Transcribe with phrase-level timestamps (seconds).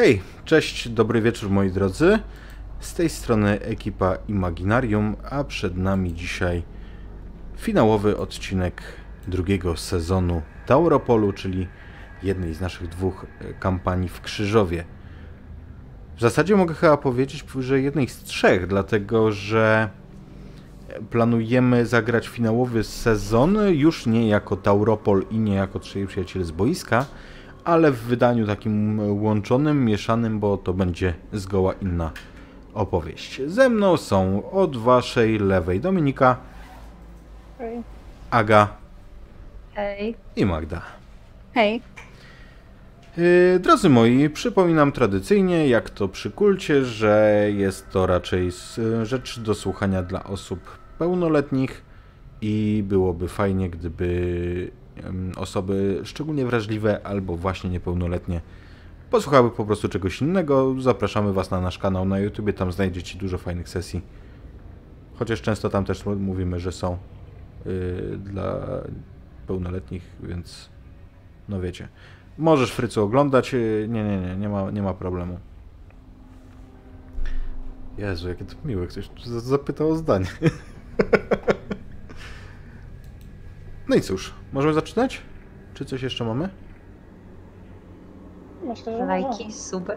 [0.00, 2.18] Hej, cześć, dobry wieczór moi drodzy.
[2.80, 6.62] Z tej strony ekipa Imaginarium, a przed nami dzisiaj
[7.56, 8.82] finałowy odcinek
[9.28, 11.68] drugiego sezonu Tauropolu, czyli
[12.22, 14.84] jednej z naszych dwóch e, kampanii w Krzyżowie.
[16.16, 19.90] W zasadzie mogę chyba powiedzieć, że jednej z trzech, dlatego że
[21.10, 27.06] planujemy zagrać finałowy sezon już nie jako Tauropol i nie jako Trzej Przyjaciele z boiska,
[27.64, 32.10] ale w wydaniu takim łączonym, mieszanym, bo to będzie zgoła inna
[32.74, 33.40] opowieść.
[33.46, 36.36] Ze mną są od waszej lewej Dominika,
[37.58, 37.82] Hej.
[38.30, 38.68] Aga
[39.74, 40.14] Hej.
[40.36, 40.82] i Magda.
[41.54, 41.82] Hej.
[43.16, 48.50] Yy, Drodzy moi, przypominam tradycyjnie, jak to przy kulcie, że jest to raczej
[49.02, 50.60] rzecz do słuchania dla osób
[50.98, 51.82] pełnoletnich
[52.40, 54.70] i byłoby fajnie, gdyby
[55.36, 58.40] osoby szczególnie wrażliwe albo właśnie niepełnoletnie
[59.10, 60.74] posłuchały po prostu czegoś innego.
[60.80, 64.02] Zapraszamy Was na nasz kanał na YouTube, tam znajdziecie dużo fajnych sesji.
[65.14, 66.98] Chociaż często tam też mówimy, że są
[67.66, 68.56] yy, dla
[69.46, 70.68] pełnoletnich, więc
[71.48, 71.88] no wiecie.
[72.38, 73.52] Możesz Frycu oglądać.
[73.52, 75.38] yy, Nie, nie, nie, nie ma, nie ma problemu.
[77.98, 78.86] Jezu, jakie to miłe.
[78.86, 80.26] Ktoś zapytał o zdanie.
[83.90, 85.22] No i cóż, możemy zaczynać?
[85.74, 86.48] Czy coś jeszcze mamy?
[88.64, 89.96] Myślę, że Lajki, suby.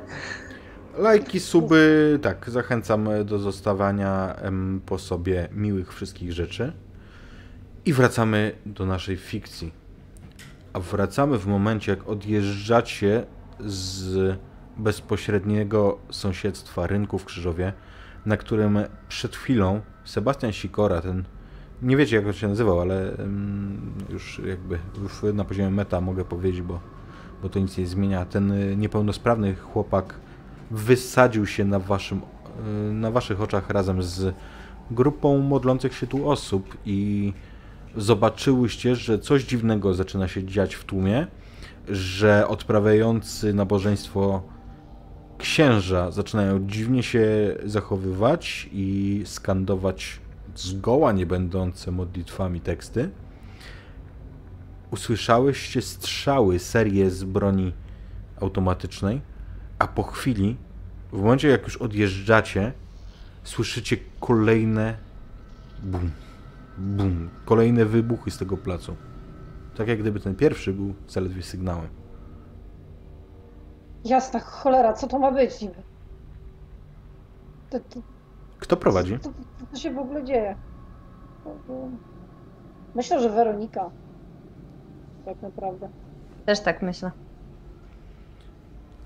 [0.97, 4.35] Lajki, suby, tak, zachęcam do zostawania
[4.85, 6.73] po sobie miłych wszystkich rzeczy.
[7.85, 9.73] I wracamy do naszej fikcji.
[10.73, 13.25] A wracamy w momencie, jak odjeżdżacie
[13.59, 14.37] z
[14.77, 17.73] bezpośredniego sąsiedztwa rynku w Krzyżowie,
[18.25, 18.79] na którym
[19.09, 21.23] przed chwilą Sebastian Sikora, ten,
[21.83, 23.17] nie wiecie jak on się nazywał, ale
[24.09, 24.79] już jakby
[25.33, 26.79] na poziomie meta mogę powiedzieć, bo,
[27.41, 30.15] bo to nic nie zmienia, ten y, niepełnosprawny chłopak
[30.71, 32.21] wysadził się na, waszym,
[32.89, 34.35] y, na waszych oczach razem z
[34.91, 37.33] grupą modlących się tu osób i
[37.97, 41.27] zobaczyłyście, że coś dziwnego zaczyna się dziać w tłumie,
[41.89, 44.43] że odprawiający nabożeństwo
[45.37, 47.27] księża zaczynają dziwnie się
[47.65, 50.19] zachowywać i skandować
[50.55, 53.09] zgoła nie będące modlitwami teksty.
[54.91, 57.73] Usłyszałyście strzały, serię z broni
[58.41, 59.21] automatycznej,
[59.79, 60.57] a po chwili,
[61.11, 62.73] w momencie jak już odjeżdżacie,
[63.43, 64.97] słyszycie kolejne
[65.83, 66.11] bum,
[66.77, 68.95] bum, kolejne wybuchy z tego placu.
[69.75, 71.87] Tak jak gdyby ten pierwszy był zaledwie sygnałem.
[74.05, 75.75] Jasna cholera, co to ma być niby?
[77.69, 78.01] To, to,
[78.63, 79.19] Kto prowadzi?
[79.19, 80.55] co, co, co się w ogóle dzieje?
[81.43, 81.89] To- to-
[82.95, 83.89] Myślę, że Weronika.
[85.25, 85.89] Tak naprawdę.
[86.45, 87.11] Też tak myślę.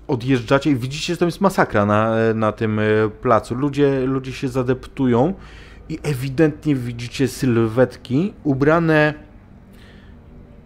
[0.08, 2.82] odjeżdżacie i widzicie, że tam jest masakra na, na tym e,
[3.22, 3.54] placu.
[3.54, 5.34] Ludzie, ludzie się zadeptują
[5.88, 9.14] i ewidentnie widzicie sylwetki ubrane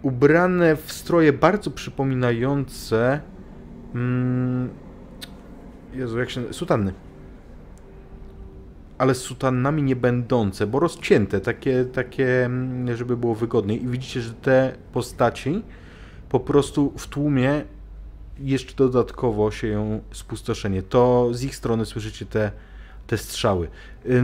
[0.01, 3.19] ubrane w stroje bardzo przypominające
[3.95, 4.69] mm,
[5.93, 6.53] Jezu, jak się...
[6.53, 6.93] sutanny.
[8.97, 13.83] Ale sutannami nie będące, bo rozcięte, takie, takie, mm, żeby było wygodniej.
[13.83, 15.63] I widzicie, że te postaci
[16.29, 17.63] po prostu w tłumie
[18.39, 20.81] jeszcze dodatkowo się ją spustoszenie.
[20.83, 22.51] To z ich strony słyszycie te,
[23.07, 23.67] te strzały.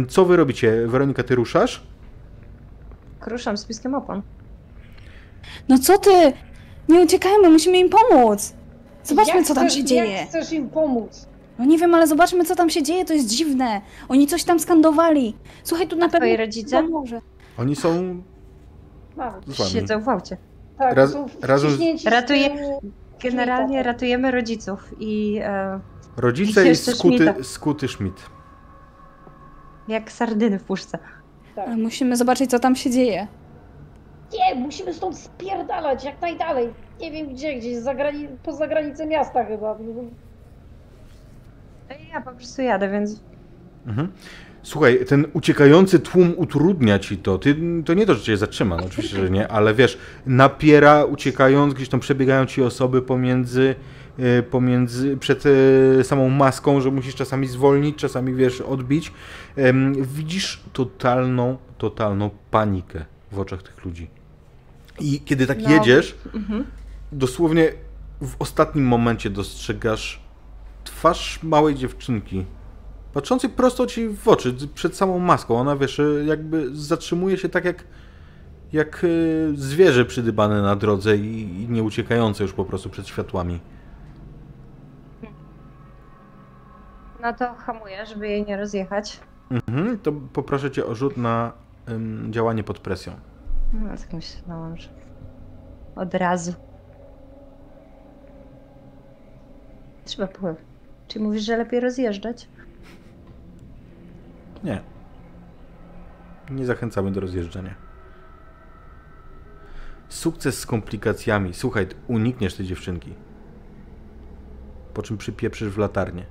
[0.10, 0.88] Co wy robicie?
[0.88, 1.84] Weronika, ty ruszasz?
[3.20, 4.22] Kruszam z piskiem opon.
[5.70, 6.34] No co ty?
[6.90, 8.54] Nie uciekajmy, musimy im pomóc.
[9.04, 10.12] Zobaczmy, Jak co tam chcesz- się dzieje.
[10.12, 11.28] Jak chcesz im pomóc?
[11.60, 13.82] No nie wiem, ale zobaczmy, co tam się dzieje, to jest dziwne.
[14.10, 15.36] Oni coś tam skandowali.
[15.64, 16.28] Słuchaj, tu na A pewno...
[16.28, 16.84] twoi rodzice?
[16.84, 17.22] Pomoże.
[17.58, 17.90] Oni są
[19.48, 19.70] z wami.
[19.72, 20.38] Siedzą w aucie.
[20.78, 22.82] Tak, Raz- są razem z- wciśnięci z Ratuje- tyłu.
[23.24, 23.84] Generalnie Schmidta.
[23.92, 25.80] ratujemy rodziców i e,
[26.18, 27.44] Rodzice i Jeszcze skuty, Schmidta.
[27.44, 28.26] skuty Schmidt.
[29.88, 30.98] jak sardyny w puszce.
[31.56, 31.68] Tak.
[31.68, 33.28] Ale musimy zobaczyć, co tam się dzieje.
[34.34, 36.70] Nie, musimy stąd spierdalać jak najdalej.
[37.02, 39.78] Nie wiem gdzie, gdzieś za grani- poza granicę miasta chyba.
[42.06, 43.20] I ja po prostu jadę, więc
[43.88, 44.08] Mhm.
[44.64, 47.38] Słuchaj, ten uciekający tłum utrudnia ci to.
[47.38, 47.56] Ty,
[47.86, 51.90] to nie to, że cię zatrzyma, no oczywiście, że nie, ale wiesz, napiera uciekając, gdzieś
[51.90, 53.76] tam przebiegają ci osoby pomiędzy,
[54.20, 55.44] e, pomiędzy przed
[56.00, 59.14] e, samą maską, że musisz czasami zwolnić, czasami wiesz, odbić.
[60.02, 64.08] Widzisz totalną, totalną panikę w oczach tych ludzi.
[65.00, 65.70] I kiedy tak No.
[65.70, 66.66] jedziesz, mhm.
[67.12, 67.72] dosłownie
[68.22, 70.29] w ostatnim momencie dostrzegasz
[70.90, 72.46] twarz małej dziewczynki,
[73.14, 75.60] patrzącej prosto ci w oczy, przed samą maską.
[75.60, 77.84] Ona, wiesz, jakby zatrzymuje się tak jak,
[78.74, 83.60] jak y, zwierzę przydybane na drodze i, i nie uciekające już po prostu przed światłami.
[87.22, 89.20] No to hamuję, żeby jej nie rozjechać.
[89.52, 91.52] Mhm, to poproszę cię o rzut na
[91.90, 93.14] ym, działanie pod presją.
[93.74, 94.90] No, tak myślałam, że
[95.96, 96.54] od razu.
[100.06, 100.56] Trzeba było.
[101.10, 102.48] Czy mówisz, że lepiej rozjeżdżać?
[104.64, 104.82] Nie.
[106.50, 107.76] Nie zachęcamy do rozjeżdżania.
[110.10, 111.54] Sukces z komplikacjami.
[111.54, 113.14] Słuchaj, unikniesz tej dziewczynki.
[114.94, 116.26] Po czym przypieprzysz w latarnię.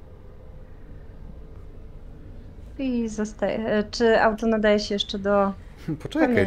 [2.79, 3.85] I zostaje.
[3.91, 5.53] Czy auto nadaje się jeszcze do.
[6.03, 6.47] Poczekaj,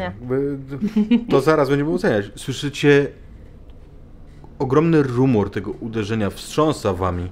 [1.29, 2.31] to zaraz będziemy oceniać.
[2.35, 3.07] Słyszycie
[4.59, 7.29] ogromny rumor tego uderzenia, wstrząsa wami.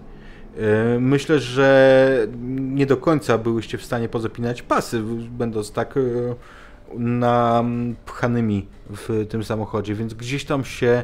[0.58, 2.28] E, Myślę, że
[2.60, 6.02] nie do końca byłyście w stanie pozapinać pasy, będąc tak e,
[7.00, 11.04] napchanymi w tym samochodzie, więc gdzieś tam się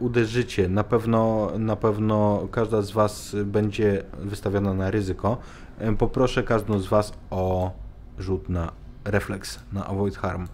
[0.00, 0.68] uderzycie.
[0.68, 5.36] Na pewno, na pewno każda z was będzie wystawiona na ryzyko.
[5.78, 7.70] E, Poproszę każdą z was o
[8.18, 8.72] rzut na
[9.04, 10.46] refleks, na avoid harm.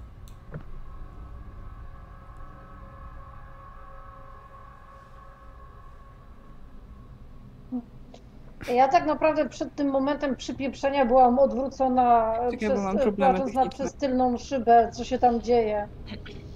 [8.68, 13.96] Ja tak naprawdę przed tym momentem przypieprzenia byłam odwrócona Czekaj, przez, problemy patrząc na przez
[13.96, 15.88] tylną szybę, co się tam dzieje.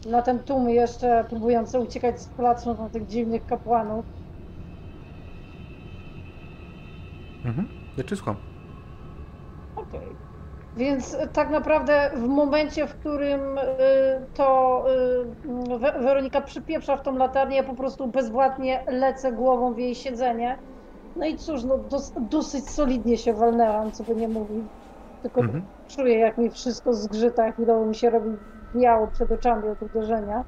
[0.06, 4.06] Na ten tłum jeszcze próbujący uciekać z placu na tych dziwnych kapłanów.
[7.44, 7.68] Mhm.
[7.94, 8.36] Znaczy słucham.
[9.76, 10.18] Okej.
[10.76, 13.62] Więc y, tak naprawdę w momencie, w którym y,
[14.32, 19.78] to y, We- Weronika przypieprza w tą latarnię, ja po prostu bezwładnie lecę głową w
[19.78, 20.58] jej siedzenie.
[21.16, 24.64] No i cóż, no dos, dosyć solidnie się walnęłam, co by nie mówić.
[25.22, 25.62] Tylko Mhm.
[25.88, 28.30] czuję, jak mi wszystko zgrzyta, chwilowo mi się robi
[28.76, 30.44] biało przed oczami od uderzenia.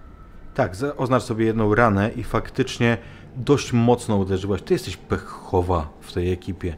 [0.54, 2.98] Tak, oznacz sobie jedną ranę i faktycznie
[3.36, 4.62] dość mocno uderzyłaś.
[4.62, 6.76] Ty jesteś pechowa w tej ekipie.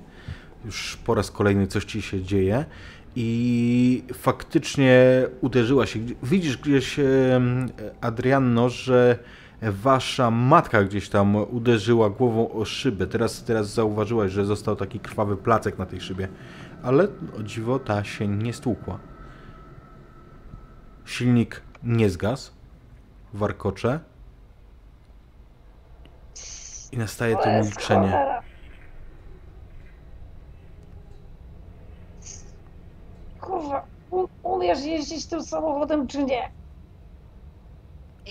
[0.65, 2.65] Już po raz kolejny coś ci się dzieje
[3.17, 4.95] i faktycznie
[5.41, 5.93] uderzyłaś.
[5.93, 5.99] się.
[6.23, 7.01] Widzisz gdzieś,
[8.01, 9.19] Adrianno, że
[9.63, 13.07] wasza matka gdzieś tam uderzyła głową o szybę.
[13.07, 16.29] Teraz, teraz zauważyłaś, że został taki krwawy placek na tej szybie.
[16.83, 17.09] Ale
[17.39, 18.99] o dziwo ta się nie stłukła.
[21.05, 22.53] Silnik nie zgasł
[23.35, 24.01] warkocze
[26.93, 28.41] i nastaje to milczenie.
[33.41, 33.87] Kurwa,
[34.43, 36.58] umiesz jeździć tym samochodem czy nie?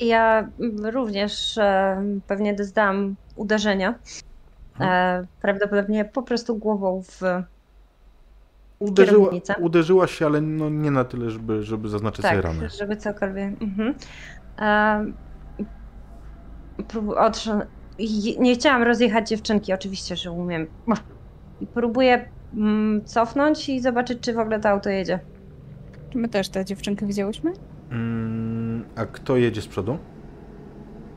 [0.01, 3.95] Ja mm, również e, pewnie doznałam uderzenia.
[4.79, 7.21] E, prawdopodobnie po prostu głową w.
[8.79, 9.55] Uderzyła, kierownicę.
[9.59, 12.69] uderzyła się, ale no nie na tyle, żeby, żeby zaznaczyć sobie Tak, ranę.
[12.69, 13.61] żeby cokolwiek.
[13.61, 13.93] Mhm.
[14.59, 15.05] E,
[16.83, 17.65] prób- otrz-
[17.99, 20.67] je- nie chciałam rozjechać dziewczynki, oczywiście, że umiem.
[21.73, 25.19] Próbuję mm, cofnąć i zobaczyć, czy w ogóle to auto jedzie.
[26.09, 27.53] Czy my też tę dziewczynkę widziałyśmy?
[27.91, 28.36] Mm,
[28.97, 29.97] a kto jedzie z przodu?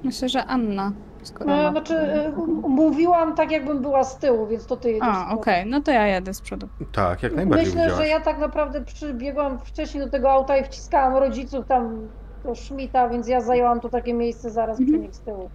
[0.04, 0.92] Myślę, że Anna.
[1.22, 1.70] Skoro No, ma...
[1.70, 2.34] znaczy, m-
[2.68, 5.08] mówiłam tak, jakbym była z tyłu, więc to ty jedziesz.
[5.12, 6.68] A, okej, no to ja jadę z przodu.
[6.92, 8.02] Tak, jak najbardziej Myślę, widziałaś.
[8.04, 12.08] że ja tak naprawdę przybiegłam wcześniej do tego auta i wciskałam rodziców tam
[12.44, 15.02] do Schmidta, więc ja zajęłam to takie miejsce zaraz przy Mhm.
[15.02, 15.50] nich z tyłu.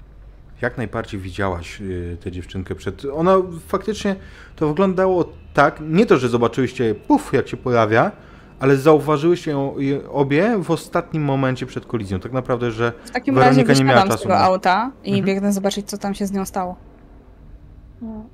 [0.62, 3.02] Jak najbardziej widziałaś y, tę dziewczynkę przed...
[3.14, 3.36] Ona
[3.68, 4.16] faktycznie
[4.56, 8.12] to wyglądało tak, nie to, że zobaczyłyście puf, jak się pojawia,
[8.60, 9.76] ale zauważyłyście ją
[10.12, 12.20] obie w ostatnim momencie przed kolizją.
[12.20, 14.92] Tak naprawdę, że W takim Weronika razie nie miała wysiadam z czasu tego na- auta
[15.04, 15.26] i Mhm.
[15.26, 16.76] biegnę zobaczyć, co tam się z nią stało.
[18.02, 18.26] No.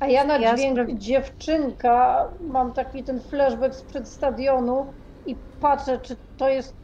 [0.00, 4.86] A ja na Ja dźwięk spra- dziewczynka mam taki ten flashback sprzed stadionu
[5.26, 6.74] i patrzę, czy to jest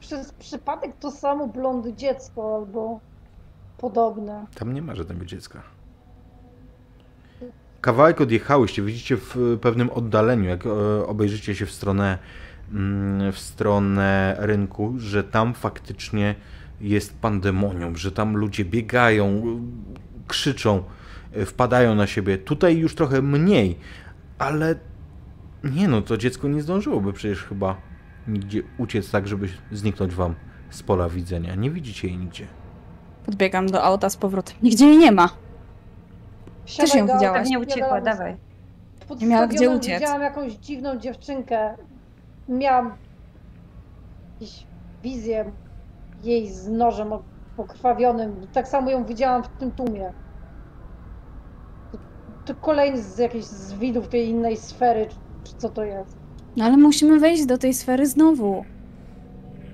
[0.00, 3.00] przez przypadek to samo blondy dziecko albo
[3.78, 4.46] podobne.
[4.58, 5.62] Tam nie ma żadnego dziecka.
[7.80, 12.18] Kawałek odjechałyście, widzicie w pewnym oddaleniu, jak e, obejrzycie się w stronę,
[12.72, 16.34] mm, w stronę rynku, że tam faktycznie
[16.80, 19.42] jest pandemonium, że tam ludzie biegają,
[20.26, 20.82] krzyczą,
[21.32, 22.38] e, wpadają na siebie.
[22.38, 23.78] Tutaj już trochę mniej,
[24.38, 24.74] ale
[25.64, 27.76] nie no, to dziecko nie zdążyłoby przecież chyba
[28.28, 30.34] nigdzie uciec tak, żeby zniknąć wam
[30.70, 31.54] z pola widzenia.
[31.54, 32.46] Nie widzicie jej nigdzie.
[33.26, 34.56] Podbiegam do auta z powrotem.
[34.62, 35.47] Nigdzie jej nie ma.
[36.76, 37.38] Do auta, widziałaś?
[37.40, 38.04] Pewnie uciekła, wsiadamy.
[38.04, 38.36] dawaj.
[39.08, 40.00] Pod Nie miała gdzie uciec.
[40.00, 41.74] Widziałam jakąś dziwną dziewczynkę.
[42.48, 42.92] Miałam
[44.40, 44.66] jakąś
[45.02, 45.52] wizję
[46.22, 47.22] jej z nożem ok-
[47.56, 48.46] pokrwawionym.
[48.52, 50.12] Tak samo ją widziałam w tym tłumie.
[51.92, 51.98] To,
[52.44, 56.16] to kolejny z jakichś z widów tej innej sfery, czy, czy co to jest.
[56.56, 58.64] No ale musimy wejść do tej sfery znowu.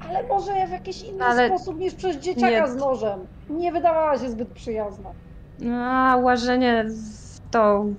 [0.08, 2.72] Ale może w jakiś inny Ale sposób niż przez dzieciaka nie.
[2.72, 3.26] z nożem.
[3.50, 5.10] Nie wydawała się zbyt przyjazna.
[5.58, 7.94] No, a łażenie w tą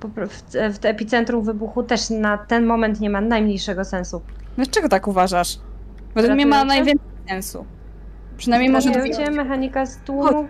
[0.00, 4.22] po pro- w, w epicentrum wybuchu też na ten moment nie ma najmniejszego sensu.
[4.56, 5.58] Dlaczego tak uważasz?
[6.14, 7.64] Według mnie ma najwięcej sensu.
[8.36, 8.90] Przynajmniej może.
[8.92, 10.48] Ratujecie mechanika z tłumu?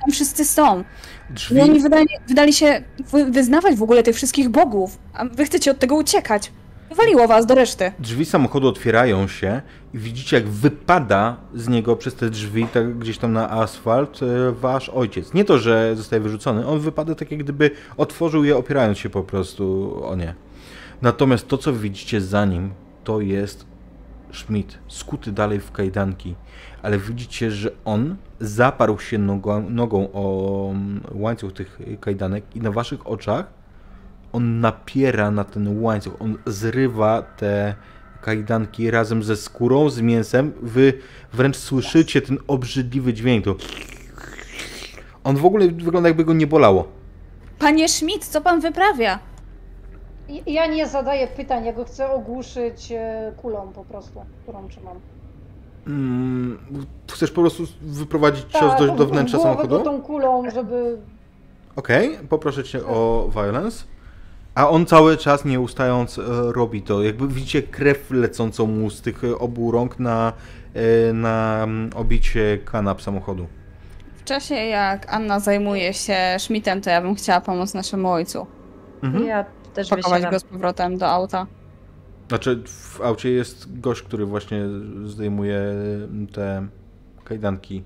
[0.00, 0.84] Tam wszyscy są.
[1.30, 5.44] Drzwi, I oni wydali, wydali się wy, wyznawać w ogóle tych wszystkich bogów, a wy
[5.44, 6.52] chcecie od tego uciekać.
[6.90, 7.92] Wywaliło was do reszty.
[7.98, 9.62] drzwi samochodu otwierają się
[9.94, 14.88] widzicie, jak wypada z niego przez te drzwi, tak gdzieś tam na asfalt, e, wasz
[14.88, 15.34] ojciec.
[15.34, 19.22] Nie to, że zostaje wyrzucony, on wypada tak, jak gdyby otworzył je, opierając się po
[19.22, 20.34] prostu o nie.
[21.02, 22.70] Natomiast to, co widzicie za nim,
[23.04, 23.66] to jest
[24.32, 26.34] Schmidt, skuty dalej w kajdanki.
[26.82, 32.70] Ale widzicie, że on zaparł się nogą, nogą o mm, łańcuch tych kajdanek i na
[32.70, 33.62] waszych oczach
[34.32, 37.74] on napiera na ten łańcuch, on zrywa te
[38.22, 40.52] kajdanki razem ze skórą, z mięsem.
[40.62, 40.92] Wy
[41.32, 43.44] wręcz słyszycie ten obrzydliwy dźwięk.
[43.44, 43.54] To...
[45.24, 46.88] On w ogóle wygląda jakby go nie bolało.
[47.58, 49.18] Panie Schmidt, co pan wyprawia?
[50.46, 54.96] Ja nie zadaję pytań, ja go chcę ogłuszyć e, kulą po prostu, którą trzymam.
[55.86, 56.58] Mm,
[57.10, 59.80] chcesz po prostu wyprowadzić cios Tak, do, do wnętrza samochodu?
[59.80, 60.98] tą kulą, żeby...
[61.76, 63.84] Okej, poproszę cię o violence.
[64.54, 67.02] A on cały czas nie ustając e, robi to.
[67.02, 70.32] Jakby widzicie krew lecącą mu z tych e, obu rąk na,
[70.74, 73.46] e, na mm, obicie kanap samochodu.
[74.16, 78.46] W czasie jak Anna zajmuje się Schmidtem, to ja bym chciała pomóc naszemu ojcu.
[79.02, 79.26] Mhm.
[79.26, 79.44] Ja
[79.74, 80.30] też Pakować wysiadam.
[80.30, 81.46] go z powrotem do auta.
[82.28, 84.64] Znaczy w aucie jest gość, który właśnie
[85.04, 85.62] zdejmuje
[86.32, 86.66] te
[87.24, 87.82] kajdanki.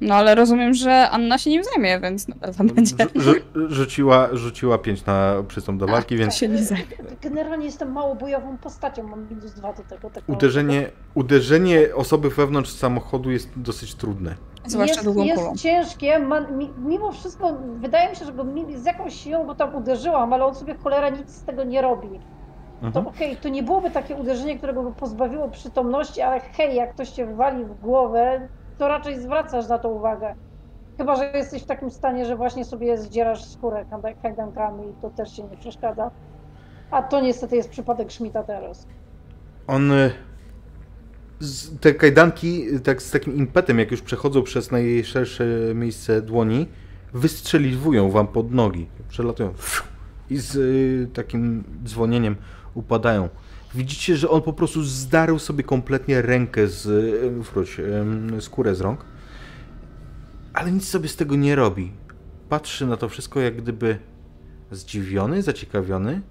[0.00, 2.94] No ale rozumiem, że Anna się nim zajmie, więc na pewno będzie.
[2.96, 6.84] Rzu- rzu- rzuciła, rzuciła pięć na przystąp do walki, więc się nie zajmie.
[7.22, 10.10] Generalnie jestem mało bojową postacią, mam minus dwa do tego.
[10.10, 14.34] Tak uderzenie, uderzenie osoby wewnątrz samochodu jest dosyć trudne.
[14.66, 18.44] Zwłaszcza jest, długą jest ciężkie, ma, mi, mimo wszystko wydaje mi się, że go
[18.76, 22.08] z jakąś siłą go tam uderzyłam, ale on sobie cholera nic z tego nie robi.
[22.80, 23.06] To Mhm.
[23.06, 27.26] okej, to nie byłoby takie uderzenie, którego by pozbawiło przytomności, ale hej, jak ktoś cię
[27.34, 28.48] wali w głowę,
[28.80, 30.34] to raczej zwracasz na to uwagę.
[30.98, 33.84] Chyba, że jesteś w takim stanie, że właśnie sobie zdzierasz skórę
[34.22, 36.10] kajdankami i to też się nie przeszkadza.
[36.90, 38.86] A to niestety jest przypadek Schmidta teraz.
[39.66, 39.92] On.
[39.92, 40.12] y,
[41.80, 45.44] te kajdanki, tak z takim impetem, jak już przechodzą przez najszersze
[45.74, 46.68] miejsce dłoni,
[47.12, 48.86] wystrzeliwują wam pod nogi.
[49.08, 49.54] Przelatują.
[50.30, 52.36] I z y, takim dzwonieniem
[52.74, 53.28] upadają.
[53.74, 56.88] Widzicie, że on po prostu zdarł sobie kompletnie rękę z.
[57.44, 57.80] Wróć,
[58.40, 59.04] skórę z rąk.
[60.54, 61.92] Ale nic sobie z tego nie robi.
[62.48, 63.98] Patrzy na to wszystko jak gdyby
[64.70, 66.22] zdziwiony, zaciekawiony.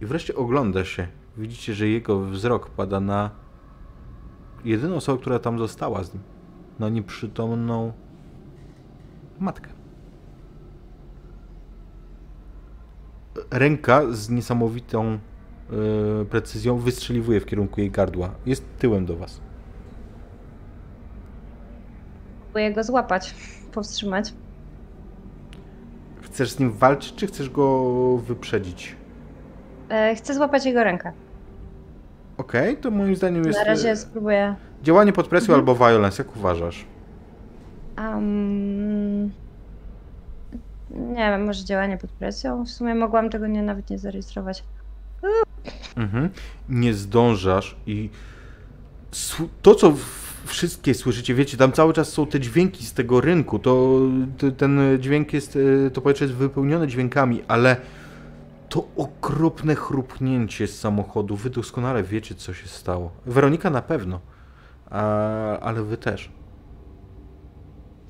[0.00, 1.08] I wreszcie ogląda się.
[1.36, 3.30] Widzicie, że jego wzrok pada na
[4.64, 6.22] jedyną osobę, która tam została z nim.
[6.78, 7.92] Na nieprzytomną
[9.40, 9.70] matkę.
[13.50, 15.18] Ręka z niesamowitą
[16.30, 18.30] precyzją wystrzeliwuje w kierunku jej gardła.
[18.46, 19.40] Jest tyłem do was.
[22.44, 23.34] Próbuję go złapać,
[23.72, 24.32] powstrzymać.
[26.22, 28.96] Chcesz z nim walczyć, czy chcesz go wyprzedzić?
[29.88, 31.12] E, chcę złapać jego rękę.
[32.36, 34.54] Okej, to moim zdaniem jest Na razie e, spróbuję.
[34.82, 35.60] działanie pod presją Mhm.
[35.68, 36.86] albo violence, jak uważasz?
[37.98, 39.22] Um,
[40.90, 42.64] nie wiem, może działanie pod presją.
[42.64, 44.64] W sumie mogłam tego nie, nawet nie zarejestrować.
[45.96, 46.30] Mhm.
[46.68, 48.10] Nie zdążasz i
[49.62, 49.92] to, co
[50.44, 54.00] wszystkie słyszycie, wiecie, tam cały czas są te dźwięki z tego rynku, to,
[54.56, 57.76] ten dźwięk jest, e, to powietrze jest wypełnione dźwiękami, ale
[58.68, 63.10] to okropne chrupnięcie z samochodu, wy doskonale wiecie, co się stało.
[63.26, 64.20] Weronika na pewno,
[64.90, 65.00] a,
[65.58, 66.30] ale wy też.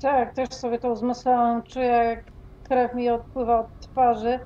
[0.01, 2.23] Tak, też sobie to zmyślałam, czuję jak
[2.63, 4.39] krew mi odpływa od twarzy.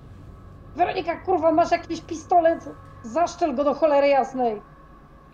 [0.76, 2.70] Weronika, kurwa, masz jakiś pistolet?
[3.06, 4.62] Zaszczel go do cholery jasnej.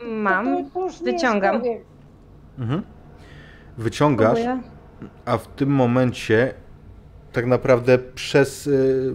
[0.07, 0.65] Mam.
[0.73, 1.61] To, to, wyciągam.
[2.59, 2.83] Mhm.
[3.77, 4.61] Wyciągasz, Próbuję.
[5.25, 6.53] a w tym momencie
[7.31, 9.13] tak naprawdę przez y,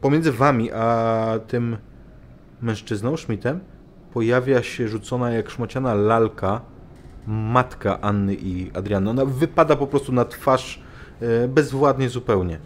[0.00, 1.76] pomiędzy wami a tym
[2.62, 3.60] mężczyzną, Schmidtem,
[4.12, 6.60] pojawia się rzucona jak szmociana lalka
[7.26, 9.10] matka Anny i Adriany.
[9.10, 10.82] Ona wypada po prostu na twarz
[11.22, 12.58] y, bezwładnie zupełnie.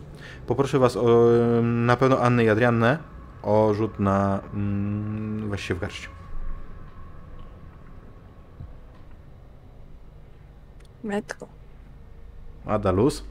[0.46, 2.98] Poproszę was o y, na pewno Annę i Adriannę
[3.44, 6.10] o rzut na mm, weź się w garść.
[11.04, 11.46] Metko.
[12.66, 13.24] Adalus.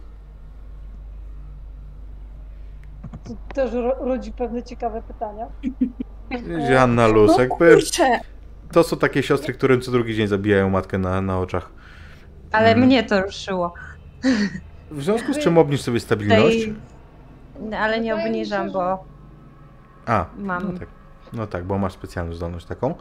[3.24, 5.48] To też ro, rodzi pewne ciekawe pytania.
[6.79, 7.32] Anna Luz.
[7.32, 8.20] No Jakby kurczę.
[8.72, 11.70] To są takie siostry, którym co drugi dzień zabijają matkę na, na oczach.
[12.51, 12.86] Ale Mm.
[12.86, 13.74] mnie to ruszyło.
[14.91, 16.58] W związku z czym obniż sobie stabilność.
[16.65, 16.75] Tej...
[17.77, 19.03] Ale nie Wydaje mi się, obniżam, że- bo
[20.05, 20.74] A, Mam.
[20.74, 20.88] No tak.
[21.33, 22.95] no tak, bo masz specjalną zdolność taką.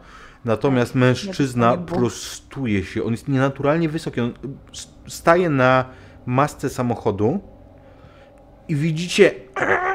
[0.45, 3.03] Natomiast mężczyzna prostuje się.
[3.03, 4.21] On jest nienaturalnie wysoki.
[4.21, 4.33] On
[5.07, 5.85] staje na
[6.25, 7.39] masce samochodu
[8.67, 9.31] i widzicie,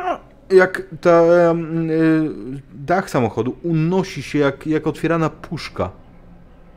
[0.51, 5.91] jak ta, y, dach samochodu unosi się jak, jak otwierana puszka.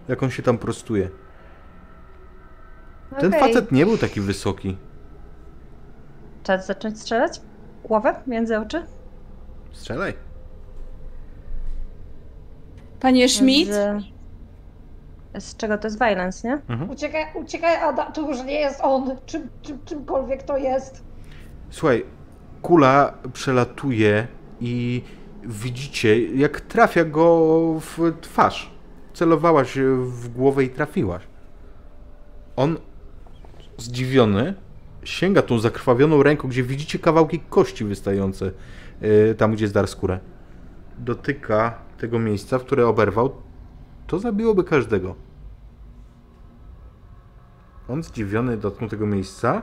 [0.08, 1.10] Jak on się tam prostuje.
[3.20, 3.40] Ten Okej.
[3.40, 4.78] facet nie był taki wysoki.
[6.44, 7.42] Czas zacząć strzelać?
[7.84, 8.86] Głowę między oczy?
[9.72, 10.14] Strzelaj.
[13.00, 13.70] Panie Schmidt?
[13.70, 14.04] Z,
[15.40, 16.54] z czego to jest violence, nie?
[16.54, 16.90] Mhm.
[16.90, 21.04] Uciekaj, uciekaj, Ada, to już nie jest on, czym, czym, czymkolwiek to jest.
[21.70, 22.06] Słuchaj,
[22.62, 24.28] kula przelatuje
[24.60, 25.02] i
[25.44, 28.72] widzicie, jak trafia go w twarz.
[29.14, 31.24] Celowałaś w głowę i trafiłaś.
[32.56, 32.78] On,
[33.78, 34.54] zdziwiony,
[35.04, 38.52] sięga tą zakrwawioną ręką, gdzie widzicie kawałki kości wystające
[39.38, 40.20] tam, gdzie zdarł skórę.
[40.98, 43.32] Dotyka tego miejsca, w które oberwał.
[44.08, 45.16] To zabiłoby każdego.
[47.90, 49.62] On zdziwiony dotknął tego miejsca,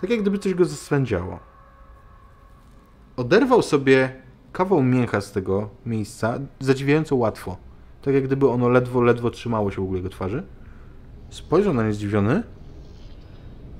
[0.00, 1.38] tak jak gdyby coś go zaswędziało.
[3.16, 7.56] Oderwał sobie kawał mięcha z tego miejsca, zadziwiająco łatwo.
[8.02, 10.46] Tak jak gdyby ono ledwo, ledwo trzymało się w ogóle jego twarzy.
[11.30, 12.42] Spojrzał na nie zdziwiony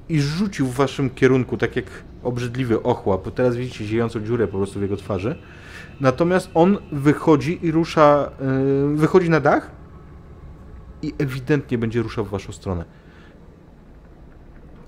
[0.09, 1.85] i rzucił w waszym kierunku, tak jak
[2.23, 3.35] obrzydliwy ochłap.
[3.35, 5.38] Teraz widzicie ziejącą dziurę po prostu w jego twarzy.
[6.00, 8.30] Natomiast on wychodzi i rusza,
[8.88, 9.71] yy, wychodzi na dach
[11.02, 12.85] i ewidentnie będzie ruszał w waszą stronę.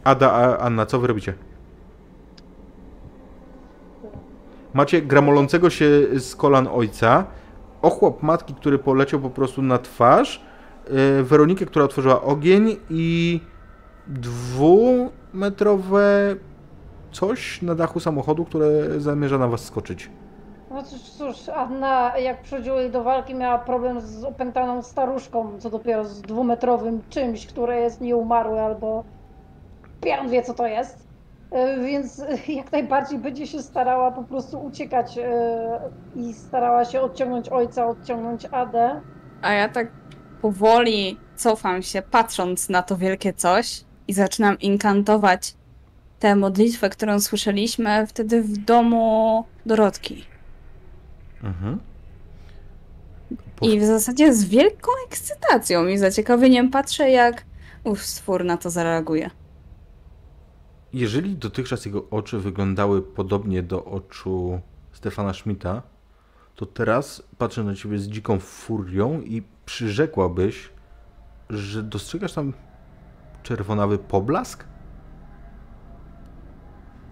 [0.04, 1.34] Ada, Anna, co wy robicie?
[4.74, 5.86] Macie gramolącego się
[6.18, 7.26] z kolan ojca,
[7.82, 10.42] ochłop matki, który poleciał po prostu na twarz,
[10.90, 13.40] yy, Weronikę, która otworzyła ogień i
[14.06, 16.36] dwumetrowe
[17.12, 20.10] coś na dachu samochodu, które zamierza na was skoczyć.
[20.70, 25.70] No cóż, cóż, Anna jak przychodziło jej do walki miała problem z opętaną staruszką, co
[25.70, 29.04] dopiero z dwumetrowym czymś, które jest nieumarłe albo
[30.00, 31.06] Pian wie co to jest.
[31.50, 32.22] E, Więc
[32.58, 35.80] jak najbardziej będzie się starała po prostu uciekać e,
[36.16, 39.00] i starała się odciągnąć ojca, odciągnąć Adę.
[39.42, 39.88] A ja tak
[40.42, 45.54] powoli cofam się, patrząc na to wielkie coś i zaczynam inkantować
[46.18, 50.24] tę modlitwę, którą słyszeliśmy wtedy w domu Dorotki.
[51.42, 51.78] Mhm.
[53.62, 57.44] I w zasadzie z wielką ekscytacją i zaciekawieniem patrzę, jak
[57.84, 59.30] ów stwór na to zareaguje.
[60.92, 64.60] Jeżeli dotychczas jego oczy wyglądały podobnie do oczu
[64.92, 65.82] Stefana Schmidta,
[66.54, 70.68] to teraz patrzę na ciebie z dziką furią i przyrzekłabyś,
[71.50, 72.52] że dostrzegasz tam
[73.48, 74.64] czerwonawy poblask?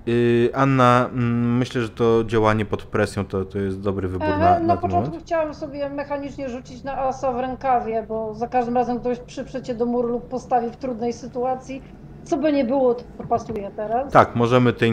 [0.07, 4.31] Yy, Anna, mm, myślę, że to działanie pod presją to, to jest dobry wybór E,
[4.31, 5.25] na, Na, na początku moment.
[5.25, 9.75] chciałam sobie mechanicznie rzucić na asa w rękawie, bo za każdym razem ktoś przyprze cię
[9.75, 11.83] do muru lub postawi w trudnej sytuacji.
[12.25, 14.13] Co by nie było, to pasuje teraz.
[14.13, 14.87] Tak, możemy tę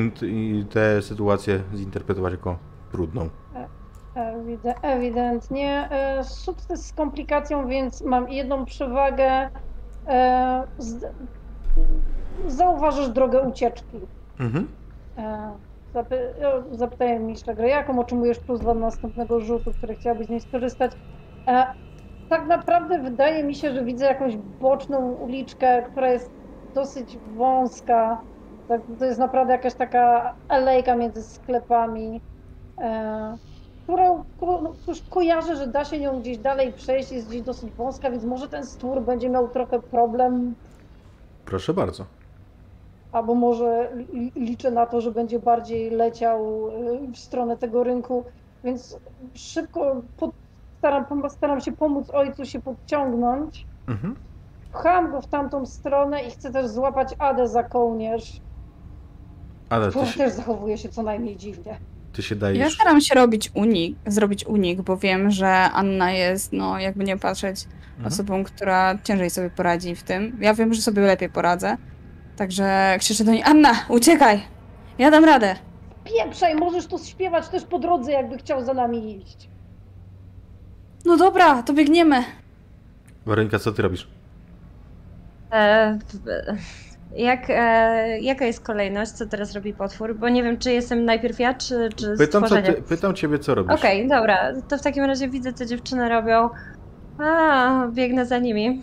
[0.70, 2.58] tę sytuację zinterpretować jako
[2.92, 3.30] trudną.
[4.82, 5.88] Ewidentnie.
[5.92, 9.50] E, Sukces z komplikacją, więc mam jedną przewagę.
[10.10, 11.06] E, z-
[12.48, 14.00] Zauważysz drogę ucieczki.
[14.40, 14.68] Mhm.
[15.18, 15.58] E,
[15.94, 20.40] Zapy- o, zapytałem mistrza gry, jaką otrzymujesz plus dwa następnego rzutu, który chciałabyś z niej
[20.42, 20.92] skorzystać.
[21.48, 21.66] E,
[22.28, 26.32] tak naprawdę wydaje mi się, że widzę jakąś boczną uliczkę, która jest
[26.74, 28.24] dosyć wąska.
[28.68, 32.22] Tak, to jest naprawdę jakaś taka alejka między sklepami,
[32.82, 33.38] e,
[33.90, 37.72] którą ko, no, cóż, kojarzę, że da się nią gdzieś dalej przejść, jest gdzieś dosyć
[37.72, 40.56] wąska, więc może ten stwór będzie miał trochę problem
[41.46, 42.06] Proszę bardzo.
[43.12, 48.24] albo może li- liczę na to, że będzie bardziej leciał y, w stronę tego rynku,
[48.64, 48.98] więc
[49.34, 50.32] szybko pod,
[50.78, 53.66] staram, staram się pomóc ojcu się podciągnąć.
[53.88, 54.16] Mhm.
[54.74, 58.42] Pcham go w tamtą stronę i chcę też złapać Adę za kołnierz,
[59.70, 61.78] Ale ty się, też zachowuje się co najmniej dziwnie.
[62.14, 62.74] Ty się Ja dajesz.
[62.76, 67.66] staram się robić unik, zrobić unik, bo wiem, że Anna jest, no jakby nie patrzeć,
[67.90, 68.08] Mhm.
[68.14, 70.38] osobą, która ciężej sobie poradzi w tym.
[70.42, 71.78] Ja wiem, że sobie lepiej poradzę.
[72.36, 74.42] Także krzyczę do niej, Anna, uciekaj!
[74.98, 75.56] Ja dam radę.
[76.04, 79.50] Pieprzaj, możesz to śpiewać też po drodze, jakby chciał za nami iść.
[81.06, 82.24] No dobra, to biegniemy.
[83.26, 84.08] Weronika, co ty robisz?
[85.52, 86.00] E,
[87.16, 90.16] jak, e, jaka jest kolejność, co teraz robi potwór?
[90.16, 93.56] Bo nie wiem, czy jestem najpierw ja, czy, czy Pytam, co ty, pytam ciebie, co
[93.56, 93.74] robisz.
[93.74, 96.50] Okej, dobra, to w takim razie widzę, co dziewczyny robią.
[97.20, 98.82] A, biegnę za nimi.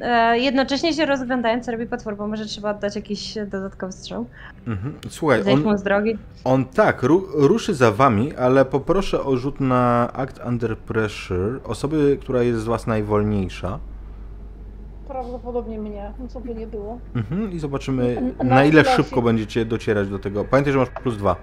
[0.00, 4.26] E, jednocześnie się rozglądając, co robi potwór, bo może trzeba oddać jakiś dodatkowy strzał.
[4.66, 4.94] Mhm.
[5.08, 6.18] Słuchaj, on, z drogi.
[6.44, 12.18] on tak, ru, ruszy za wami, ale poproszę o rzut na Act Under Pressure osoby,
[12.20, 13.78] która jest z was najwolniejsza.
[15.12, 16.98] Prawdopodobnie mnie, no co by nie było.
[17.14, 17.52] Mhm.
[17.52, 20.44] I zobaczymy, Na- na ile szybko będziecie docierać do tego.
[20.44, 21.36] Pamiętaj, że masz plus dwa.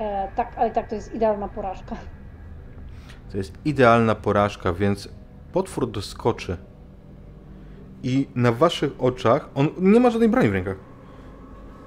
[0.00, 1.96] E, tak, ale tak, to jest idealna porażka.
[3.32, 5.08] To jest idealna porażka, więc
[5.52, 6.56] potwór doskoczy.
[8.02, 10.76] I na waszych oczach on nie ma żadnej broni w rękach.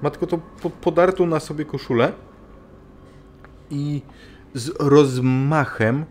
[0.02, 2.12] Ma tylko to po- podartą na sobie koszulę.
[3.70, 4.02] I
[4.54, 6.04] z rozmachem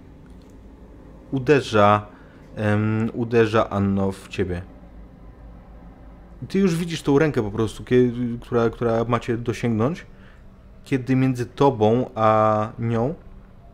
[1.32, 2.06] uderza
[2.56, 4.62] em, uderza Anno w ciebie.
[6.50, 10.06] Ty już widzisz tą rękę po prostu, kiedy, która, która macie dosięgnąć,
[10.84, 13.16] kiedy między tobą a nią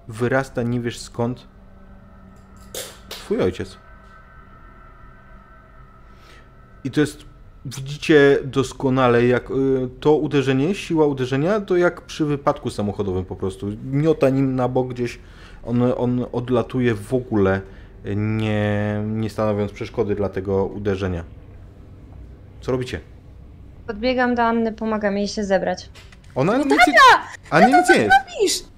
[0.07, 1.47] wyrasta nie wiesz skąd
[3.09, 3.77] twój ojciec.
[6.83, 7.25] I to jest,
[7.65, 13.67] widzicie doskonale, jak y, to uderzenie, siła uderzenia, to jak przy wypadku samochodowym po prostu.
[13.91, 15.19] Miota nim na bok gdzieś,
[15.63, 17.61] on, on odlatuje w ogóle,
[18.15, 21.23] nie, nie stanowiąc przeszkody dla tego uderzenia.
[22.61, 22.99] Co robicie?
[23.87, 25.89] Podbiegam do Anny, pomagam jej się zebrać.
[26.35, 26.93] Ona nic, nie-
[27.49, 28.71] a nie, nic nie jest.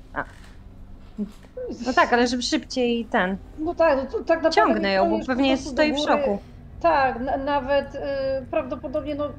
[1.86, 3.38] No tak, ale żeby szybciej ten.
[3.60, 4.52] No tak, no to, tak naprawdę...
[4.52, 6.40] Ciągnę ją, bo pewnie jest, stoi w szoku.
[6.82, 8.00] Tak, na, nawet y,
[8.52, 9.30] prawdopodobnie, no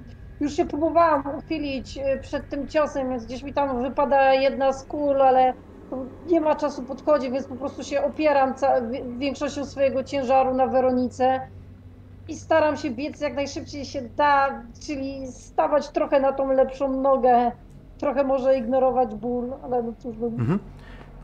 [0.40, 4.84] już się próbowałam uchylić y, przed tym ciosem, więc gdzieś mi tam wypada jedna z
[4.84, 5.54] kul, ale no,
[6.26, 8.54] nie ma czasu podchodzi, więc po prostu się opieram
[9.18, 11.40] większością swojego ciężaru na Weronice
[12.28, 17.52] i staram się biec jak najszybciej się da, czyli stawać trochę na tą lepszą nogę,
[17.98, 20.58] trochę może ignorować ból, ale no cóż, no, Mhm.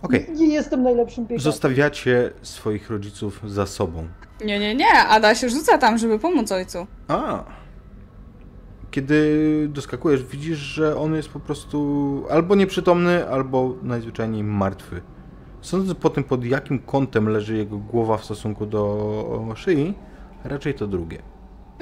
[0.02, 0.26] Okej.
[0.34, 1.52] nie jestem najlepszym biegaczem.
[1.52, 4.04] Zostawiacie swoich rodziców za sobą.
[4.44, 4.92] Nie, nie, nie.
[5.08, 6.86] Ada się rzuca tam, żeby pomóc ojcu.
[7.08, 7.44] A.
[8.90, 15.00] Kiedy doskakujesz, widzisz, że on jest po prostu albo nieprzytomny, albo najzwyczajniej martwy.
[15.60, 19.94] Sądząc po tym, pod jakim kątem leży jego głowa w stosunku do szyi,
[20.44, 21.18] raczej to drugie.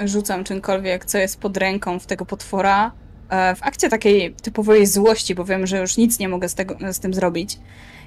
[0.04, 2.92] Rzucam czymkolwiek, co jest pod ręką w tego potwora.
[3.28, 6.92] e, W akcie takiej typowej złości, bo wiem, że już nic nie mogę z, tego,
[6.92, 7.58] z tym zrobić.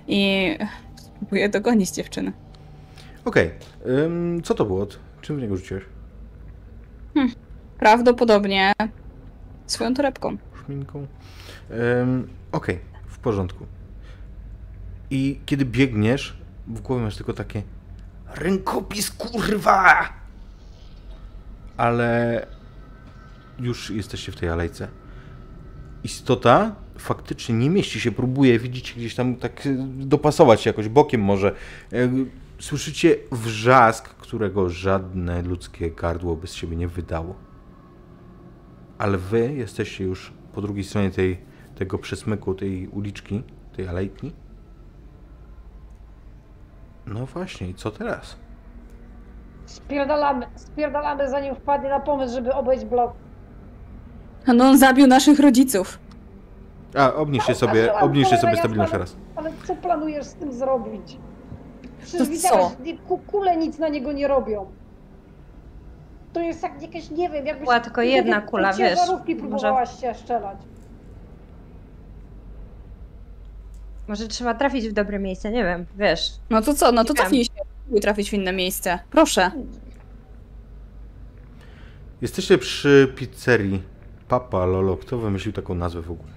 [0.08, 0.50] I
[0.96, 2.32] spróbuję dogonić dziewczynę.
[3.26, 3.52] Okej,
[4.06, 4.88] ym, co to było?
[5.22, 5.84] Czym w niego rzuciłeś?
[7.80, 8.74] Prawdopodobnie
[9.68, 10.38] swoją torebką.
[10.66, 11.08] Szminką?
[12.02, 13.66] Ym, Okej, w porządku.
[15.10, 16.38] I kiedy biegniesz,
[16.68, 17.64] w głowie masz tylko takie
[18.36, 20.10] rękopis, kurwa!
[21.78, 22.48] Ale
[23.60, 24.88] już jesteście w tej alejce.
[26.04, 31.22] Istota faktycznie nie mieści się, próbuje, widzicie gdzieś tam tak y, dopasować się jakoś bokiem
[31.22, 31.56] może.
[31.94, 32.10] Y,
[32.60, 37.36] Słyszycie wrzask, którego żadne ludzkie gardło by z siebie nie wydało.
[39.00, 41.40] Ale wy jesteście już po drugiej stronie tej,
[41.76, 43.44] tego przesmyku, tej uliczki,
[43.76, 44.32] tej alejki.
[47.06, 48.36] No właśnie, i co teraz?
[49.66, 53.14] Spierdalamy, spierdalamy zanim wpadnie na pomysł, żeby obejść blok.
[54.48, 56.00] A no on zabił naszych rodziców.
[56.98, 59.16] A, obniżcie sobie, Zaczęłam obniżcie sobie cholera stabilność raz.
[59.36, 61.18] Ale co planujesz z tym zrobić?
[62.02, 62.84] Przecież To widziałeś, co?
[62.84, 64.72] nie- ku- kule nic na niego nie robią.
[66.34, 67.64] To jest jak jakieś, nie wiem, jakbyś...
[67.66, 70.58] Była tylko jedna kula, wiesz, ciężarówki może- próbowałaś się strzelać.
[74.08, 76.32] Może trzeba trafić w dobre miejsce, nie wiem, wiesz.
[76.50, 76.92] No to co?
[76.92, 77.52] No to cofnij się.
[77.80, 79.00] Spróbuj trafić w inne miejsce.
[79.12, 79.52] Proszę.
[82.22, 83.84] Jesteście przy pizzerii
[84.28, 84.98] Papa Lolo.
[84.98, 86.30] Kto wymyślił taką nazwę w ogóle?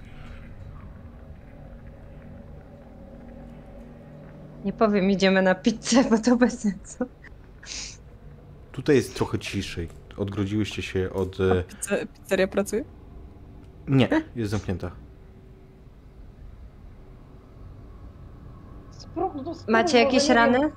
[4.65, 7.05] Nie powiem, idziemy na pizzę, bo to bez sensu.
[8.73, 9.89] Tutaj jest trochę ciszej.
[10.17, 11.39] Odgrodziłyście się od...
[11.39, 12.83] e, Pizze- Pizzeria pracuje?
[13.87, 14.91] Nie, jest zamknięta.
[19.15, 20.71] No, spróbuj, Macie jakieś rany?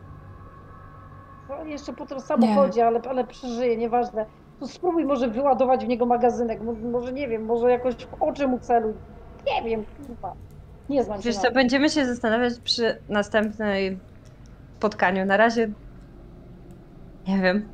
[1.67, 4.27] Jeszcze po tym samochodzie, ale, ale przeżyje, nieważne.
[4.61, 6.61] To spróbuj może wyładować w niego magazynek.
[6.63, 8.93] Mo- Może nie wiem, może jakoś w oczy mu celuj.
[9.47, 10.35] Nie wiem, kurwa.
[10.89, 13.99] Nie znam się Wiesz co, będziemy się zastanawiać przy następnej
[14.77, 15.25] spotkaniu.
[15.25, 15.69] Na razie,
[17.29, 17.69] nie wiem,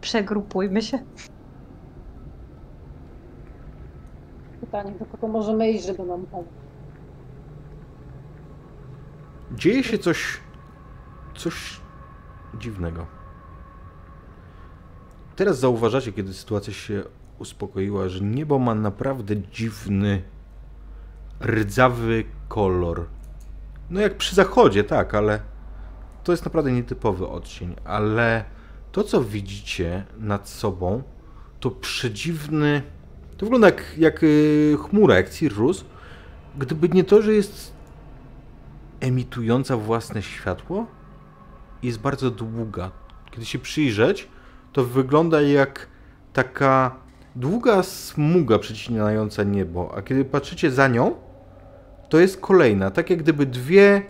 [0.00, 0.98] przegrupujmy się.
[4.60, 6.48] Pytanie, do kogo możemy iść, żeby nam pomóc.
[9.52, 10.40] Dzieje się coś...
[11.34, 11.80] coś
[12.58, 13.06] dziwnego.
[15.36, 17.02] Teraz zauważacie, kiedy sytuacja się
[17.38, 20.22] uspokoiła, że niebo ma naprawdę dziwny,
[21.40, 23.06] rdzawy kolor.
[23.90, 25.40] No jak przy zachodzie, tak, ale
[26.24, 28.44] to jest naprawdę nietypowy odcień, ale
[28.98, 31.02] to co widzicie nad sobą,
[31.60, 32.82] to przedziwny.
[33.36, 35.84] To wygląda jak, jak y, chmura, jak Cirrus.
[36.58, 37.72] Gdyby nie to, że jest
[39.00, 40.86] emitująca własne światło,
[41.82, 42.90] jest bardzo długa.
[43.30, 44.28] Kiedy się przyjrzeć,
[44.72, 45.88] to wygląda jak
[46.32, 46.96] taka
[47.36, 51.14] długa smuga przecinająca niebo, a kiedy patrzycie za nią,
[52.08, 54.02] to jest kolejna, tak jak gdyby dwie,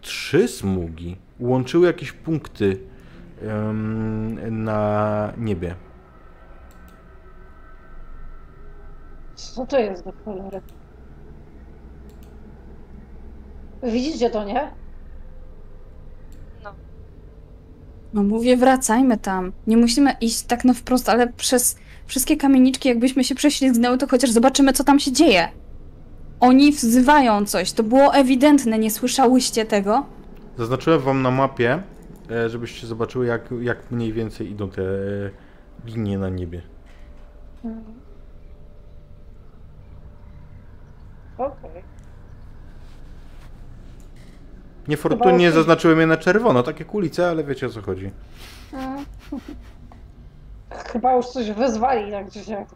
[0.00, 2.95] trzy smugi łączyły jakieś punkty
[4.50, 5.74] na niebie.
[9.34, 10.60] Co to jest do cholery?
[13.82, 14.70] Widzicie to, nie?
[18.14, 19.52] No mówię, wracajmy tam.
[19.66, 24.30] Nie musimy iść tak na wprost, ale przez wszystkie kamieniczki, jakbyśmy się prześlizgnęły, to chociaż
[24.30, 25.48] zobaczymy, co tam się dzieje.
[26.40, 30.06] Oni wzywają coś, to było ewidentne, nie słyszałyście tego?
[30.58, 31.82] Zaznaczyłem wam na mapie,
[32.46, 34.86] żebyście zobaczyły, jak, jak mniej więcej idą te e,
[35.84, 36.62] linie na niebie.
[41.38, 41.82] Okej.
[44.88, 48.10] Niefortunnie Chyba- zaznaczyłem je na czerwono, takie kulice, ale wiecie o co chodzi.
[50.92, 52.68] Chyba już coś wezwali, tak czy siak.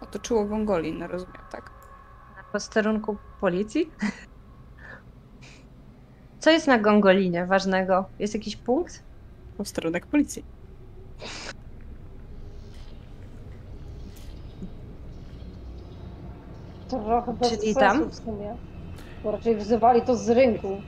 [0.00, 1.70] Otoczyło Gongolin, no rozumiem, tak?
[2.36, 3.90] Na posterunku policji?
[6.40, 8.04] Co jest na Gongolinie ważnego?
[8.18, 9.02] Jest jakiś punkt?
[9.58, 10.44] Posterunek policji.
[16.88, 18.10] To trochę bez Czyli sensu tam?
[18.10, 18.56] w sumie.
[19.24, 20.80] Bo raczej wzywali to z rynku.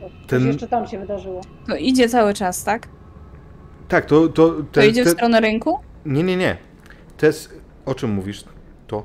[0.00, 1.40] Coś Ten- jeszcze tam się wydarzyło.
[1.66, 2.88] To idzie cały czas, tak?
[3.88, 4.28] Tak, to...
[4.28, 5.78] To, To te, idzie w te, stronę rynku?
[6.06, 6.56] Nie, nie, nie.
[7.16, 7.60] To jest...
[7.86, 8.44] O czym mówisz?
[8.86, 9.02] To?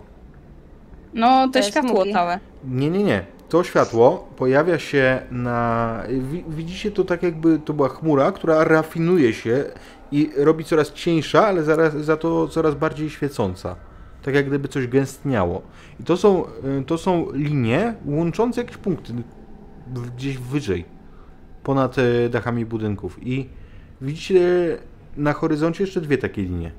[1.13, 2.39] No, To te jest światło całe.
[2.65, 3.25] Nie, nie, nie.
[3.49, 6.03] To światło pojawia się na.
[6.31, 9.63] wi- Widzicie to tak, jakby to była chmura, która rafinuje się
[10.11, 13.75] i robi coraz cieńsza, ale zaraz, za to coraz bardziej świecąca.
[14.23, 15.61] Tak jak gdyby coś gęstniało.
[15.99, 16.43] I to są,
[16.81, 19.13] y, to są linie łączące jakieś punkty
[20.17, 20.85] gdzieś wyżej,
[21.63, 23.17] ponad e, dachami budynków.
[23.27, 23.49] I
[24.01, 24.41] widzicie
[25.17, 26.71] na horyzoncie jeszcze dwie takie linie.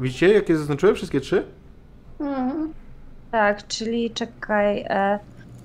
[0.00, 0.94] Widzicie, jakie zaznaczyłem?
[0.94, 1.44] Wszystkie trzy?
[2.20, 2.72] Mhm.
[3.34, 4.84] Tak, czyli czekaj.
[4.88, 5.18] E,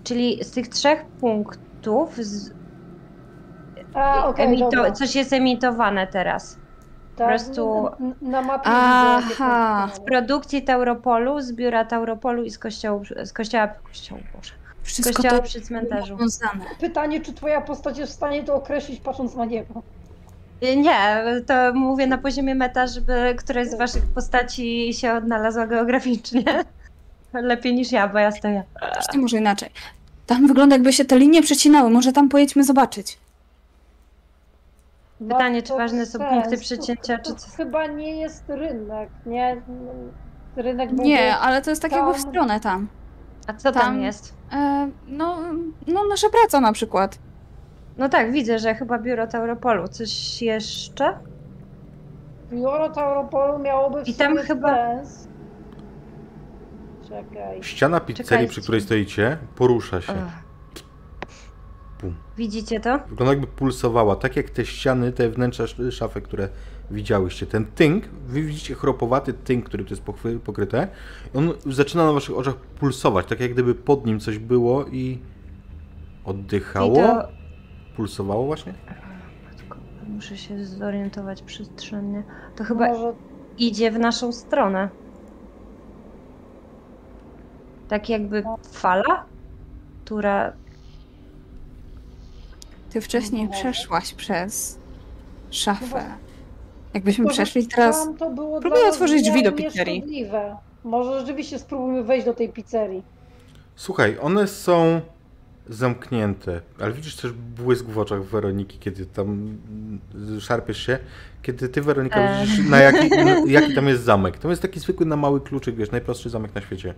[0.03, 2.51] czyli z tych trzech punktów z,
[3.93, 4.91] A, okej, emito, dobra.
[4.91, 6.57] coś jest emitowane teraz.
[7.15, 9.89] Tak, prostu- n- Na mapie Aha.
[9.93, 14.53] Z produkcji Tauropolu, z biura Tauropolu i z kościołu, z kościoła, kościołu Boże,
[14.83, 16.13] Wszystko kościoła to przy cmentarzu.
[16.15, 16.65] powiązane.
[16.79, 19.83] Pytanie, czy twoja postać jest w stanie to określić patrząc na niebo?
[20.63, 26.43] Y, Nie, to mówię na poziomie meta, żeby któraś z waszych postaci się odnalazła geograficznie.
[27.33, 28.63] Lepiej niż ja, bo ja stoję.
[28.93, 29.69] Zresztą może inaczej.
[30.25, 31.89] Tam wygląda jakby się te linie przecinały.
[31.89, 33.17] Może tam pojedźmy zobaczyć.
[35.29, 37.47] Pytanie, czy to ważne są punkty To- przecięcia, to czy co?
[37.57, 39.61] Chyba nie jest rynek, nie?
[40.55, 42.87] Rynek Nie, ale to jest tak jakby w tam- stronę tam.
[43.47, 44.33] A co tam, Tam- jest?
[44.53, 45.37] E, no,
[45.87, 47.17] no, nasza praca na przykład.
[47.97, 49.87] No tak, widzę, że chyba biuro Tauropolu.
[49.87, 51.17] Coś jeszcze?
[52.51, 55.27] Biuro Tauropolu miałoby w I tam chyba- sens.
[57.09, 57.63] Czekaj.
[57.63, 58.51] Ściana pizzerii, Czekajcie.
[58.51, 60.13] przy której stoicie, porusza się.
[62.37, 62.99] Widzicie to?
[63.09, 66.49] Wygląda jakby pulsowała, tak jak te ściany, te wnętrza sz- szafy, które
[66.91, 67.45] widziałyście.
[67.45, 70.87] Ten tynk, wy widzicie chropowaty tynk, który to jest pochwy- pokryte.
[71.33, 75.19] On zaczyna na waszych oczach pulsować, tak jak gdyby pod nim coś było i
[76.25, 77.27] oddychało, I to...
[77.95, 78.73] pulsowało właśnie.
[79.51, 82.23] Matko, Muszę się zorientować przestrzennie.
[82.55, 83.13] To chyba Może
[83.57, 84.89] idzie w naszą stronę.
[87.89, 89.25] Tak jakby fala,
[90.05, 90.53] która...
[92.89, 93.59] Ty wcześniej Może.
[93.59, 94.79] przeszłaś przez
[95.51, 96.03] szafę.
[96.93, 98.07] Jakbyśmy przeszli teraz.
[98.61, 99.93] Próbuję otworzyć drzwi do nie- pizzerii.
[99.95, 100.57] nieszkodliwe.
[100.83, 103.03] Może rzeczywiście spróbujmy wejść do tej pizzerii.
[103.75, 105.01] Słuchaj, one są
[105.69, 109.57] zamknięte, ale widzisz też błysk w oczach Weroniki, kiedy tam
[110.39, 110.99] szarpiesz się.
[111.41, 112.45] Kiedy ty, Weronika, E.
[112.45, 114.37] widzisz, na jaki, na, jaki tam jest zamek.
[114.37, 116.93] To jest taki zwykły na mały kluczyk, wiesz, najprostszy zamek na świecie.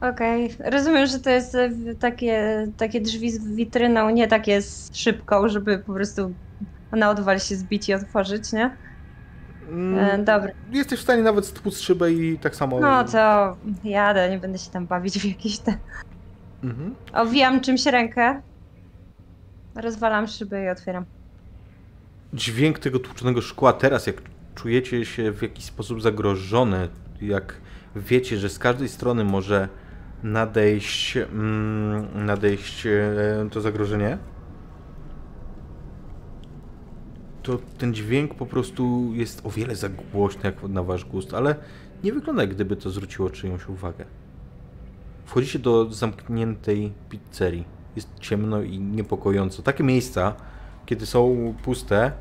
[0.00, 5.48] Okej, rozumiem, że to jest e, takie, takie drzwi z witryną, nie takie z szybką,
[5.48, 6.34] żeby po prostu
[6.92, 8.76] na odwal się zbić i otworzyć, nie?
[9.68, 10.50] Mm, E, dobra.
[10.70, 12.80] Jesteś w stanie nawet stłuc szybę i tak samo...
[12.80, 15.74] No to jadę, nie będę się tam bawić w jakieś te...
[16.64, 16.94] Mhm.
[17.12, 18.42] Owijam czymś rękę,
[19.74, 21.04] rozwalam szybę i otwieram.
[22.32, 24.16] Dźwięk tego tłuczonego szkła teraz, jak
[24.54, 26.88] czujecie się w jakiś sposób zagrożone,
[27.20, 27.54] jak
[27.96, 29.68] wiecie, że z każdej strony może
[30.22, 34.18] nadejść, mm, nadejść e, to zagrożenie,
[37.42, 41.54] to ten dźwięk po prostu jest o wiele za głośny jak na wasz gust, ale
[42.04, 44.04] nie wygląda jak gdyby to zwróciło czyjąś uwagę.
[45.24, 47.64] Wchodzicie do zamkniętej pizzerii.
[47.96, 49.62] Jest ciemno i niepokojąco.
[49.62, 50.34] Takie miejsca,
[50.86, 52.12] kiedy są puste,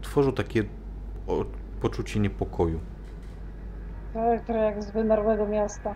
[0.00, 0.64] tworzą takie
[1.80, 2.80] poczucie niepokoju.
[4.14, 5.94] Tak, które jak z wymarłego miasta.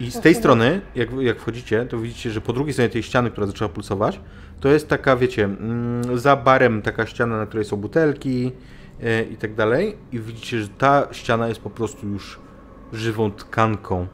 [0.00, 2.88] I z To tej chyba- strony, jak, jak wchodzicie, to widzicie, że po drugiej stronie
[2.90, 4.20] tej ściany, która zaczęła pulsować,
[4.60, 8.52] to jest taka, wiecie, mm, za barem taka ściana, na której są butelki
[9.02, 9.96] e, i tak dalej.
[10.12, 12.40] I widzicie, że ta ściana jest po prostu już
[12.92, 14.06] żywą tkanką.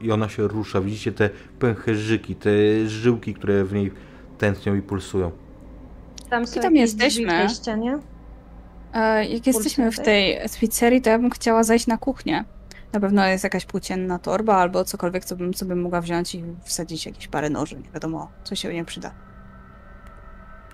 [0.00, 0.80] I ona się rusza.
[0.80, 2.50] Widzicie te pęcherzyki, te
[2.86, 3.92] żyłki, które w niej
[4.38, 5.30] tętnią i pulsują.
[6.30, 7.26] Tam są I tam jesteśmy.
[7.26, 7.98] w tej ścianie?
[8.94, 12.44] E, jak jesteśmy w tej pizzerii, to ja bym chciała zajść na kuchnię.
[12.92, 17.06] Na pewno jest jakaś płócienna torba albo cokolwiek, co bym sobie mogła wziąć i wsadzić
[17.06, 17.76] jakieś parę noży.
[17.76, 19.10] Nie wiadomo, co się nie przyda.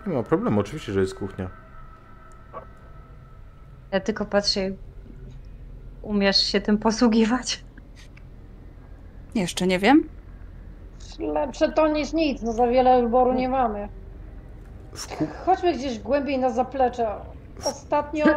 [0.07, 1.51] Nie ma problemu, oczywiście, że jest kuchnia.
[3.93, 4.61] Ja tylko patrzę,
[6.03, 7.65] umiesz się tym posługiwać?
[9.35, 10.09] Jeszcze nie wiem.
[11.19, 13.89] Lepsze to niż nic, no za wiele wyboru nie mamy.
[15.45, 17.09] Chodźmy gdzieś głębiej na zaplecze.
[17.65, 18.25] Ostatnio.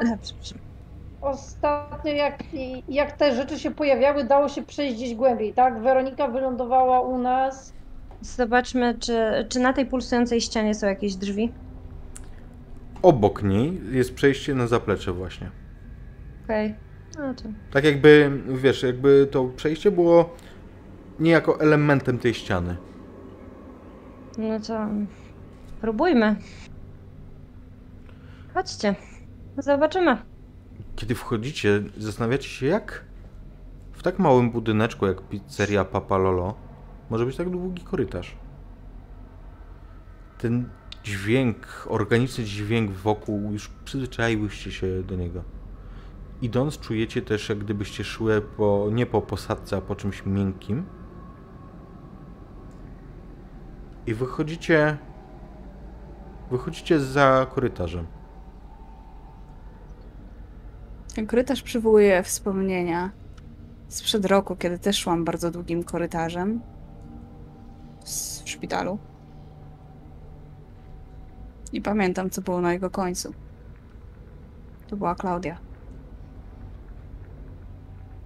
[1.22, 2.44] ostatnio jak,
[2.90, 5.82] jak te rzeczy się pojawiały, dało się przejść gdzieś głębiej, tak?
[5.82, 7.74] Weronika wylądowała u nas.
[8.22, 11.52] Zobaczmy, czy, czy na tej pulsującej ścianie są jakieś drzwi.
[13.02, 15.50] Obok niej jest przejście na zaplecze właśnie.
[16.46, 16.76] Okej.
[17.18, 20.36] No to Tak jakby, wiesz, jakby to przejście było
[21.20, 22.78] niejako elementem tej ściany.
[24.38, 24.88] No to
[25.82, 26.36] próbujmy.
[28.54, 28.96] Chodźcie.
[29.58, 30.29] Zobaczymy.
[31.00, 33.06] Kiedy wchodzicie, zastanawiacie się, jak
[33.92, 36.56] w tak małym budyneczku jak pizzeria Papa Lolo
[37.10, 38.36] może być tak długi korytarz.
[40.38, 40.70] Ten
[41.04, 45.44] dźwięk, organiczny dźwięk wokół, już przyzwyczaiłyście się do niego.
[46.42, 50.86] Idąc, czujecie też, jak gdybyście szły po, nie po posadce, a po czymś miękkim.
[54.08, 54.98] I wychodzicie.
[56.52, 58.19] Wychodzicie za korytarzem.
[61.28, 63.12] Korytarz przywołuje wspomnienia
[63.88, 66.62] sprzed roku, kiedy też szłam bardzo długim korytarzem
[68.06, 69.00] w szpitalu.
[71.74, 73.34] I pamiętam, co było na jego końcu.
[74.88, 75.58] To była Klaudia.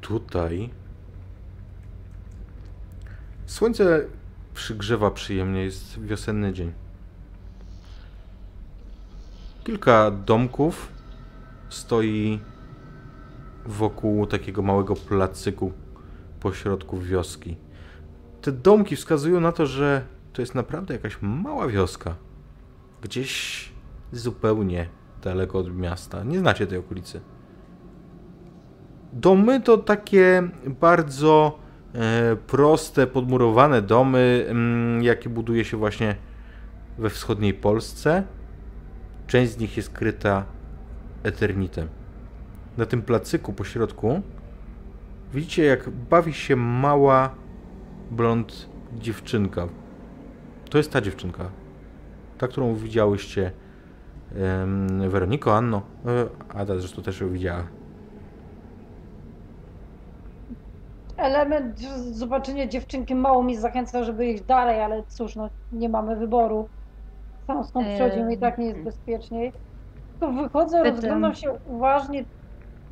[0.02, 0.70] Tutaj
[3.46, 4.06] słońce
[4.54, 6.72] przygrzewa przyjemnie, jest wiosenny dzień.
[9.64, 10.92] Kilka domków
[11.70, 12.40] stoi
[13.66, 15.72] wokół takiego małego placyku
[16.40, 17.58] pośrodku wioski.
[18.42, 20.02] Te domki wskazują na to, że
[20.34, 22.16] to jest naprawdę jakaś mała wioska.
[23.02, 23.70] Gdzieś
[24.12, 24.90] zupełnie
[25.22, 26.24] daleko od miasta.
[26.24, 27.22] Nie znacie tej okolicy.
[29.14, 30.44] Domy to takie
[30.82, 31.60] bardzo
[31.94, 36.16] e, proste, podmurowane domy, mm, jakie buduje się właśnie
[36.98, 38.24] we wschodniej Polsce.
[39.28, 40.46] Część z nich jest kryta
[41.24, 41.88] eternitem.
[42.78, 44.22] Na tym placyku po środku
[45.34, 47.30] widzicie, jak bawi się mała
[48.12, 49.68] blond dziewczynka.
[50.70, 51.44] To jest ta dziewczynka.
[52.38, 53.52] Ta, którą widziałyście.
[55.10, 55.82] Weroniko, Anno.
[56.06, 57.64] E, Ada zresztą też ją widziała.
[61.18, 61.80] Element
[62.12, 66.70] zobaczenia dziewczynki mało mi zachęca, żeby iść dalej, ale cóż, no nie mamy wyboru.
[67.48, 69.54] Sam skąd przychodzimy i tak nie jest bezpieczniej.
[70.20, 72.24] To wychodzę, rozglądam się uważnie,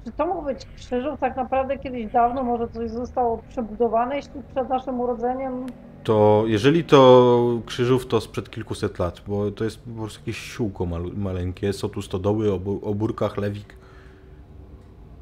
[0.05, 4.69] czy to mógł być krzyżów tak naprawdę kiedyś dawno, może coś zostało przebudowane, jeśli przed
[4.69, 5.65] naszym urodzeniem
[6.03, 10.83] To jeżeli to krzyżów, to sprzed kilkuset lat, bo to jest po prostu jakieś siłko
[10.85, 11.73] malu- maleńkie.
[11.73, 13.75] Są tu stodoły, obu- obórka, chlewik.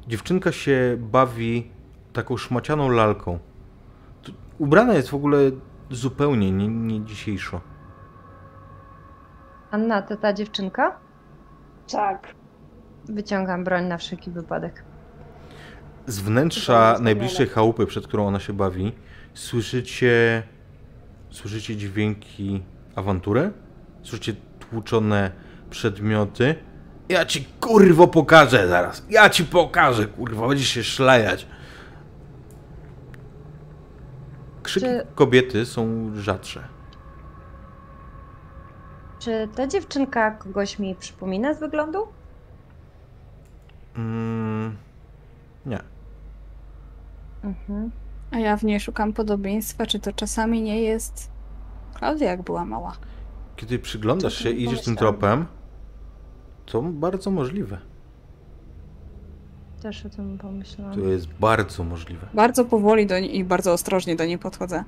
[0.08, 1.70] Dziewczynka się bawi
[2.12, 3.38] taką szmacianą lalką.
[4.22, 5.38] To ubrana jest w ogóle
[5.90, 7.60] zupełnie nie, nie dzisiejszo.
[9.70, 10.96] Anna, to ta dziewczynka?
[11.92, 12.34] tak.
[13.10, 14.84] Wyciągam broń na wszelki wypadek.
[16.06, 18.92] Z wnętrza najbliższej chałupy, przed którą ona się bawi,
[19.34, 20.42] słyszycie,
[21.30, 22.62] słyszycie dźwięki
[22.96, 23.52] awantury,
[24.02, 24.34] słyszycie
[24.70, 25.30] tłuczone
[25.70, 26.54] przedmioty.
[27.08, 29.06] Ja ci kurwo pokażę zaraz.
[29.10, 31.46] Ja ci pokażę, kurwa, będziesz się szlajać.
[34.62, 36.64] Krzyki Czy- kobiety są rzadsze.
[39.18, 41.98] Czy ta dziewczynka kogoś mi przypomina z wyglądu?
[43.96, 44.76] Mm,
[45.66, 45.80] nie.
[47.44, 47.90] Mhm.
[48.30, 51.30] A ja w niej szukam podobieństwa, czy to czasami nie jest
[51.94, 52.96] Klaudia, jak była mała.
[53.56, 55.46] Kiedy przyglądasz się i idziesz tym tropem,
[56.66, 57.78] to bardzo możliwe.
[59.82, 60.94] Też o tym pomyślałam.
[60.94, 62.26] To jest bardzo możliwe.
[62.34, 64.84] Bardzo powoli do niej i bardzo ostrożnie do niej podchodzę.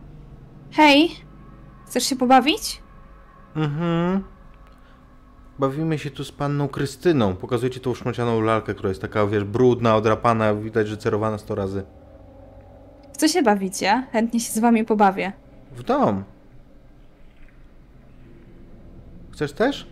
[0.70, 1.10] Hej,
[1.86, 2.82] chcesz się pobawić?
[3.56, 4.24] Mhm.
[5.62, 7.36] Bawimy się tu z panną Krystyną.
[7.36, 11.54] Pokazuję ci tą szmacianą lalkę, która jest taka, wiesz, brudna, odrapana, widać, że cerowana 100
[11.54, 11.84] razy.
[13.12, 14.06] W co się bawicie?
[14.12, 15.32] Chętnie się z wami pobawię.
[15.72, 16.24] W dom.
[19.32, 19.86] Chcesz też?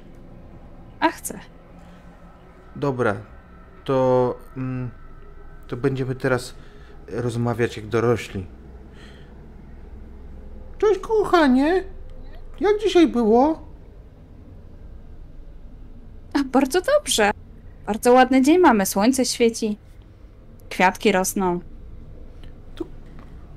[1.00, 1.40] A chcę.
[2.76, 3.16] Dobra,
[3.84, 4.38] to.
[4.56, 4.90] Mm,
[5.68, 6.54] to będziemy teraz
[7.08, 8.46] rozmawiać jak dorośli.
[10.78, 11.84] Cześć, kochanie.
[12.60, 13.69] Jak dzisiaj było?
[16.34, 17.30] A, bardzo dobrze.
[17.86, 18.86] Bardzo ładny dzień mamy.
[18.86, 19.78] Słońce świeci.
[20.68, 21.60] Kwiatki rosną.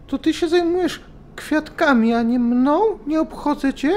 [0.08, 1.02] To ty się zajmujesz
[1.36, 2.80] kwiatkami, a nie mną?
[3.08, 3.92] Nie obchodzę cię?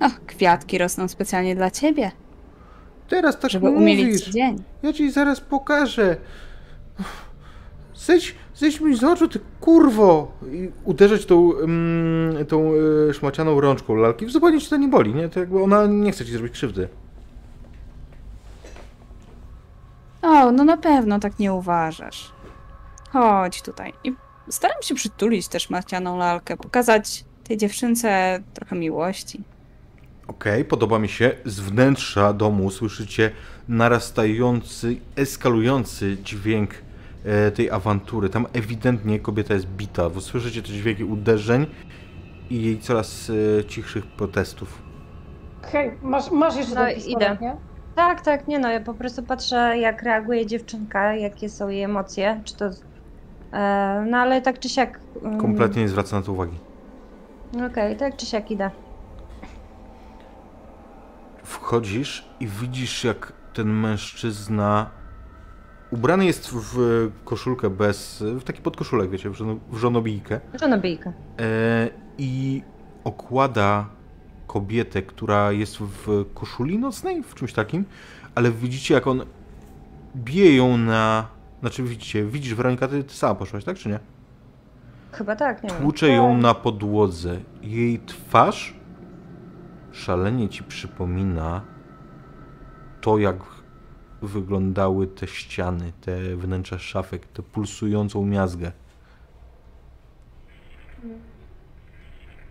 [0.00, 2.10] Ach, kwiatki rosną specjalnie dla ciebie,
[3.08, 4.28] Teraz tak żeby mówisz.
[4.28, 4.62] dzień.
[4.82, 6.16] Ja ci zaraz pokażę.
[7.94, 10.32] Zejdź, zejdź mi z oczu, ty kurwo!
[10.52, 12.72] I uderzać tą, mm, tą
[13.10, 14.28] y, szmacianą rączką lalki.
[14.30, 15.28] Zupełnie ci to nie boli, nie?
[15.28, 16.88] To jakby ona nie chce ci zrobić krzywdy.
[20.22, 22.32] O, no na pewno tak nie uważasz.
[23.10, 23.92] Chodź tutaj.
[24.04, 24.12] I
[24.48, 29.42] staram się przytulić też macianą lalkę, pokazać tej dziewczynce trochę miłości.
[30.28, 31.30] Okej, podoba mi się.
[31.44, 33.30] Z wnętrza domu słyszycie
[33.68, 36.70] narastający, eskalujący dźwięk
[37.24, 38.28] e, tej awantury.
[38.28, 40.10] Tam ewidentnie kobieta jest bita.
[40.10, 41.66] Bo słyszycie te dźwięki uderzeń
[42.50, 44.82] i jej coraz e, cichszych protestów.
[45.62, 47.36] Hej, masz, masz jeszcze No, idę.
[47.40, 47.56] nie?
[47.98, 52.40] Tak, tak, nie no, ja po prostu patrzę jak reaguje dziewczynka, jakie są jej emocje,
[52.44, 52.70] czy to...
[53.52, 55.00] E, no ale tak czy siak...
[55.22, 56.58] mm, Kompletnie nie zwraca na to uwagi.
[57.70, 58.70] Okej, tak czy siak idę.
[61.42, 64.90] Wchodzisz i widzisz, jak ten mężczyzna
[65.90, 66.76] ubrany jest w
[67.24, 68.22] koszulkę bez.
[68.22, 70.40] w taki podkoszulek, wiecie, w, żono, w żonobijkę.
[70.60, 71.12] Żonobijka.
[71.40, 71.88] E,
[72.18, 72.62] I
[73.04, 73.97] okłada
[74.48, 77.84] kobietę, która jest w koszuli nocnej, w czymś takim,
[78.34, 79.22] ale widzicie, jak on
[80.16, 81.28] bije ją na.
[81.60, 83.98] Znaczy, widzicie, widzisz, Weronika, ty, ty sama poszłaś, tak czy nie?
[85.12, 85.78] Chyba tak, nie wiem.
[85.82, 87.40] Tłucze ją na podłodze.
[87.62, 88.74] Jej twarz
[89.92, 91.60] szalenie ci przypomina
[93.00, 93.36] to, jak
[94.22, 98.72] wyglądały te ściany, te wnętrza szafek, tę pulsującą miazgę.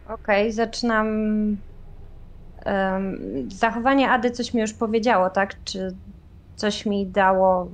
[0.08, 1.08] Okej, zaczynam...
[3.52, 5.56] zachowanie Ady coś mi już powiedziało, tak?
[5.64, 5.96] Czy
[6.56, 7.68] coś mi dało...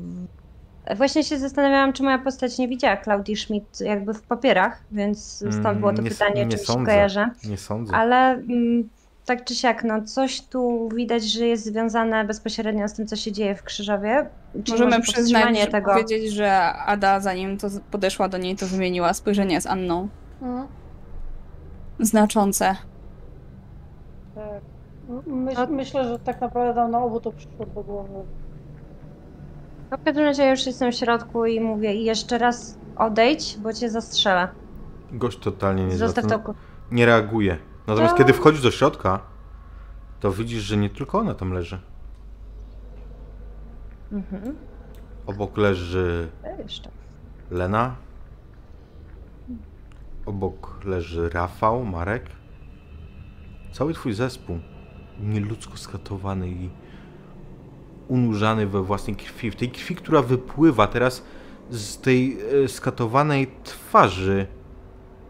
[0.97, 5.79] Właśnie się zastanawiałam, czy moja postać nie widziała Klaudii Schmidt jakby w papierach, więc stąd
[5.79, 6.91] było to Mm, nie pytanie, nie czy mi się sądzę.
[6.91, 7.25] kojarzy.
[7.49, 7.93] Nie sądzę.
[7.95, 8.89] Ale mm,
[9.25, 13.31] tak czy siak, no coś tu widać, że jest związane bezpośrednio z tym, co się
[13.31, 14.29] dzieje w Krzyżowie.
[14.53, 15.91] Czyli Możemy może przyznać, że tego.
[15.91, 20.07] powiedzieć, że Ada zanim to podeszła do niej, to zmieniła spojrzenie z Anną.
[20.41, 20.67] Mhm.
[21.99, 22.75] Znaczące.
[25.17, 25.27] Tak.
[25.27, 28.09] Myśl, myślę, że tak naprawdę nam na obu to przyszło do głowy.
[29.91, 33.57] No, w każdym razie ja już jestem w środku i mówię i jeszcze raz odejdź,
[33.57, 34.47] bo cię zastrzelę.
[35.11, 36.53] Gość totalnie nie, Zostaw to.
[36.91, 37.57] nie reaguje.
[37.87, 39.19] Natomiast To- kiedy wchodzisz do środka,
[40.19, 41.79] to widzisz, że nie tylko ona tam leży.
[44.11, 44.55] Mhm.
[45.25, 46.89] Obok leży E, Jeszcze.
[47.51, 47.95] Lena.
[50.25, 52.25] Obok leży Rafał, Marek.
[53.71, 54.59] Cały twój zespół
[55.19, 56.69] nieludzko skatowany i
[58.07, 59.51] unurzany we własnej krwi.
[59.51, 61.23] W tej krwi, która wypływa teraz
[61.69, 64.47] z tej e, skatowanej twarzy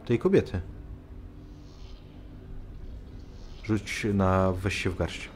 [0.06, 0.62] tej kobiety.
[3.64, 5.30] Rzuć na weź się w garść.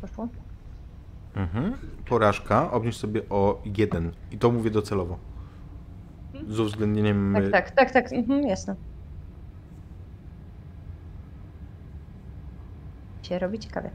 [0.00, 0.28] Poszło?
[1.36, 1.74] Mhm.
[2.08, 4.12] Porażka, obniż sobie o jeden.
[4.30, 5.18] I to mówię docelowo.
[6.48, 7.34] Z uwzględnieniem.
[7.34, 8.12] Tak, tak, tak, tak.
[8.12, 8.74] Mhm, jasne.
[13.22, 13.90] Się robi ciekawie.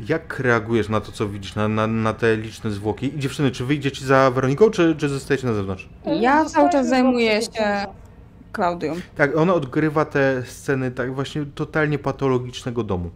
[0.00, 3.16] Jak reagujesz na to, co widzisz, na, na, na te liczne zwłoki?
[3.16, 5.88] I dziewczyny, czy wyjdziecie za Weroniką, czy, czy zostajecie na zewnątrz?
[6.04, 7.86] Ja cały czas zajmuję się-.
[8.52, 8.94] Klaudią.
[9.16, 13.10] Tak, ona odgrywa te sceny tak właśnie totalnie patologicznego domu.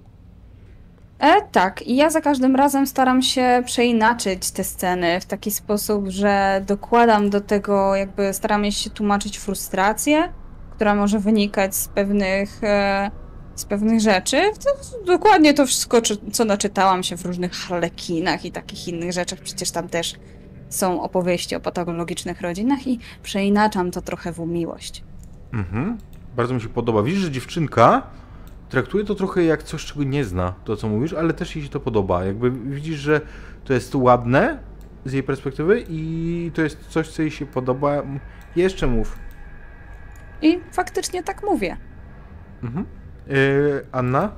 [1.20, 6.08] E, tak, i ja za każdym razem staram się przeinaczyć te sceny w taki sposób,
[6.08, 10.32] że dokładam do tego, jakby staramy się tłumaczyć frustrację,
[10.70, 13.10] która może wynikać z pewnych e,
[13.54, 14.36] z pewnych rzeczy.
[14.64, 16.00] To, dokładnie to wszystko,
[16.32, 19.38] co naczytałam się w różnych harlekinach i takich innych rzeczach.
[19.38, 20.14] Przecież tam też
[20.68, 25.04] są opowieści o patologicznych rodzinach i przeinaczam to trochę w miłość.
[25.52, 25.98] Mhm.
[26.36, 27.02] Bardzo mi się podoba.
[27.02, 28.02] Widzisz, że dziewczynka
[28.70, 31.70] traktuje to trochę jak coś, czego nie zna, to co mówisz, ale też jej się
[31.70, 32.24] to podoba.
[32.24, 33.20] Jakby widzisz, że
[33.64, 34.58] to jest ładne
[35.04, 38.02] z jej perspektywy i to jest coś, co jej się podoba.
[38.56, 39.18] Jeszcze mów.
[40.42, 41.76] I faktycznie tak mówię.
[42.62, 42.86] Mhm.
[43.26, 44.32] Yy, Anna?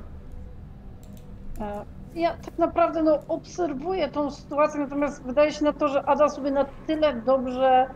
[1.61, 6.29] E, Ja tak naprawdę no, obserwuję tą sytuację, natomiast wydaje się na to, że Ada
[6.29, 7.87] sobie na tyle dobrze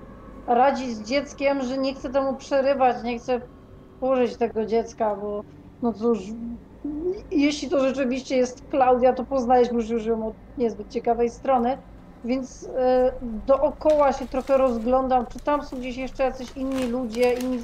[0.47, 3.41] radzi z dzieckiem, że nie chce temu przerywać, nie chce
[4.01, 5.45] położyć tego dziecka, bo
[5.82, 6.18] no cóż,
[7.30, 11.78] jeśli to rzeczywiście jest Klaudia, to poznaliśmy już ją od niezbyt ciekawej strony,
[12.24, 13.12] więc e,
[13.46, 17.58] dookoła się trochę rozglądam, czy tam są gdzieś jeszcze jacyś inni ludzie, inni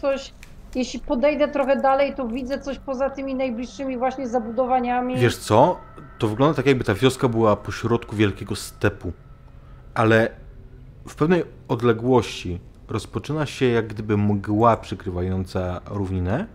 [0.00, 0.32] coś.
[0.74, 5.16] Jeśli podejdę trochę dalej, to widzę coś poza tymi najbliższymi właśnie zabudowaniami.
[5.16, 5.76] Wiesz co?
[6.18, 9.12] To wygląda tak, jakby ta wioska była pośrodku wielkiego stepu.
[9.94, 10.30] Ale
[11.08, 16.46] w pewnej odległości rozpoczyna się jak gdyby mgła przykrywająca równinę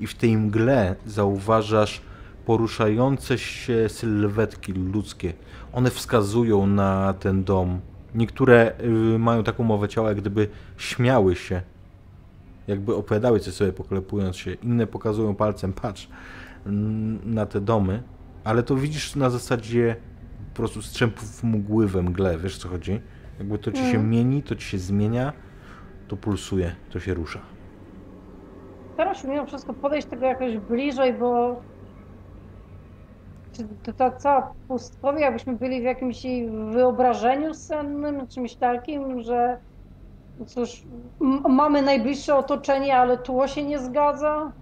[0.00, 2.00] i w tej mgle zauważasz
[2.46, 5.32] poruszające się sylwetki ludzkie.
[5.72, 7.80] One wskazują na ten dom.
[8.14, 8.72] Niektóre
[9.14, 11.62] y, mają taką mowę ciała, jak gdyby śmiały się.
[12.68, 14.52] Jakby opowiadały coś sobie poklepując się.
[14.52, 16.08] Inne pokazują palcem, patrz,
[17.24, 18.02] na te domy.
[18.44, 19.96] Ale to widzisz na zasadzie
[20.54, 23.00] po prostu strzępów mgły we mgle, wiesz co chodzi?
[23.38, 24.10] Jakby to ci się Mhm.
[24.10, 25.32] mieni, to ci się zmienia,
[26.08, 27.40] to pulsuje, to się rusza.
[28.92, 31.62] Staram się mimo wszystko podejść tego jakoś bliżej, bo
[33.82, 36.22] to ta cała pustkowia, jakbyśmy byli w jakimś
[36.72, 39.58] wyobrażeniu sennym, czymś takim, że
[40.38, 40.86] no cóż,
[41.48, 44.52] mamy najbliższe otoczenie, ale tło się nie zgadza.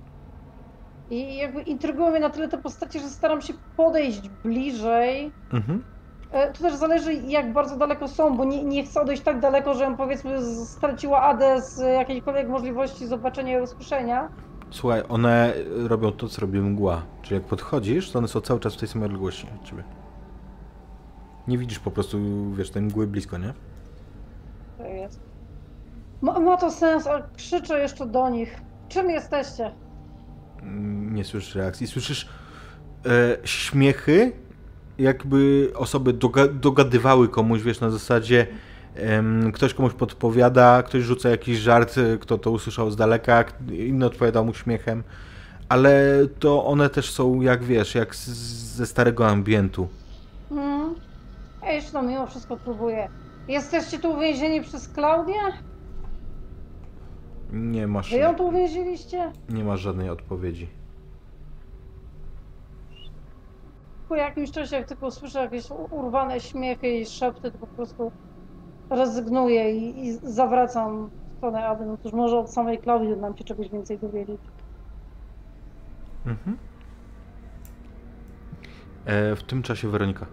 [1.08, 5.32] I jakby intrygują mnie na tyle te postacie, że staram się podejść bliżej.
[5.52, 5.84] Mhm.
[6.32, 9.74] E, To też zależy, jak bardzo daleko są, bo nie, nie chcę odejść tak daleko,
[9.74, 14.28] żebym powiedzmy straciła Adę z jakiejkolwiek możliwości zobaczenia i usłyszenia.
[14.70, 15.52] Słuchaj, one
[15.88, 17.02] robią to, co robi mgła.
[17.22, 19.82] Czyli jak podchodzisz, to one są cały czas w tej samej odległości od ciebie.
[21.48, 22.18] Nie widzisz po prostu,
[22.54, 23.52] wiesz, tej mgły blisko, nie?
[24.78, 25.20] To jest.
[26.22, 28.60] Ma, ma to sens, ale krzyczę jeszcze do nich.
[28.88, 29.70] Czym jesteście?
[30.62, 31.86] Mm, Nie słyszysz reakcji.
[31.86, 32.28] Słyszysz
[33.06, 34.32] e, śmiechy,
[35.00, 38.46] jakby osoby doga dogadywały komuś, wiesz, na zasadzie
[38.94, 44.06] em, ktoś komuś podpowiada, ktoś rzuca jakiś żart, e, kto to usłyszał z daleka, inny
[44.06, 45.02] odpowiada mu śmiechem,
[45.68, 46.02] ale
[46.38, 49.88] to one też są, jak wiesz, jak ze starego ambientu.
[50.48, 50.94] Hmm?
[51.62, 53.08] Ja jeszcze to mimo wszystko próbuję.
[53.48, 55.34] Jesteście tu uwięzieni przez Klaudię?
[57.52, 59.32] Nie masz, Wy ją tu uwięziliście?
[59.48, 60.68] nie masz żadnej odpowiedzi.
[64.10, 68.12] Po jakimś czasie, jak tylko słyszę jakieś urwane śmiechy i szepty, to po prostu
[68.90, 71.86] rezygnuję i, i zawracam w stronę Ady.
[71.86, 74.40] No cóż, może od samej Klaudii nam się czegoś więcej dowiedzieć.
[76.26, 76.58] Mhm.
[79.06, 80.26] E, w tym czasie Weronika.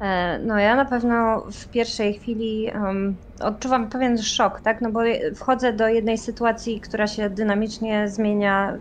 [0.00, 4.80] E, No ja na pewno w pierwszej chwili em, odczuwam pewien szok, tak?
[4.80, 5.00] No bo
[5.34, 8.78] wchodzę do jednej sytuacji, która się dynamicznie zmienia,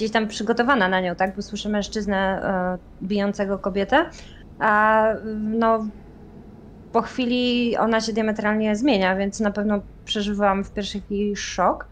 [0.00, 1.36] gdzieś tam przygotowana na nią, tak?
[1.36, 4.10] Bo słyszę mężczyznę e, bijącego kobietę,
[4.58, 5.86] a no
[6.92, 11.88] po chwili ona się diametralnie zmienia, więc na pewno przeżywałam w pierwszej chwili szok,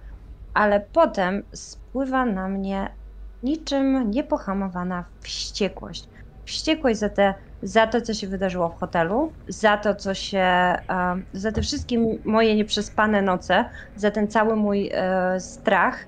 [0.55, 2.97] ale potem spływa na mnie
[3.43, 6.09] niczym niepohamowana wściekłość.
[6.47, 11.23] Wściekłość za te za to, co się wydarzyło w hotelu, za to, co się, e,
[11.33, 16.07] za te wszystkie moje nieprzespane noce, za ten cały mój e, strach.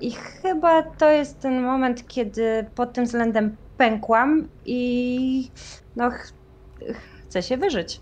[0.00, 5.50] I chyba to jest ten moment, kiedy pod tym względem pękłam i
[5.96, 6.32] no, ch
[7.22, 8.00] chcę się wyżyć.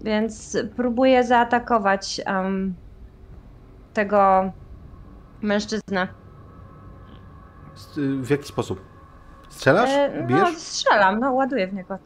[0.00, 2.74] Więc próbuję zaatakować em,
[3.94, 4.52] tego
[5.42, 6.08] mężczyznę.
[7.96, 8.80] W jaki sposób?
[9.48, 9.90] Strzelasz?
[9.90, 10.58] E, no, Bijesz?
[10.58, 11.98] strzelam, no, ładuję w niego.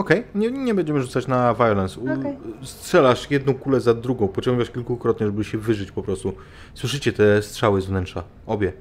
[0.00, 2.00] Okej, nie, nie będziemy rzucać na violence.
[2.00, 2.36] Okej.
[2.62, 6.32] Strzelasz jedną kulę za drugą, pociągasz kilkukrotnie, żeby się wyżyć po prostu.
[6.74, 8.24] Słyszycie te strzały z wnętrza.
[8.46, 8.72] Obie.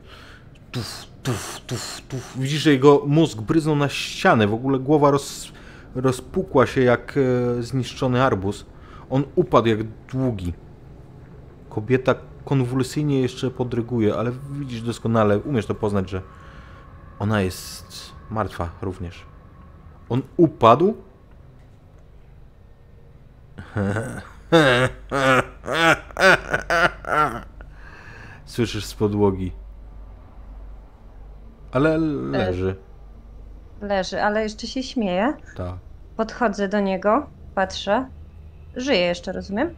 [0.71, 2.33] Tuf, tuf, tuf, tuf.
[2.37, 4.47] Widzisz, że jego mózg bryznął na ścianę.
[4.47, 5.51] W ogóle głowa roz,
[5.95, 8.65] rozpukła się jak e, zniszczony arbuz.
[9.09, 9.79] On upadł jak
[10.11, 10.53] długi.
[11.69, 12.15] Kobieta
[12.45, 16.21] konwulsyjnie jeszcze podryguje, ale widzisz doskonale, umiesz to poznać, że
[17.19, 19.25] ona jest martwa również.
[20.09, 21.08] On upadł.
[28.45, 29.51] Słyszysz z podłogi.
[31.71, 31.97] Ale
[32.31, 32.75] leży.
[33.81, 35.33] Leży, ale jeszcze się śmieje.
[35.55, 35.73] Tak.
[36.17, 38.05] Podchodzę do niego, patrzę.
[38.75, 39.75] Żyje jeszcze, rozumiem?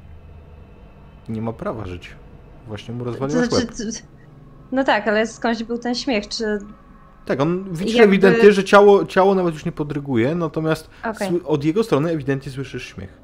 [1.30, 2.16] Nie ma prawa żyć.
[2.68, 3.96] Właśnie mu To rozwaliłaś znaczy, łeb.
[4.72, 6.60] no tak, ale skądś był ten śmiech, czy...
[7.26, 11.64] Tak, on widzi jakby- ewidentnie, że ciało, ciało nawet już nie podryguje, natomiast sły- od
[11.64, 13.21] jego strony ewidentnie słyszysz śmiech.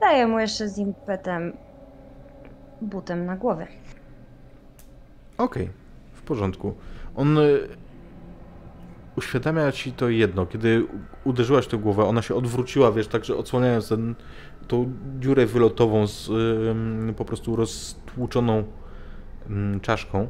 [0.00, 1.52] Daję mu jeszcze z impetem
[2.82, 3.66] butem na głowę.
[5.38, 5.70] Okej,
[6.12, 6.74] w porządku.
[7.16, 7.68] On y,
[9.16, 10.86] uświadamia ci to jedno, kiedy
[11.24, 14.14] uderzyłaś tę głowę, ona się odwróciła, wiesz, także odsłaniając ten,
[14.68, 16.30] tą dziurę wylotową z
[17.16, 18.64] po prostu roztłuczoną
[19.82, 20.28] czaszką.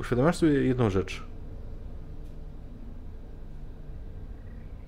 [0.00, 1.22] Uświadamiasz sobie jedną rzecz.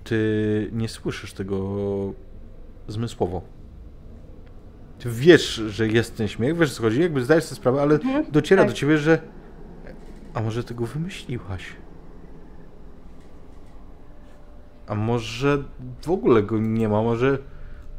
[0.03, 1.77] Ty nie słyszysz tego
[2.87, 3.41] zmysłowo.
[5.03, 8.25] Ty wiesz, że jest ten śmiech, wiesz co chodzi, jakby zdajesz sobie sprawę, ale Mhm,
[8.31, 8.71] dociera tak.
[8.71, 9.19] do ciebie, że
[10.33, 11.75] a może ty go wymyśliłaś?
[14.87, 15.63] A może
[16.05, 17.37] w ogóle go nie ma, może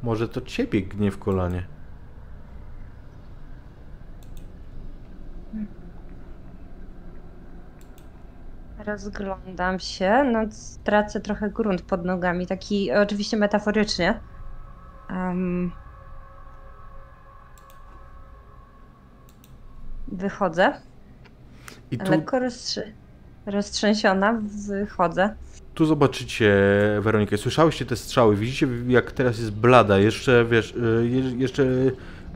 [0.03, 1.66] może to ciebie gnie w kolanie.
[8.86, 10.38] Rozglądam się, no
[10.84, 14.20] tracę trochę grunt pod nogami, taki oczywiście metaforycznie.
[15.11, 15.72] Em,
[20.09, 20.72] wychodzę,
[21.90, 22.92] I tu, lekko roztrzy-
[23.46, 25.34] roztrzęsiona, wychodzę.
[25.74, 26.55] tu zobaczycie
[27.00, 31.66] Weronikę, słyszałyście te strzały, widzicie jak teraz jest blada, jeszcze wiesz, y, je, jeszcze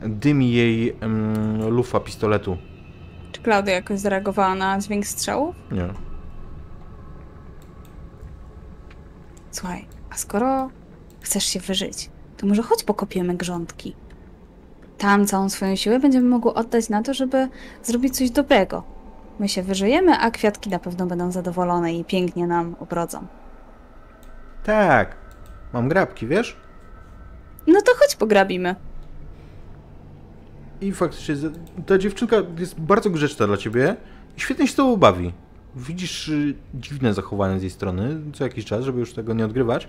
[0.03, 2.57] dymi jej em, lufa pistoletu.
[3.31, 5.53] Czy Klaudia jakoś zareagowała na dźwięk strzału?
[5.71, 5.87] Nie.
[9.51, 10.69] Słuchaj, a skoro
[11.21, 13.95] chcesz się wyżyć, to może chodź pokopiemy grządki.
[14.97, 17.47] Tam całą swoją siłę będziemy mogły oddać na to, żeby
[17.83, 18.83] zrobić coś dobrego.
[19.39, 23.27] My się wyżyjemy, a kwiatki na pewno będą zadowolone i pięknie nam obrodzą.
[24.63, 25.15] Tak.
[25.73, 26.57] Mam grabki, wiesz?
[27.67, 28.75] No to chodź pograbimy.
[30.81, 31.35] I faktycznie
[31.85, 33.95] ta dziewczynka jest bardzo grzeczna dla ciebie
[34.37, 35.33] i świetnie się z tobą bawi.
[35.75, 39.87] Widzisz y, dziwne zachowania z jej strony co jakiś czas, żeby już tego nie odgrywać.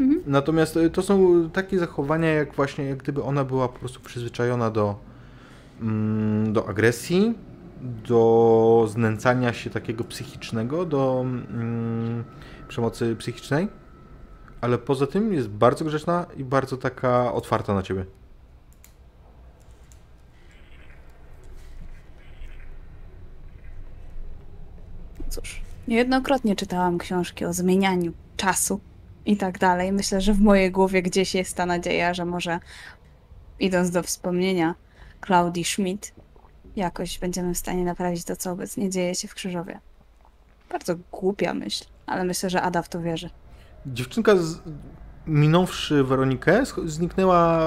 [0.00, 0.22] Mhm.
[0.26, 4.70] Natomiast y, to są takie zachowania, jak właśnie jak gdyby ona była po prostu przyzwyczajona
[4.70, 4.98] do,
[5.80, 7.34] mm, do agresji,
[7.80, 12.24] do znęcania się takiego psychicznego, do mm,
[12.68, 13.68] przemocy psychicznej.
[14.60, 18.04] Ale poza tym jest bardzo grzeczna i bardzo taka otwarta na ciebie.
[25.28, 28.80] Cóż, niejednokrotnie czytałam książki o zmienianiu czasu
[29.26, 29.92] i tak dalej.
[29.92, 32.60] Myślę, że w mojej głowie gdzieś jest ta nadzieja, że może
[33.60, 34.74] idąc do wspomnienia
[35.20, 36.14] Klaudii Schmidt,
[36.76, 39.80] jakoś będziemy w stanie naprawić to, co obecnie dzieje się w Krzyżowie.
[40.70, 43.30] Bardzo głupia myśl, ale myślę, że Ada w to wierzy.
[43.86, 44.58] Dziewczynka, z,
[45.26, 47.60] minąwszy Weronikę, zniknęła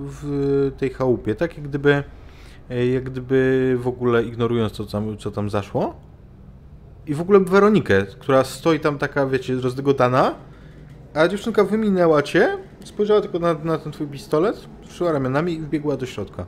[0.00, 2.04] w tej chałupie, tak jak gdyby,
[2.92, 5.94] jak gdyby w ogóle ignorując to, co tam, co tam zaszło.
[7.06, 10.34] I w ogóle Weronikę, która stoi tam taka, wiecie, rozdygotana,
[11.14, 15.96] a dziewczynka wyminęła cię, spojrzała tylko na, na ten twój pistolet, ruszyła ramionami i wbiegła
[15.96, 16.46] do środka.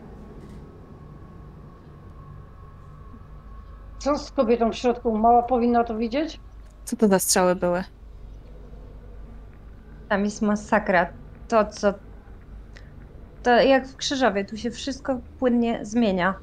[3.98, 5.18] Co z kobietą w środku?
[5.18, 6.40] Mała powinna to widzieć?
[6.84, 7.84] Co to za strzały były?
[10.08, 11.06] Tam jest masakra.
[11.48, 11.94] To, co.
[13.42, 16.34] To jak w Krzyżowie, tu się wszystko płynnie zmienia.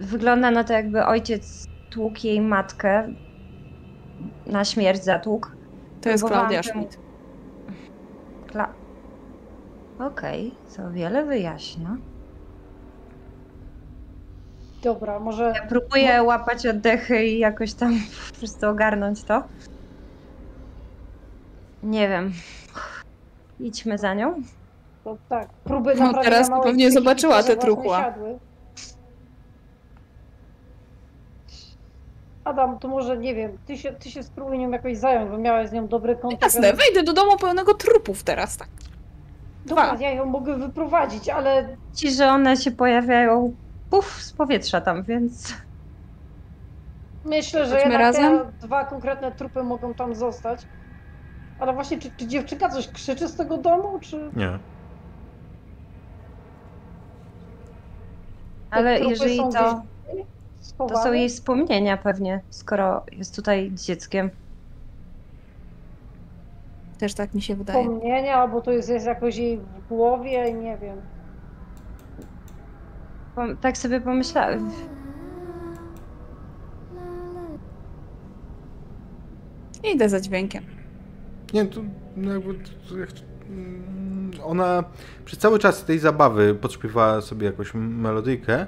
[0.00, 3.08] Wygląda na to, jakby ojciec tłukł jej matkę.
[4.46, 5.48] Na śmierć zatłukł.
[6.04, 6.98] To jest Klaudia Schmidt.
[8.46, 8.68] Kla...
[9.98, 11.96] Okej, co wiele wyjaśnia.
[14.82, 17.98] Dobra, może Ja próbuję łapać oddechy i jakoś tam
[18.32, 19.42] po prostu ogarnąć to.
[21.82, 22.32] Nie wiem.
[23.60, 24.42] Idźmy za nią.
[25.04, 28.00] to tak, próby No, teraz to pewnie zobaczyła te truchła.
[28.02, 28.38] siadły.
[32.44, 35.68] Adam, to może nie wiem, ty się, ty się spróbuj nią jakoś zająć, bo miałaś
[35.68, 36.42] z nią dobry kontakt.
[36.42, 38.68] Jasne, wejdę do domu pełnego trupów teraz, tak.
[39.66, 40.02] Dobra, dwa.
[40.04, 43.54] ja ją mogę wyprowadzić, ale Ci, że one się pojawiają
[43.90, 45.54] puf z powietrza tam, więc
[47.24, 48.38] myślę, że Chodźmy jednak razem?
[48.38, 50.66] te dwa konkretne trupy mogą tam zostać.
[51.58, 54.30] Ale właśnie, czy, czy dziewczynka coś krzyczy z tego domu, czy...
[54.36, 54.58] Nie.
[58.70, 59.60] te ale jeżeli to, gdzieś
[60.74, 60.96] schowany.
[60.96, 64.30] To są jej wspomnienia pewnie, skoro jest tutaj dzieckiem.
[66.98, 67.84] Też tak mi się wydaje.
[67.84, 70.96] Wspomnienia, albo to jest, jest jakoś jej w głowie, nie wiem.
[73.60, 74.70] Tak sobie pomyślałem.
[79.84, 80.64] Idę za dźwiękiem.
[81.54, 81.80] Nie, to
[82.16, 82.54] no jakby...
[83.48, 84.84] Mm, ona
[85.24, 88.66] przez cały czas tej zabawy podśpiewała sobie jakąś melodyjkę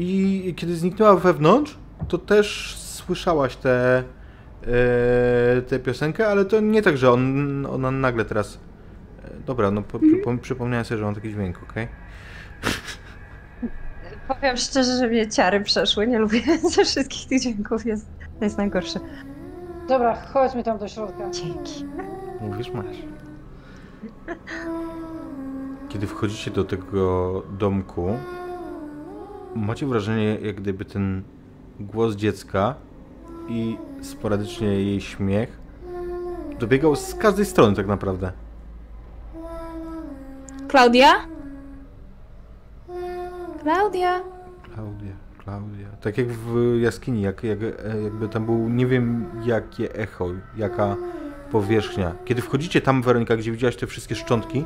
[0.00, 1.78] i kiedy zniknęła wewnątrz,
[2.08, 4.02] to też słyszałaś tę
[4.62, 8.58] e, tę piosenkę, ale to nie tak, że on, ona nagle teraz...
[9.24, 11.88] e, Dobra, no po, przypom- przypomniałem sobie, że mam taki dźwięk, okej?
[14.28, 16.06] Powiem szczerze, że mnie ciary przeszły.
[16.06, 16.40] Nie lubię
[16.74, 17.86] ze wszystkich tych dźwięków.
[17.86, 18.06] Jest,
[18.38, 19.00] to jest najgorsze.
[19.88, 21.30] Dobra, chodźmy tam do środka.
[21.30, 21.84] Dzięki.
[22.40, 22.86] Mówisz, masz.
[25.88, 28.16] Kiedy wchodzicie do tego domku,
[29.54, 31.22] macie wrażenie, jak gdyby ten
[31.80, 32.74] głos dziecka
[33.48, 35.58] i sporadycznie jej śmiech
[36.58, 38.32] dobiegał z każdej strony tak naprawdę.
[40.68, 41.12] Klaudia?
[43.62, 44.20] Klaudia?
[44.74, 45.88] Klaudia, Klaudia.
[46.00, 47.58] Tak jak w jaskini, jak, jak,
[48.02, 50.26] jakby tam był, nie wiem jakie echo,
[50.56, 50.96] jaka
[51.50, 52.12] powierzchnia.
[52.24, 54.64] Kiedy wchodzicie tam, Weronika, gdzie widziałaś te wszystkie szczątki,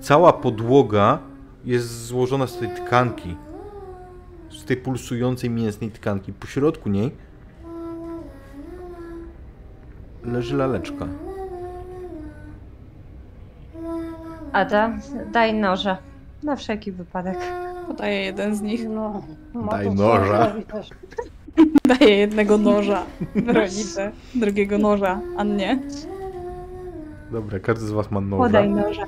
[0.00, 1.18] cała podłoga
[1.64, 3.36] jest złożona z tej tkanki.
[4.66, 6.32] Tej pulsującej mięsnej tkanki.
[6.32, 7.12] Po środku niej
[10.24, 11.06] leży laleczka.
[14.52, 14.90] Ada,
[15.32, 15.98] daj noża.
[16.42, 17.38] Na wszelki wypadek.
[17.86, 18.88] Podaję jeden z nich.
[18.88, 19.22] No,
[19.70, 20.54] Daj noża.
[21.98, 25.78] Daję jednego noża Weronice, drugiego noża Annie.
[27.32, 28.42] Dobra, każdy z was ma noża.
[28.44, 29.06] Podaj noża.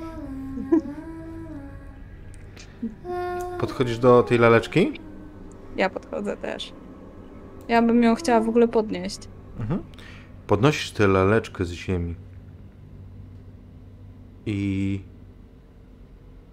[3.59, 4.99] Podchodzisz do tej laleczki?
[5.79, 6.73] Ja podchodzę też.
[7.67, 9.19] Ja bym ją chciała w ogóle podnieść.
[9.59, 9.83] Mhm.
[10.47, 12.15] Podnosisz tę laleczkę z ziemi.
[14.45, 15.01] I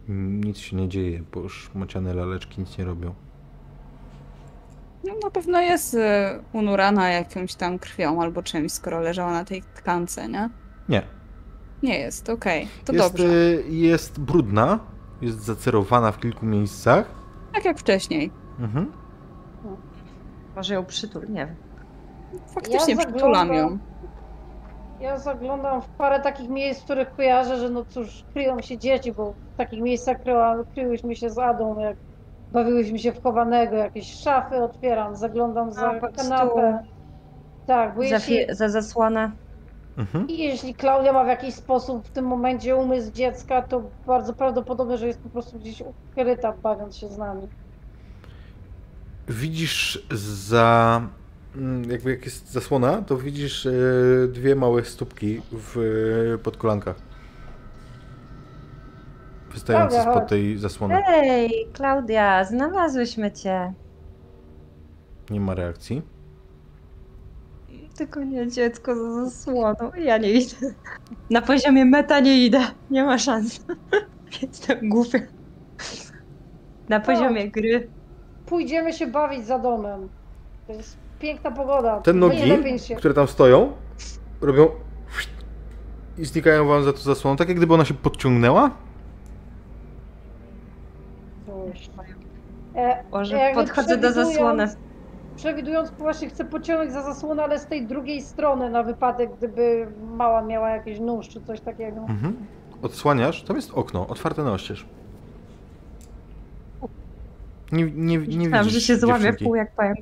[0.08, 3.14] nic się nie dzieje, bo już maciane laleczki nic nie robią.
[5.04, 5.98] No na pewno jest y,
[6.52, 10.50] unurana jakąś tam krwią albo czymś, skoro leżała na tej tkance, nie?
[10.88, 11.02] Nie.
[11.82, 12.68] Nie jest, okej.
[12.84, 13.26] To jest, dobrze.
[13.26, 14.78] y, jest brudna,
[15.20, 17.10] jest zacerowana w kilku miejscach.
[17.52, 18.30] Tak jak wcześniej.
[18.58, 19.05] Mhm.
[20.56, 21.56] Może ją przytul, nie wiem.
[22.54, 23.54] Faktycznie Ja przytulam ją.
[23.54, 23.78] zaglądam-
[25.00, 29.12] Ja zaglądam w parę takich miejsc, w których kojarzę, że no cóż, kryją się dzieci,
[29.12, 31.96] bo w takich miejscach kryła, kryłyśmy się z Adą, jak
[32.52, 36.78] bawiłyśmy się w chowanego, jakieś szafy otwieram, zaglądam za A, pod kanapę.
[37.66, 39.32] Tak, bo Za, jeśli, za zasłonę.
[39.98, 40.28] Mhm.
[40.28, 44.98] i jeśli Klaudia ma w jakiś sposób w tym momencie umysł dziecka, to bardzo prawdopodobne,
[44.98, 45.82] że jest po prostu gdzieś
[46.16, 47.48] ukryta, bawiąc się z nami.
[49.28, 51.02] Widzisz za.
[51.56, 56.96] mm, Jakby jak jest zasłona, to widzisz y, dwie małe stópki w y, pod kolankach.
[59.52, 60.94] Wystające Dobra, spod tej zasłony.
[61.06, 63.72] Hej, Klaudia, znalazłyśmy cię.
[65.30, 66.02] Nie ma reakcji.
[67.96, 69.90] Tylko nie dziecko za zasłoną.
[69.98, 70.56] Ja nie idę.
[71.30, 72.60] Na poziomie meta nie idę.
[72.90, 73.60] Nie ma szans.
[74.42, 75.18] Jestem głupia.
[76.88, 77.88] Na poziomie gry.
[78.46, 80.08] Pójdziemy się bawić za domem.
[80.66, 82.00] To jest piękna pogoda.
[82.00, 82.52] Te nogi,
[82.96, 83.72] które tam stoją,
[84.40, 84.68] robią
[86.18, 88.70] i znikają wam za to zasłoną, tak jak gdyby ona się podciągnęła.
[92.76, 94.66] E, Może jakby podchodzę do przewidując- zasłony.
[95.36, 99.86] Przewidując, właśnie chcę pociągnąć za zasłonę, ale z tej drugiej strony, na wypadek, gdyby
[100.16, 102.00] mała miała jakiś nóż czy coś takiego.
[102.00, 102.36] Mhm.
[102.82, 104.86] Odsłaniasz, tam jest okno, otwarte na oścież.
[107.72, 109.44] Nie, nie, nie Myślałam, że się złamie dziewczynki.
[109.44, 109.98] pół jak pająk.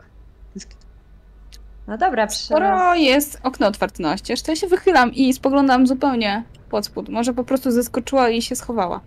[1.86, 2.28] No dobra.
[2.28, 7.08] Skoro jest okno otwarte na oścież, to ja się wychylam i spoglądam zupełnie pod spód.
[7.08, 9.00] Może po prostu zeskoczyła i się schowała.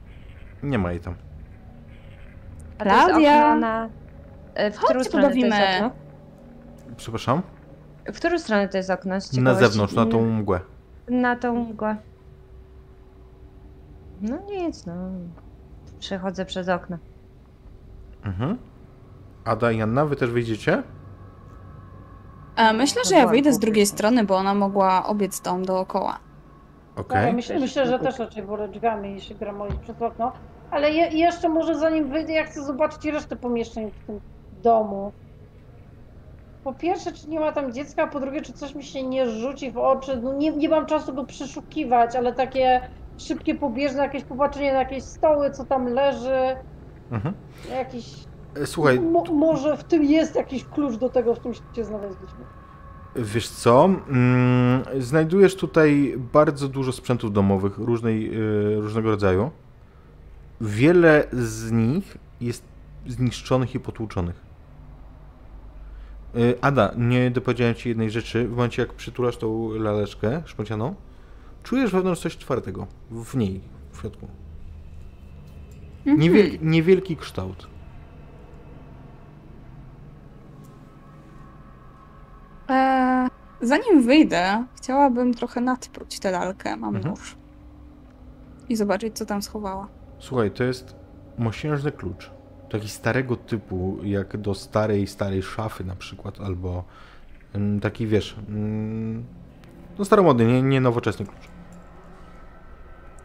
[0.64, 1.16] Nie ma jej tam.
[2.78, 3.56] Klaudia!
[3.56, 3.90] na...
[4.56, 5.92] e, W Chodźcie, którą stronę to jest okno?
[6.98, 7.42] Przepraszam?
[8.06, 9.22] W którą stronę to jest okno?
[9.22, 9.60] Z Na ciekawości?
[9.68, 10.60] zewnątrz, na tą mgłę.
[11.10, 11.96] Na tą mgłę.
[14.22, 14.94] No nic, no.
[16.00, 16.98] Przechodzę przez okno.
[18.28, 18.58] Mhm.
[19.46, 20.84] Ada i Anna, wy też wyjdziecie?
[22.56, 26.20] A myślę, że ja wyjdę z drugiej strony, bo ona mogła obiec dom dookoła.
[26.96, 27.28] Okej.
[27.28, 30.32] Ja myślę, myślę, że też raczej wolę drzwiami niż się gramolić przez okno.
[30.72, 34.20] Ale je, jeszcze może zanim wyjdę, ja chcę zobaczyć resztę pomieszczeń w tym
[34.64, 35.12] domu.
[36.64, 39.30] Po pierwsze, czy nie ma tam dziecka, a po drugie, czy coś mi się nie
[39.30, 40.20] rzuci w oczy.
[40.24, 42.82] No nie, nie mam czasu go przeszukiwać, ale takie
[43.18, 46.56] szybkie, pobieżne jakieś popatrzenie na jakieś stoły, co tam leży,
[47.12, 47.34] Mhm.
[47.70, 48.14] jakiś...
[48.56, 52.46] E, Słuchaj, Mo, może w tym jest jakiś klucz do tego, w czym się znaleźliśmy.
[53.16, 53.86] wiesz co?
[53.86, 58.36] Mm, znajdujesz tutaj bardzo dużo sprzętów domowych różnej,
[58.76, 59.52] y, różnego rodzaju.
[60.62, 62.64] Wiele z nich jest
[63.08, 64.42] zniszczonych i potłuczonych.
[66.36, 68.48] Y, Ada, nie dopowiedziałem ci jednej rzeczy.
[68.48, 70.96] W momencie, jak przytulasz tą laleczkę szpocianą,
[71.64, 72.88] czujesz wewnątrz coś twardego.
[73.12, 74.28] W niej, w środku.
[76.08, 76.20] Mhm.
[76.20, 77.68] Niewiel- niewielki kształt.
[82.70, 83.30] Eee,
[83.62, 86.76] zanim wyjdę, chciałabym trochę nadpróć tę lalkę.
[86.78, 87.12] Mam Mhm.
[87.16, 87.36] nóż.
[88.70, 89.88] I zobaczyć, co tam schowała.
[90.20, 90.96] Słuchaj, to jest
[91.38, 92.32] mosiężny klucz.
[92.70, 96.84] Taki starego typu, jak do starej, starej szafy na przykład, albo
[97.54, 99.26] mm, taki, wiesz, mm,
[100.00, 101.48] no staromodny, nie, nie nowoczesny klucz.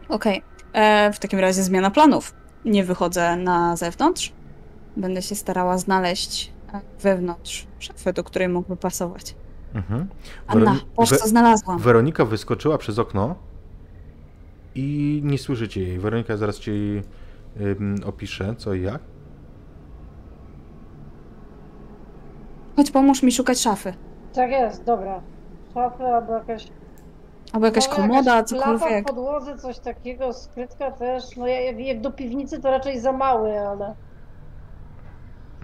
[0.09, 0.41] Okej.
[0.73, 2.33] Eee, w takim razie zmiana planów.
[2.65, 4.33] Nie wychodzę na zewnątrz.
[4.97, 9.35] Będę się starała znaleźć e, wewnątrz szafę, do której mógłby pasować.
[9.73, 10.07] Mhm.
[10.47, 11.79] Anna, Weroni- patrz co znalazłam.
[11.79, 13.35] Weronika wyskoczyła przez okno
[14.75, 15.99] i nie słyszycie jej.
[15.99, 17.01] Weronika zaraz ci
[17.61, 19.01] ym, opisze, co i jak.
[22.75, 23.93] Chodź, pomóż mi szukać szafy.
[24.33, 25.21] Tak jest, dobra.
[25.73, 26.67] Szafy albo jakaś...
[27.53, 29.05] Albo jakaś no, komoda, jakaś Klapa w cokolwiek.
[29.07, 31.37] podłodze, coś takiego, skrytka też.
[31.37, 33.95] No jak, jak do piwnicy to raczej za mały, ale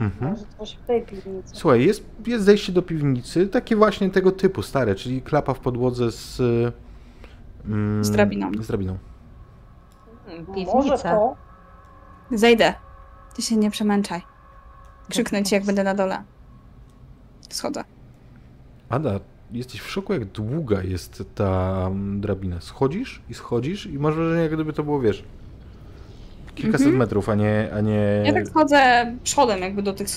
[0.01, 0.31] Mhm.
[0.31, 1.55] może coś w tej piwnicy.
[1.55, 6.11] Słuchaj, jest, jest zejście do piwnicy, takie właśnie tego typu, stare, czyli klapa w podłodze
[6.11, 6.39] z...
[7.65, 8.51] ym, Z drabiną.
[8.59, 8.97] Z drabiną.
[10.47, 10.97] Może Piwnica.
[11.15, 11.35] to?
[12.31, 12.73] Zejdę.
[13.35, 14.21] Ty się nie przemęczaj.
[15.09, 16.23] Krzyknę ci, jak będę na dole.
[17.49, 17.83] Schodzę.
[18.89, 19.19] Ada,
[19.51, 22.61] jesteś w szoku, jak długa jest ta mm, drabina.
[22.61, 25.23] Schodzisz i schodzisz i masz wrażenie, jak gdyby to było, wiesz,
[26.55, 26.97] kilkaset Mhm.
[26.99, 27.69] metrów, a nie...
[27.73, 28.23] A nie...
[28.25, 30.07] Ja tak schodzę przodem jakby do tych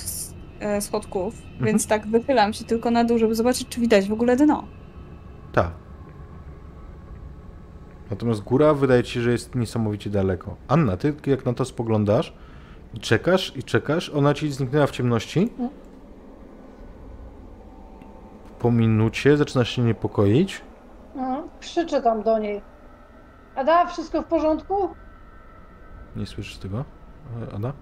[0.61, 1.65] e, schodków, Mhm.
[1.67, 4.65] więc tak wychylam się tylko na dół, żeby zobaczyć, czy widać w ogóle dno.
[5.53, 5.71] Tak.
[8.11, 10.57] Natomiast góra wydaje ci się, że jest niesamowicie daleko.
[10.69, 12.33] Anna, ty jak na to spoglądasz
[12.95, 15.49] i czekasz i czekasz, ona ci zniknęła w ciemności.
[18.63, 20.61] Po minucie zaczynasz się niepokoić.
[21.15, 21.43] Mhm.
[21.61, 22.63] Krzyczę tam do niej.
[23.57, 24.89] Ada, wszystko w porządku?
[26.17, 26.85] Nie słyszysz tego?
[27.57, 27.73] Ada?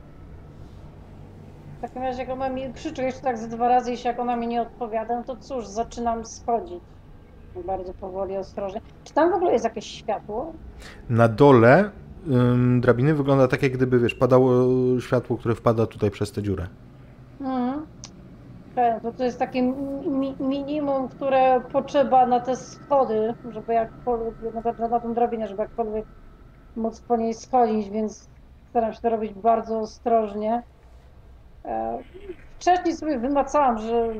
[1.79, 4.37] W takim razie, jak ona mi krzyczy jeszcze tak ze dwa razy, jeśli jak ona
[4.37, 6.83] mi nie odpowiada, no to cóż, zaczynam schodzić.
[7.67, 8.81] Bardzo powoli, ostrożnie.
[9.05, 10.53] Czy tam w ogóle jest jakieś światło?
[11.09, 11.91] Na dole
[12.31, 14.65] ym, drabiny wygląda tak, jak gdyby, wiesz, padało
[15.01, 16.67] światło, które wpada tutaj przez tę dziurę.
[18.77, 18.97] Mhm.
[18.97, 24.35] Okej, no to to jest takie mi minimum, które potrzeba na te schody, żeby jakkolwiek,
[24.79, 26.05] na, na tą drabinę, żeby jakkolwiek
[26.77, 28.29] móc po niej schodzić, więc
[28.71, 30.63] staram się to robić bardzo ostrożnie.
[31.65, 31.99] E,
[32.59, 34.15] Wcześniej sobie wymacałam, że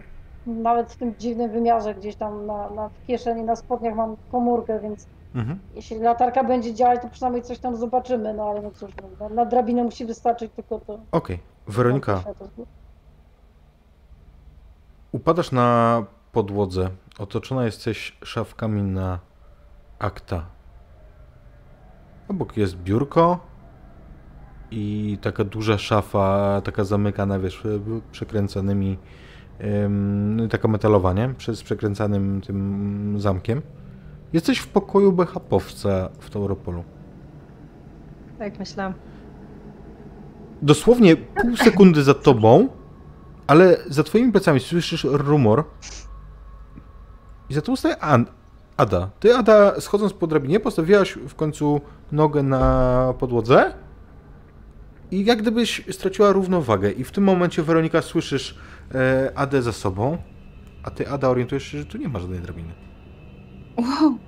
[0.47, 4.81] nawet w tym dziwnym wymiarze gdzieś tam na, na w kieszeni, na spodniach mam komórkę,
[4.81, 5.61] więc Mhm.
[5.75, 9.35] jeśli latarka będzie działać, to przynajmniej coś tam zobaczymy, no ale no cóż, no, na,
[9.35, 10.99] na drabinę musi wystarczyć tylko to.
[11.13, 11.39] Okej.
[11.67, 12.49] Weronika, światło.
[15.13, 16.03] Upadasz na
[16.33, 16.91] podłodze.
[17.19, 19.19] Otoczona jesteś szafkami na
[19.99, 20.47] akta.
[22.29, 23.41] Obok jest biurko
[24.71, 27.63] i taka duża szafa, taka zamykana, wiesz,
[28.13, 28.99] przekręcanymi,
[29.85, 31.35] ym, taka metalowa, nie?
[31.39, 33.63] Przez przekręcanym tym zamkiem.
[34.33, 36.85] Jesteś w pokoju BHP-owca w Tauropolu.
[38.39, 38.95] Tak myślałam.
[40.63, 42.69] Dosłownie pół sekundy za tobą,
[43.51, 45.65] ale za twoimi plecami słyszysz rumor.
[47.49, 48.27] I za tobą staje An-
[48.77, 49.11] Ada.
[49.21, 51.81] Ty, Ada, schodząc po drabinie, postawiłaś w końcu
[52.13, 53.75] nogę na podłodze
[55.11, 56.91] i jak gdybyś straciła równowagę.
[56.91, 58.59] I w tym momencie, Weronika, słyszysz
[58.95, 60.19] e, Adę za sobą,
[60.83, 62.73] a ty, Ada, orientujesz się, że tu nie ma żadnej drabiny.
[63.77, 64.19] Wow.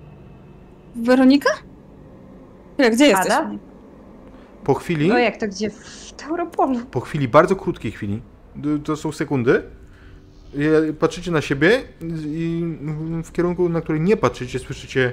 [0.97, 1.51] Weronika?
[2.75, 3.33] Chwila, gdzie jesteś?
[3.33, 3.51] Ada?
[4.65, 5.09] Po chwili...
[5.09, 5.71] No jak to gdzie?
[5.71, 6.81] W Tauropolu.
[6.91, 8.23] Po chwili, bardzo krótkiej chwili,
[8.85, 9.63] to są sekundy,
[11.01, 11.83] patrzycie na siebie
[12.27, 12.65] i
[13.25, 15.13] w kierunku, na który nie patrzycie, słyszycie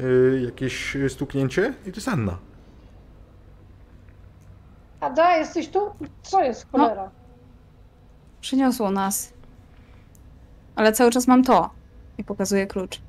[0.00, 2.38] y, jakieś stuknięcie i to jest Anna.
[5.00, 5.80] Ada, jesteś tu?
[6.22, 6.78] Co jest No.
[6.78, 7.10] cholera?
[8.40, 9.32] Przyniosło nas.
[10.76, 11.70] Ale cały czas mam to.
[12.18, 13.00] I pokazuję klucz.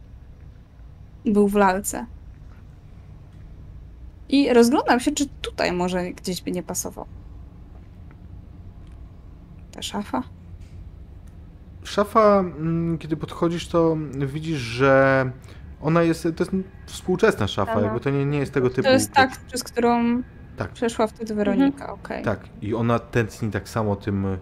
[1.26, 2.06] Był w lalce.
[4.30, 7.06] I rozglądam się, czy tutaj może gdzieś by nie pasował.
[9.80, 10.24] Ta szafa?
[11.84, 15.32] Szafa, mm, kiedy podchodzisz, to widzisz, że
[15.82, 16.52] ona jest, to jest
[16.86, 17.82] współczesna szafa, Aha.
[17.82, 18.84] jakby to nie, nie jest tego typu.
[18.84, 20.22] To jest tak, przez którą
[20.58, 20.72] Tak.
[20.72, 22.24] przeszła wtedy Weronika, okej.
[22.24, 24.38] Tak, i ona tętni tak samo tym, y,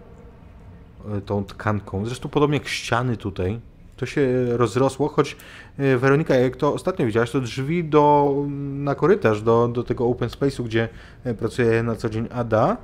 [1.26, 2.06] tą tkanką.
[2.06, 3.60] Zresztą podobnie jak ściany tutaj.
[3.96, 5.36] To się rozrosło, choć
[5.80, 8.34] y, Weronika, jak to ostatnio widziałaś, to drzwi do,
[8.70, 10.88] na korytarz do, do tego open space'u, gdzie
[11.26, 12.76] y, pracuje na co dzień Ada,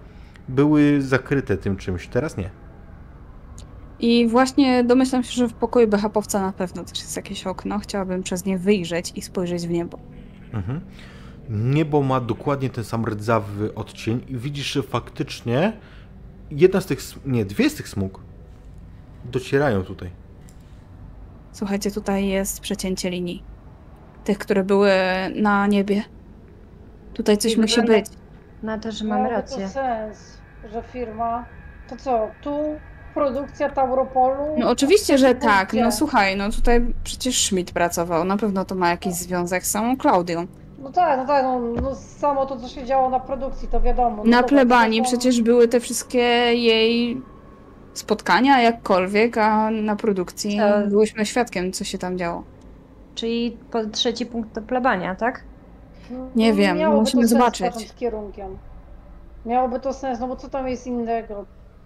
[0.49, 2.09] były zakryte tym czymś.
[2.09, 2.51] Teraz nie.
[4.01, 7.79] I właśnie domyślam się, że w pokoju BHP-owca na pewno też jest jakieś okno.
[7.79, 9.99] Chciałabym przez nie wyjrzeć i spojrzeć w niebo.
[10.53, 10.81] Mhm.
[11.51, 15.73] Niebo ma dokładnie ten sam rdzawy odcień i widzisz, że faktycznie
[16.51, 18.21] jedna z tych, nie, dwie z tych smug
[19.25, 20.11] docierają tutaj.
[21.53, 23.43] Słuchajcie, tutaj jest przecięcie linii.
[24.25, 24.91] Tych, które były
[25.35, 26.03] na niebie.
[27.15, 28.24] Tutaj coś I musi wygląda- być.
[28.65, 29.65] Na to, że mamy rację.
[29.67, 30.39] to sens,
[30.73, 31.45] że firma...
[31.89, 32.59] To co, tu
[33.15, 34.45] produkcja Tauropolu?
[34.59, 35.73] No oczywiście, że tak.
[35.73, 38.25] No słuchaj, no tutaj przecież Schmidt pracował.
[38.25, 40.47] Na pewno to ma jakiś związek z samą Klaudią.
[40.79, 44.17] No tak, no tak, no, no samo to, co się działo na produkcji, to wiadomo.
[44.17, 46.19] No Na dobra, plebanii to są- przecież były te wszystkie
[46.55, 47.23] jej
[47.95, 52.45] spotkania, jakkolwiek, a na produkcji To- byłyśmy świadkiem, co się tam działo.
[53.15, 55.45] Czyli po trzeci punkt to plebania, tak?
[56.37, 57.93] Nie wiem, Miałoby musimy to sens zobaczyć.
[57.95, 58.59] kierunkiem.
[59.47, 61.45] Miałoby to sens, no bo co tam jest innego?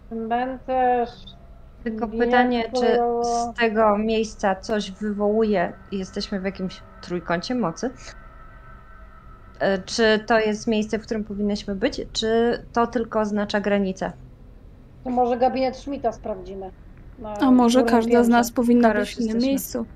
[0.09, 1.11] Cmentarz...
[1.85, 7.91] Tylko Nie, pytanie, czy z tego miejsca coś wywołuje i jesteśmy w jakimś trójkącie mocy?
[9.61, 14.13] E, Czy to jest miejsce, w którym powinnyśmy być, czy to tylko oznacza granicę?
[15.05, 16.71] To może gabinet Schmidta sprawdzimy.
[17.41, 18.31] A może każda z piętrze.
[18.31, 19.49] nas powinna Skoro być w innym jesteśmy.
[19.49, 19.87] miejscu.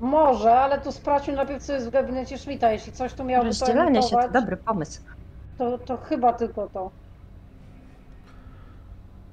[0.00, 2.72] Może, ale to sprawdźmy najpierw, co jest w gabinecie Schmidta.
[2.72, 5.00] Jeśli coś tu miałoby to Rozdzielanie się to dobry pomysł.
[5.58, 6.90] to, to chyba tylko to.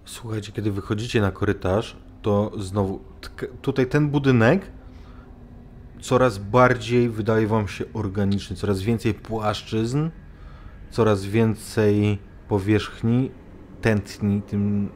[0.05, 2.99] Słuchajcie, kiedy wychodzicie na korytarz, to znowu
[3.61, 4.71] tutaj ten budynek
[6.01, 10.09] coraz bardziej wydaje wam się organiczny, coraz więcej płaszczyzn,
[10.91, 13.31] coraz więcej powierzchni
[13.81, 14.89] tętni tym,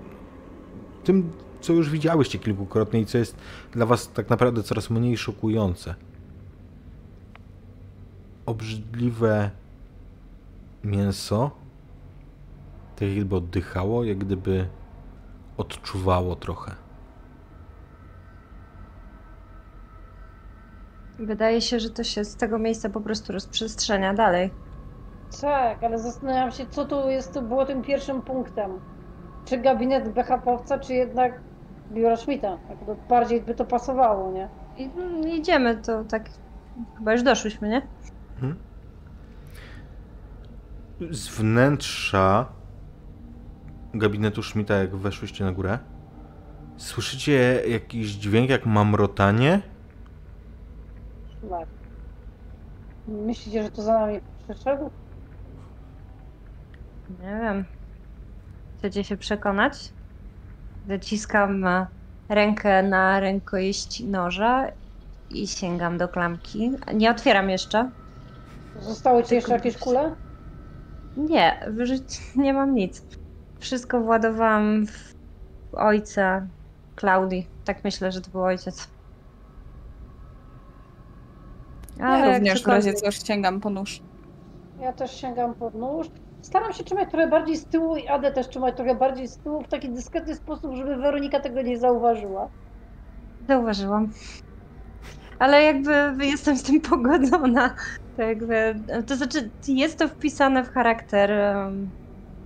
[1.03, 1.31] tym
[1.61, 3.35] co już widziałyście kilkukrotnie i co jest
[3.71, 5.95] dla was tak naprawdę coraz mniej szokujące.
[8.45, 9.51] Obrzydliwe
[10.83, 11.51] mięso,
[12.95, 14.67] tak jakby oddychało, jak gdyby
[15.57, 16.75] odczuwało trochę.
[21.19, 24.51] Wydaje się, że to się z tego miejsca po prostu rozprzestrzenia dalej.
[25.41, 28.71] Tak, ale zastanawiam się, co tu jest, to było tym pierwszym punktem.
[29.45, 31.41] Czy gabinet BHP-owca, czy jednak
[31.91, 32.57] biuro Schmidta.
[32.69, 34.49] Jakby bardziej by to pasowało, nie?
[34.77, 34.89] I
[35.37, 36.29] idziemy, to tak
[36.97, 37.81] chyba już doszłyśmy, nie?
[41.11, 42.45] Z wnętrza
[43.93, 45.79] gabinetu Schmidta, jak weszłyście na górę,
[46.77, 49.61] słyszycie jakiś dźwięk jak mamrotanie?
[51.49, 51.67] Tak.
[53.07, 54.89] Myślicie, że to za nami przyszedł?
[57.09, 57.65] Nie wiem.
[58.77, 59.93] Chcecie się przekonać?
[60.87, 61.87] Zaciskam e,
[62.29, 64.67] rękę na rękojeść noża
[65.29, 66.71] i sięgam do klamki.
[66.93, 67.89] Nie otwieram jeszcze.
[68.79, 70.15] Zostały ci jeszcze jakieś kule?
[71.17, 72.03] Nie, wyrzuć
[72.35, 73.01] nie mam nic.
[73.59, 75.13] Wszystko władowałam w
[75.73, 76.47] ojca
[76.95, 77.47] Klaudii.
[77.65, 78.87] Tak myślę, że to był ojciec.
[81.97, 84.01] Ja również w razie coś sięgam po nóż.
[84.79, 86.07] Ja też sięgam pod nóż.
[86.41, 89.63] Staram się trzymać trochę bardziej z tyłu i Adę też trzymać trochę bardziej z tyłu
[89.63, 92.49] w taki dyskretny sposób, żeby Weronika tego nie zauważyła.
[93.47, 94.09] Zauważyłam.
[95.39, 97.75] Ale jakby jestem z tym pogodzona.
[98.17, 98.75] To jakby,
[99.07, 101.31] to znaczy jest to wpisane w charakter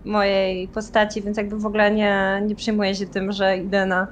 [0.06, 4.08] mojej postaci, więc jakby w ogóle nie, nie przejmuję się tym, że idę na...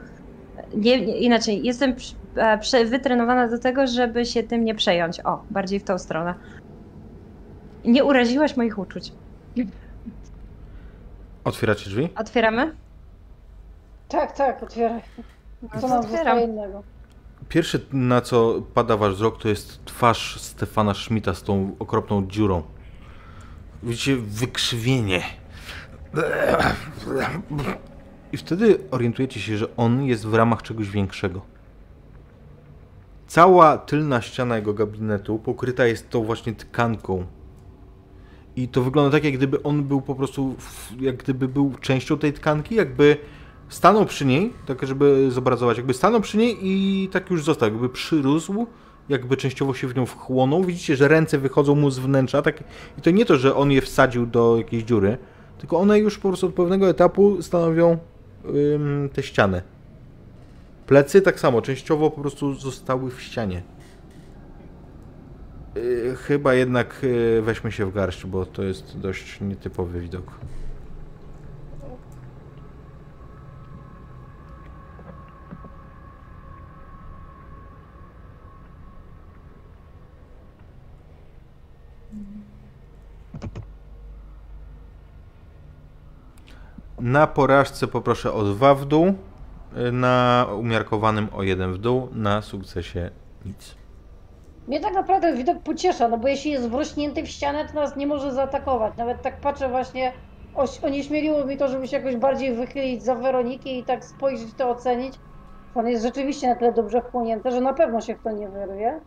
[0.75, 1.95] Nie, nie, inaczej, jestem
[2.35, 5.25] e, wytrenowana do tego, żeby się tym nie przejąć.
[5.25, 6.33] O, bardziej w tą stronę.
[7.85, 9.11] Nie uraziłaś moich uczuć.
[11.43, 12.09] Otwieracie drzwi?
[12.15, 12.75] Otwieramy?
[14.07, 15.01] Tak, tak, otwieraj.
[15.61, 16.25] No Co to nam otwieram.
[16.25, 16.83] zostaje innego?
[17.49, 22.63] Pierwsze, na co pada wasz wzrok, to jest twarz Stefana Schmidta z tą okropną dziurą.
[23.83, 25.21] Widzicie wykrzywienie.
[28.31, 31.41] I wtedy orientujecie się, że on jest w ramach czegoś większego.
[33.27, 37.25] Cała tylna ściana jego gabinetu pokryta jest tą właśnie tkanką.
[38.55, 40.55] I to wygląda tak, jak gdyby on był po prostu,
[40.99, 43.17] jak gdyby był częścią tej tkanki, jakby
[43.69, 47.89] stanął przy niej, tak żeby zobrazować, jakby stanął przy niej i tak już został, jakby
[47.89, 48.67] przyrósł,
[49.09, 50.63] jakby częściowo się w nią wchłonął.
[50.63, 52.63] Widzicie, że ręce wychodzą mu z wnętrza, tak,
[52.97, 55.17] i to nie to, że on je wsadził do jakiejś dziury,
[55.57, 57.97] tylko one już po prostu od pewnego etapu stanowią
[58.45, 59.61] ym, tę ścianę.
[60.87, 63.61] Plecy tak samo, częściowo po prostu zostały w ścianie.
[65.75, 70.31] Yy, chyba jednak yy, weźmy się w garść, bo to jest dość nietypowy widok.
[86.99, 92.41] Na porażce poproszę o dwa w dół, y, na umiarkowanym o jeden w dół, na
[92.41, 93.09] sukcesie
[93.45, 93.82] nic.
[94.67, 98.07] Mnie tak naprawdę widok pociesza, no bo jeśli jest wrośnięty w ścianę, to nas nie
[98.07, 98.93] może zaatakować.
[98.97, 100.11] Nawet tak patrzę właśnie,
[100.83, 105.13] onieśmieliło mi to, żeby się jakoś bardziej wychylić za Weronikę i tak spojrzeć, to ocenić.
[105.75, 108.99] On jest rzeczywiście na tyle dobrze wchłonięty, że na pewno się w to nie wyrwie.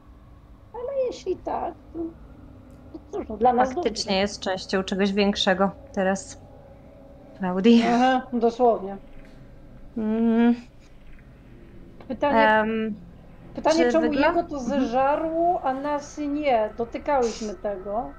[0.75, 1.99] Ale jeśli tak, to,
[2.93, 6.41] to cóż, no dla nas Faktycznie jest częścią czegoś większego teraz.
[7.41, 7.71] Dobrze.
[7.95, 8.97] Aha, dosłownie.
[9.97, 10.55] Mm,
[12.09, 12.95] Pytanie, em,
[13.57, 16.71] pytanie czy czemu wygla- jego to zeżarło, a nas nie?
[16.77, 18.13] Dotykałyśmy tego.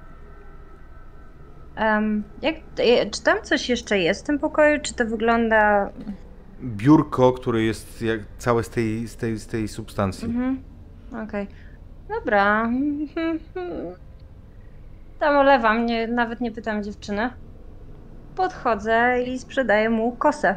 [1.76, 4.80] em, jak, e, czy tam coś jeszcze jest w tym pokoju?
[4.82, 5.90] Czy to wygląda.
[6.62, 10.24] Biurko, które jest jak całe z tej, z tej, z tej substancji.
[10.28, 10.62] Mhm.
[11.28, 11.46] Okej.
[12.08, 12.64] Dobra.
[12.64, 13.38] Mhm.
[15.18, 17.30] Tam olewam, nie, nawet nie pytam dziewczyny.
[18.34, 20.56] Podchodzę i sprzedaję mu kosę.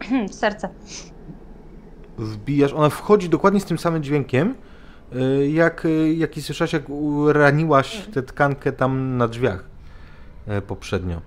[0.30, 0.68] w serce.
[2.18, 4.54] Wbijasz, ona wchodzi dokładnie z tym samym dźwiękiem,
[5.14, 6.82] y, jak, y, jaki słyszałaś, jak
[7.32, 9.64] raniłaś tę tkankę tam na drzwiach
[10.48, 11.20] y, poprzednio.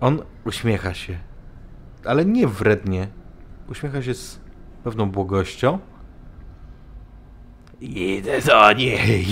[0.00, 1.18] On uśmiecha się,
[2.04, 3.08] ale nie wrednie.
[3.70, 4.40] Uśmiecha się z
[4.84, 5.78] pewną błogością.
[7.80, 9.26] Idę do niej.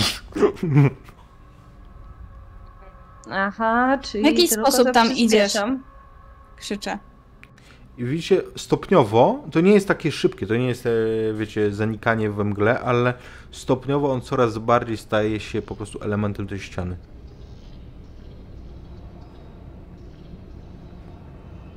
[3.31, 4.23] Aha, czyli.
[4.23, 5.53] W jaki sposób tam idziesz?
[6.57, 6.99] Krzyczę.
[7.97, 10.89] I widzicie, stopniowo, to nie jest takie szybkie, to nie jest, e,
[11.33, 13.13] wiecie, zanikanie we mgle, ale
[13.51, 16.97] stopniowo on coraz bardziej staje się po prostu elementem tej ściany.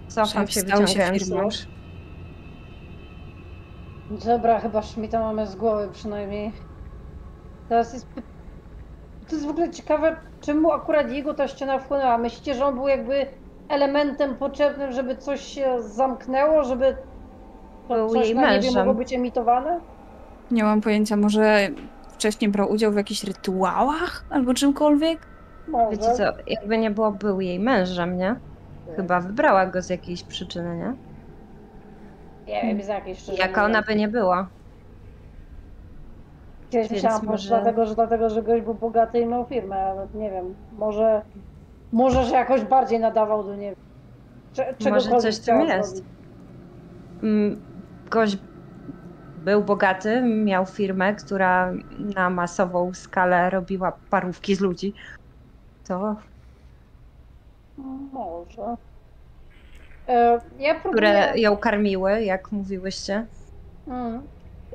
[0.08, 0.62] Cofam się,
[1.18, 1.42] firmą.
[1.42, 1.66] nóż.
[4.24, 6.52] Dobra, chyba Szmita mamy z głowy przynajmniej.
[7.68, 8.06] Teraz jest.
[9.28, 12.18] To jest w ogóle ciekawe, czemu akurat jego ta ściana wchłonęła.
[12.18, 13.26] Myślicie, że on był jakby
[13.68, 16.96] elementem potrzebnym, żeby coś się zamknęło, żeby
[17.88, 18.74] to Był coś jej na niebie mężem.
[18.74, 19.80] mogło być emitowane?
[20.50, 21.68] Nie mam pojęcia, może
[22.12, 25.18] wcześniej brał udział w jakichś rytuałach albo czymkolwiek?
[25.68, 25.90] Może.
[25.96, 28.34] Wiecie co, jakby nie było, był jej mężem, nie?
[28.96, 30.94] Chyba wybrała go z jakiejś przyczyny, nie?
[32.54, 33.86] Nie wiem, z jakiejś szczerze Jaka ona mówiąc.
[33.86, 34.48] by nie była.
[36.70, 37.30] Kiedyś więc myślałam może...
[37.32, 40.54] może- dlatego, że dlatego, że gość był bogaty i miał firmę, ale nie wiem.
[40.78, 41.22] Może,
[41.92, 43.74] może że jakoś bardziej nadawał do niej.
[44.52, 46.02] Cze- czegokolwiek coś w tym chciała jest.
[47.22, 47.60] Mm,
[48.10, 48.36] Gość
[49.44, 51.72] był bogaty, miał firmę, która
[52.16, 54.94] na masową skalę robiła parówki z ludzi.
[55.86, 56.16] To,
[58.12, 58.76] Może.
[60.08, 60.92] E, ja próbuję...
[60.92, 63.26] które ją karmiły, jak mówiłyście.
[63.86, 64.26] Mm.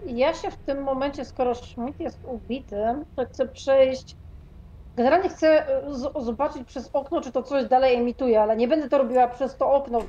[0.06, 2.84] Ja się w tym momencie, skoro Schmidt jest ubity,
[3.16, 4.16] to chcę przejść.
[4.98, 8.98] Generalnie chcę e, zobaczyć przez okno, czy to coś dalej emituje, ale nie będę to
[8.98, 10.00] robiła przez to okno,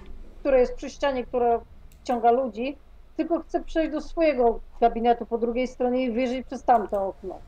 [0.40, 1.60] które jest przy ścianie, które
[2.02, 2.76] wciąga ludzi,
[3.16, 7.38] tylko chcę przejść do swojego gabinetu po drugiej stronie i wyjrzeć przez tamte okno.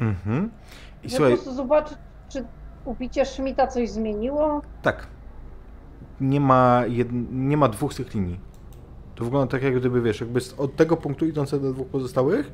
[0.00, 0.50] Mhm.
[1.04, 1.98] I słuchaj, po prostu zobaczyć,
[2.28, 2.44] czy
[2.84, 4.62] ubicie Schmidta coś zmieniło.
[4.82, 5.06] tak.
[6.20, 7.08] Nie ma, jed...
[7.32, 8.40] nie ma dwóch tych linii.
[9.14, 12.52] To wygląda tak, jak gdyby wiesz, jakby od tego punktu idące do dwóch pozostałych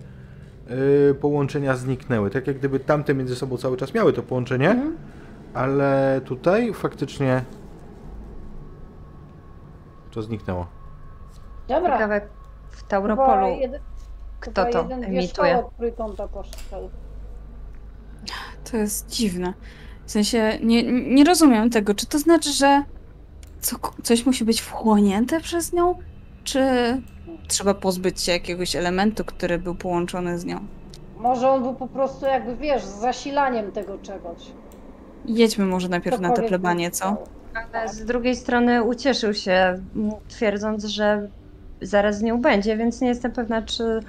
[1.20, 2.30] połączenia zniknęły.
[2.30, 4.96] Tak jak gdyby tamte między sobą cały czas miały to połączenie, Mhm.
[5.54, 7.42] ale tutaj faktycznie
[10.10, 10.66] to zniknęło.
[11.68, 11.92] Dobra.
[11.92, 12.20] Ciekawe
[12.70, 13.80] w Chyba Tauropolu, jeden-
[14.40, 15.20] kto to jeden emituje.
[15.20, 16.90] wierzchołek trójkąta poszedł.
[18.70, 19.54] To jest dziwne.
[20.06, 20.82] W sensie nie,
[21.14, 21.94] nie rozumiem tego.
[21.94, 22.82] Czy to znaczy, że
[23.60, 25.98] co, coś musi być wchłonięte przez nią?
[26.44, 26.60] Czy
[27.48, 30.66] trzeba pozbyć się jakiegoś elementu, który był połączony z nią?
[31.18, 34.38] Może on był po prostu jakby, wiesz, zasilaniem tego czegoś.
[35.26, 37.16] Jedźmy może najpierw na te plebanie, co?
[37.72, 39.82] Ale z drugiej strony ucieszył się,
[40.28, 41.28] twierdząc, że
[41.82, 44.00] zaraz z nią będzie, więc nie jestem pewna, czy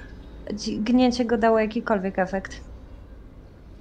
[0.78, 2.60] gnięcie go dało jakikolwiek efekt.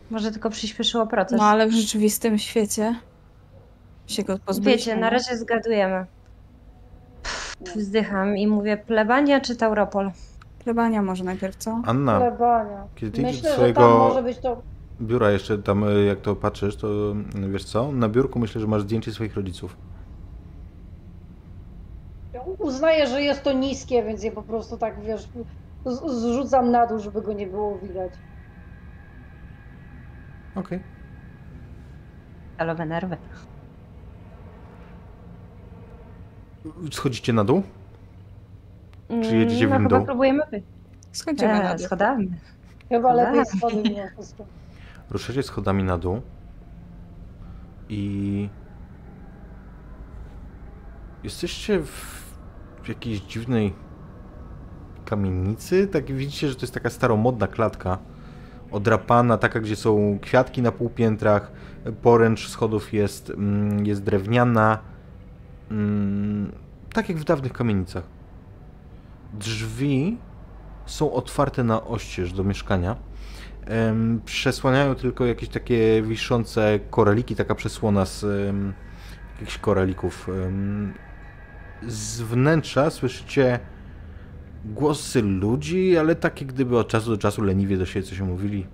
[0.10, 1.38] Może tylko przyspieszyło proces.
[1.38, 2.96] No ale w rzeczywistym świecie
[4.08, 4.78] się go pozbyliśmy.
[4.78, 6.06] Wiecie, na razie zgadujemy.
[7.76, 10.12] Wzdycham i mówię, plebania czy Tauropol?
[10.64, 11.82] Plebania może najpierw, co?
[11.86, 12.88] Anna, Plebania.
[12.96, 14.62] kiedy idziesz Myślę, do że tam swojego może być to...
[15.02, 16.88] biura jeszcze tam, y, jak to patrzysz, to
[17.46, 17.92] y, wiesz co?
[17.92, 19.78] Na biurku myślę, że masz zdjęcie swoich rodziców.
[22.60, 25.30] Uznaję, że jest to niskie, więc je po prostu tak, wiesz,
[26.08, 28.14] zrzucam na dół, żeby go nie było widać.
[30.56, 30.80] Okej.
[32.56, 33.18] Stalowe nerwy.
[36.92, 37.64] Schodzicie na dół?
[39.24, 40.06] Czy jedziecie w no, tym chyba dół?
[40.06, 40.64] próbujemy być.
[41.12, 41.86] Schodzimy na E, dół.
[41.86, 42.32] schodami.
[42.90, 43.18] Chyba Tak.
[43.36, 44.46] lepiej schody mimo wszystko.
[45.12, 46.22] Ruszacie schodami na dół
[47.90, 48.50] i
[51.24, 52.24] Jesteście w,
[52.84, 53.74] w jakiejś dziwnej
[55.06, 55.88] kamienicy.
[55.88, 57.98] Tak widzicie, że to jest taka staromodna klatka.
[58.72, 61.52] Odrapana, taka, gdzie są kwiatki na półpiętrach.
[62.02, 64.80] Poręcz schodów jest, mm, jest drewniana.
[65.74, 66.52] Mm,
[66.94, 68.04] tak jak w dawnych kamienicach.
[69.34, 70.18] Drzwi
[70.86, 72.96] są otwarte na oścież do mieszkania.
[73.66, 78.74] Em, przesłaniają tylko jakieś takie wiszące koraliki, taka przesłona z em,
[79.40, 80.30] jakichś koralików.
[80.30, 80.94] Em,
[81.88, 83.60] z wnętrza słyszycie
[84.66, 88.68] głosy ludzi, ale takie gdyby od czasu do czasu leniwie do siebie coś mówili.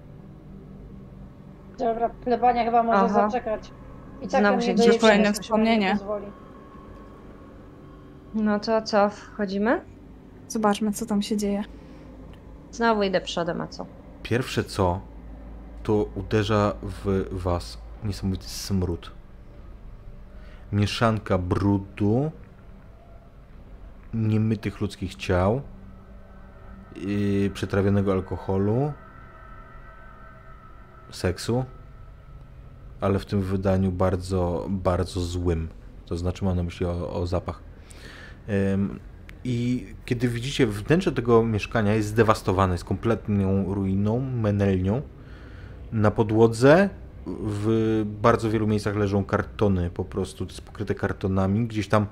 [1.79, 3.29] Dobra, plebania chyba może Aha.
[3.29, 3.71] zaczekać.
[4.21, 5.85] I tak Znowu się dzieje kolejne wspomnienie.
[5.85, 6.25] nie pozwoli.
[8.33, 9.81] No to co, wchodzimy?
[10.47, 11.63] Zobaczmy, co tam się dzieje.
[12.71, 13.85] Znowu idę przodem, a co?
[14.23, 15.01] Pierwsze co,
[15.83, 19.11] to uderza w was niesamowity smród.
[20.71, 22.31] Mieszanka brudu,
[24.13, 25.61] niemytych ludzkich ciał,
[26.95, 28.93] yy, przetrawionego alkoholu,
[31.11, 31.65] seksu,
[33.01, 35.69] ale w tym wydaniu bardzo, bardzo złym.
[36.05, 37.68] To znaczy mam na myśli o, o zapach.
[39.43, 45.01] I kiedy widzicie wnętrze tego mieszkania jest zdewastowane, jest kompletną ruiną, menelnią.
[45.91, 46.89] Na podłodze
[47.27, 51.67] w bardzo wielu miejscach leżą kartony po prostu, to jest pokryte kartonami.
[51.67, 52.05] Gdzieś tam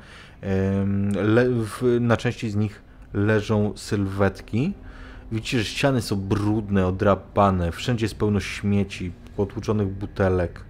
[2.00, 2.82] na części z nich
[3.14, 4.74] leżą sylwetki.
[5.32, 10.66] Widzicie, że ściany są brudne, odrapane, wszędzie jest pełno śmieci, potłuczonych butelek.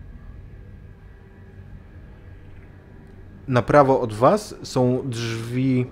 [3.48, 5.86] Na prawo od was są drzwi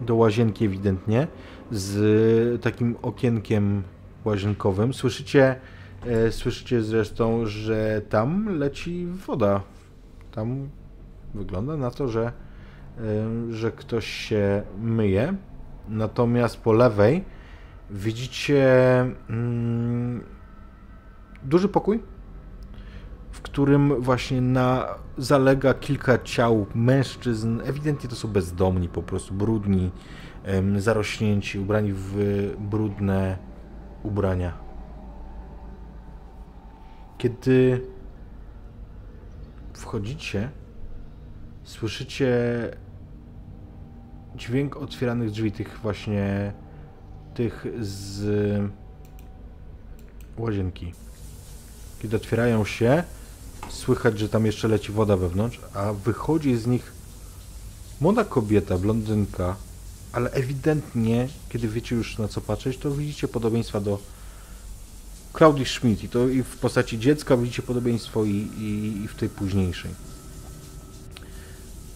[0.00, 1.26] do łazienki ewidentnie,
[1.70, 3.82] z takim okienkiem
[4.24, 4.94] łazienkowym.
[4.94, 5.56] Słyszycie,
[6.06, 9.60] e, słyszycie zresztą, że tam leci woda.
[10.30, 10.68] Tam
[11.34, 12.32] wygląda na to, że,
[12.98, 15.34] e, że ktoś się myje.
[15.88, 17.24] Natomiast po lewej
[17.90, 18.66] widzicie
[19.30, 20.24] mm,
[21.44, 22.00] duży pokój,
[23.32, 24.86] w którym właśnie na,
[25.18, 27.60] zalega kilka ciał mężczyzn.
[27.64, 29.90] Ewidentnie to są bezdomni, po prostu brudni,
[30.78, 32.16] zarośnięci, ubrani w
[32.58, 33.38] brudne
[34.02, 34.52] ubrania.
[37.18, 37.86] Kiedy
[39.74, 40.50] wchodzicie,
[41.64, 42.30] słyszycie
[44.36, 46.52] dźwięk otwieranych drzwi, tych właśnie
[47.34, 48.70] tych z
[50.38, 50.92] łazienki.
[52.02, 53.04] Kiedy otwierają się,
[53.72, 56.92] słychać, że tam jeszcze leci woda wewnątrz, a wychodzi z nich
[58.00, 59.56] młoda kobieta, blondynka,
[60.12, 63.98] ale ewidentnie, kiedy wiecie już na co patrzeć, to widzicie podobieństwa do
[65.38, 69.28] Claudii Schmidt i to i w postaci dziecka widzicie podobieństwo i, i, i w tej
[69.28, 69.90] późniejszej.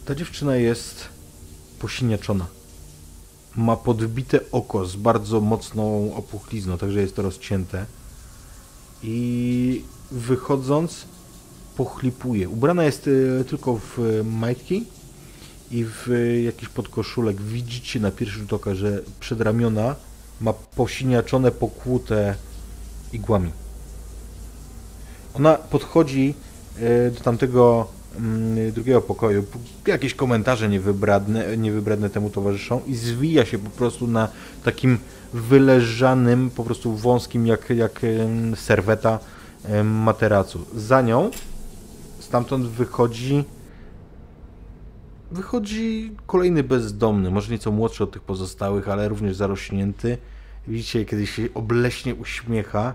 [0.04, 1.08] Ta dziewczyna jest
[1.78, 2.46] posiniaczona.
[3.56, 7.86] Ma podbite oko z bardzo mocną opuchlizną, także jest to rozcięte.
[9.02, 11.06] I wychodząc
[11.76, 12.48] pochlipuje.
[12.48, 14.84] Ubrana jest e, tylko w e, majtki
[15.70, 17.42] i w e, jakiś podkoszulek.
[17.42, 19.94] Widzicie na pierwszy rzut oka, że przedramiona
[20.40, 22.34] ma posiniaczone, pokłute
[23.12, 23.50] igłami.
[25.34, 26.34] Ona podchodzi
[27.14, 27.86] do tamtego
[28.16, 29.44] mm, drugiego pokoju.
[29.86, 34.28] Jakieś komentarze niewybredne, niewybredne temu towarzyszą i zwija się po prostu na
[34.64, 34.98] takim
[35.32, 38.00] wyleżanym, po prostu wąskim jak, jak
[38.54, 39.18] serweta
[39.84, 40.66] materacu.
[40.74, 41.30] Za nią
[42.26, 43.44] stamtąd wychodzi
[45.30, 50.18] wychodzi kolejny bezdomny, może nieco młodszy od tych pozostałych, ale również zarośnięty.
[50.68, 52.94] Widzicie, kiedy się obleśnie uśmiecha,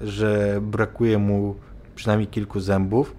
[0.00, 1.54] że brakuje mu
[1.94, 3.16] przynajmniej kilku zębów.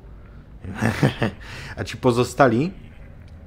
[1.78, 2.72] A ci pozostali,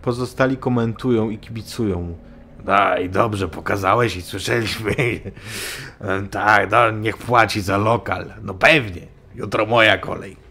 [0.02, 2.18] pozostali komentują i kibicują mu.
[2.64, 4.94] Daj, dobrze pokazałeś i słyszeliśmy.
[6.30, 8.32] tak, no, niech płaci za lokal.
[8.42, 9.00] No pewnie.
[9.34, 10.43] Jutro moja kolej.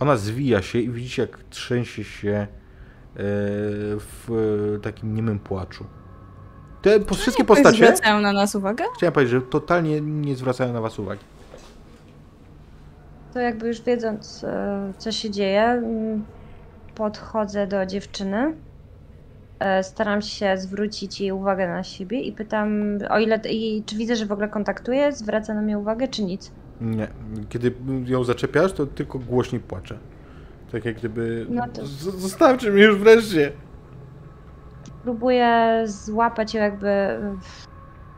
[0.00, 2.46] Ona zwija się i widzicie, jak trzęsie się e,
[3.96, 5.84] w takim niemym płaczu.
[6.82, 8.84] Te po, wszystkie postacie, Zwracają na nas uwagę?
[8.96, 11.20] chciałem powiedzieć, że totalnie nie zwracają na was uwagi.
[13.34, 15.82] To jakby już wiedząc, e, co się dzieje,
[16.94, 18.54] podchodzę do dziewczyny.
[19.58, 23.40] e, Staram się zwrócić jej uwagę na siebie i pytam, o ile.
[23.50, 26.52] I czy widzę, że w ogóle kontaktuje, zwraca na mnie uwagę, czy nic?
[26.80, 27.08] Nie.
[27.48, 27.72] Kiedy
[28.06, 29.98] ją zaczepiasz, to tylko głośniej płacze.
[30.72, 31.46] Tak jak gdyby...
[31.48, 33.52] No to- mnie już wreszcie!
[35.02, 37.18] Próbuję złapać ją, jakby.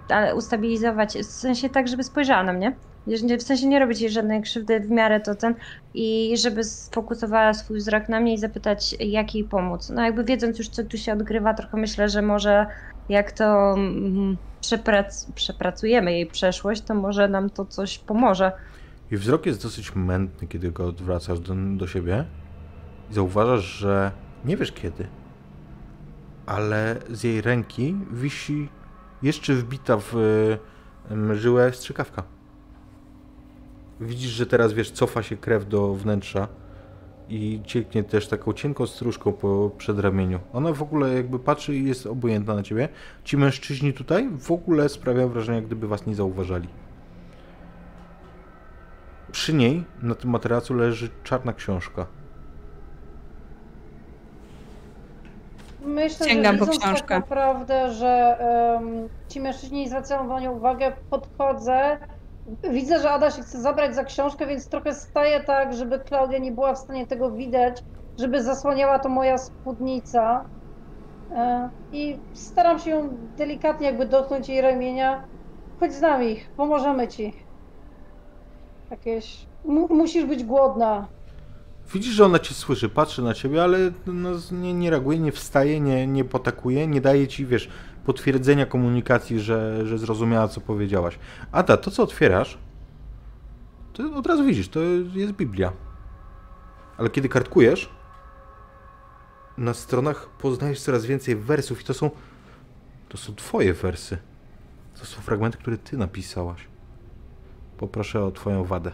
[0.08, 2.76] Ale ustabilizować, w sensie tak, żeby spojrzała na mnie.
[3.06, 5.54] Nie- W sensie nie robić jej żadnej krzywdy w miarę to ten
[5.94, 9.90] i żeby sfokusowała swój wzrok na mnie i zapytać, jak jej pomóc.
[9.90, 12.66] No jakby wiedząc już, co tu się odgrywa, trochę myślę, że może
[13.08, 18.52] jak to mm, przeprac przepracujemy jej przeszłość, to może nam to coś pomoże.
[19.10, 22.24] Jej wzrok jest dosyć mętny, kiedy go odwracasz do, do siebie.
[23.10, 24.12] I zauważasz, że
[24.44, 25.06] nie wiesz kiedy,
[26.46, 28.68] ale z jej ręki wisi
[29.22, 30.14] jeszcze wbita w
[31.32, 32.22] żyłę strzykawka.
[34.00, 36.48] Widzisz, że teraz wiesz, cofa się krew do wnętrza
[37.28, 40.38] i cieknie też taką cienką stróżką po przedramieniu.
[40.52, 42.88] Ona w ogóle jakby patrzy i jest obojętna na ciebie.
[43.24, 46.68] Ci mężczyźni tutaj w ogóle sprawiają wrażenie, jak gdyby was nie zauważali.
[49.32, 52.06] Przy niej na tym materacu leży czarna książka.
[55.84, 57.08] Myślę, Sięgam że po książkę.
[57.08, 58.36] tak naprawdę, że
[58.76, 61.98] em, ci mężczyźni nie zwracają na nią uwagę, podchodzę.
[62.70, 66.52] Widzę, że Ada się chce zabrać za książkę, więc trochę staję tak, żeby Klaudia nie
[66.52, 67.82] była w stanie tego widać,
[68.18, 70.44] żeby zasłaniała to moja spódnica.
[71.32, 75.24] E, I staram się ją delikatnie jakby dotknąć jej ramienia.
[75.80, 77.32] Chodź z nami, pomożemy ci.
[78.90, 79.46] Jakieś...
[79.64, 81.06] Mu- musisz być głodna.
[81.94, 85.80] Widzisz, że ona cię słyszy, patrzy na ciebie, ale no, nie, nie reaguje, nie wstaje,
[85.80, 87.68] nie, nie potakuje, nie daje ci, wiesz,
[88.04, 91.18] potwierdzenia komunikacji, że, że zrozumiała, co powiedziałaś.
[91.52, 92.58] Ada, to co otwierasz,
[93.92, 94.80] to od razu widzisz, to
[95.14, 95.72] jest Biblia.
[96.96, 97.90] Ale kiedy kartkujesz,
[99.58, 102.10] na stronach poznajesz coraz więcej wersów i to są,
[103.08, 104.18] to są twoje wersy.
[105.00, 106.66] To są fragmenty, które ty napisałaś.
[107.78, 108.92] Poproszę o twoją wadę.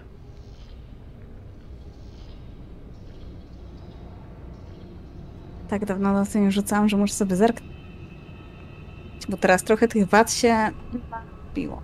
[5.68, 7.77] Tak dawno na nie rzucałam, że muszę sobie zerknąć.
[9.28, 10.56] Bo teraz trochę tych wad się
[11.46, 11.82] nabiło.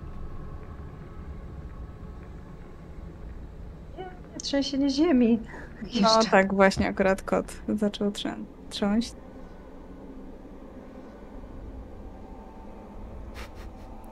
[4.41, 5.39] Trzęsienie ziemi.
[5.81, 6.31] No Jeszcze.
[6.31, 9.13] tak, właśnie akurat kot zaczął trzę- trząść.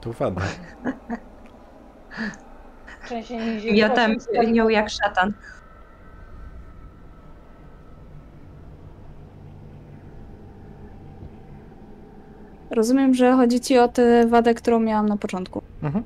[0.00, 0.40] To wada.
[3.06, 3.76] Trzęsienie ziemi.
[3.78, 5.32] Miotem osiem nią jak szatan.
[12.74, 15.62] Rozumiem, że chodzi ci o tę wadę, którą miałam na początku.
[15.82, 16.04] Mhm.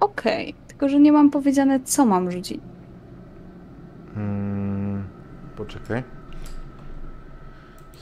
[0.00, 2.60] Okej, tylko że nie mam powiedziane, co mam rzucić.
[4.16, 5.08] Mm,
[5.56, 6.02] poczekaj.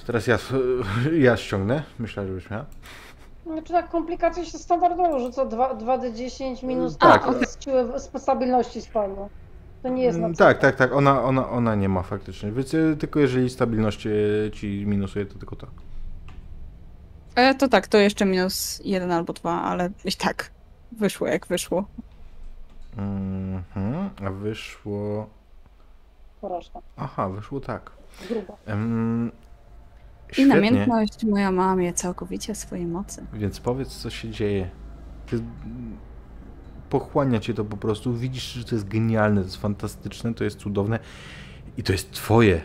[0.07, 0.39] Teraz ja,
[1.29, 1.83] ja ściągnę.
[1.99, 2.65] Myślałem, żebyś miała.
[3.47, 7.25] Znaczy tak, komplikacje się standardowo rzuca 2, 2d10 minus Tak.
[7.25, 9.29] tak, z siły z stabilności spadło.
[9.83, 10.45] To nie jest na Mm, co.
[10.45, 10.93] Tak, tak, tak.
[10.93, 12.53] Ona, ona, ona nie ma faktycznie.
[12.53, 14.11] Więc e, tylko jeżeli stabilność e,
[14.53, 15.67] ci minusuje, to tylko to.
[17.35, 20.51] E, to tak, to jeszcze minus jeden albo dwa, ale i tak
[20.99, 21.85] wyszło jak wyszło.
[22.97, 24.11] Mhm.
[24.27, 25.29] A wyszło.
[26.41, 27.91] Porażka, Aha, wyszło tak.
[28.29, 28.59] grubo.
[30.39, 33.27] I namiętność moja mamie całkowicie swojej mocy.
[33.33, 34.71] Więc powiedz, co się dzieje.
[35.27, 35.41] Ty,
[36.93, 38.15] pochłania cię to po prostu.
[38.15, 40.99] Widzisz, że to jest genialne, to jest fantastyczne, to jest cudowne
[41.77, 42.61] i to jest twoje.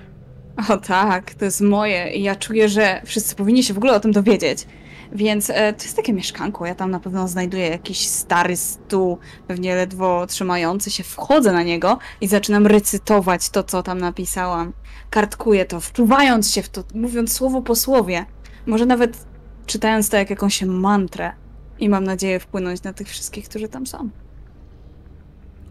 [0.69, 3.99] O tak, to jest moje i ja czuję, że wszyscy powinni się w ogóle o
[3.99, 4.67] tym dowiedzieć.
[5.11, 9.17] Więc e, to jest takie mieszkanko, ja tam na pewno znajduję jakiś stary stół,
[9.47, 14.73] pewnie ledwo trzymający się, wchodzę na niego i zaczynam recytować to, co tam napisałam.
[15.09, 18.25] Kartkuję to, wczuwając się w to, mówiąc słowo po słowie.
[18.65, 19.25] Może nawet
[19.65, 21.31] czytając to jak jakąś mantrę.
[21.79, 24.09] I mam nadzieję wpłynąć na tych wszystkich, którzy tam są.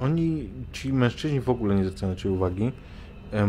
[0.00, 2.72] Oni, ci mężczyźni w ogóle nie zwracają na ciebie uwagi.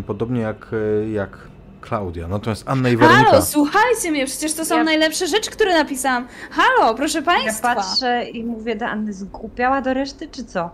[0.07, 0.67] Podobnie jak,
[1.03, 1.37] e, jak
[1.81, 2.27] Klaudia.
[2.27, 3.29] Natomiast Anna i Weronika.
[3.29, 6.27] Halo, słuchajcie mnie, przecież to są Ja- najlepsze rzeczy, które napisałam.
[6.51, 7.75] Halo, proszę Ja państwa.
[7.75, 10.69] patrzę i mówię do Anny, zgłupiała do reszty, czy co?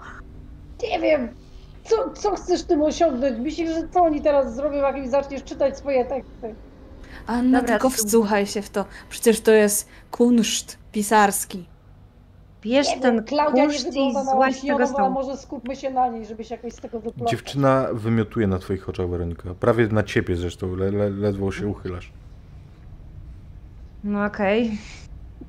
[0.91, 1.27] Nie wiem,
[1.83, 3.39] co, co chcesz tym osiągnąć?
[3.39, 6.55] Myślisz, że co oni teraz zrobią, jak im zaczniesz czytać swoje teksty?
[7.27, 8.85] Anna, Dobra, tylko wsłuchaj się w to.
[9.09, 11.65] Przecież to jest kunszt pisarski.
[12.63, 15.09] Bierz Nie ten wiem, Klaudia nie kunszt i wygląda na złaź z tego olśnioną, stołu.
[15.13, 17.29] może skupmy się na niej, żeby się jakoś z tego wyplątać.
[17.31, 19.53] Dziewczyna wymiotuje na twoich oczach, Weronika.
[19.59, 22.11] Prawie na ciebie zresztą, le, le, ledwo się uchylasz.
[24.03, 24.77] No okej.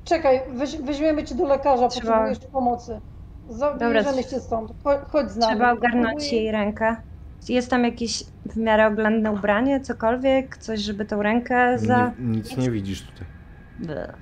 [0.05, 3.01] Czekaj, weź, weźmiemy cię do lekarza, Trzeba- potrzebujesz pomocy.
[3.49, 4.71] Zabierzemy cię stąd.
[4.83, 5.53] Chodź, chodź z nami.
[5.55, 6.95] Trzeba ogarnąć Próbuj- jej rękę.
[7.49, 12.11] Jest tam jakieś w miarę oględne ubranie, cokolwiek, coś, żeby tą rękę za...
[12.19, 13.27] Nie, nic nie widzisz tutaj.
[13.79, 14.15] Bleh.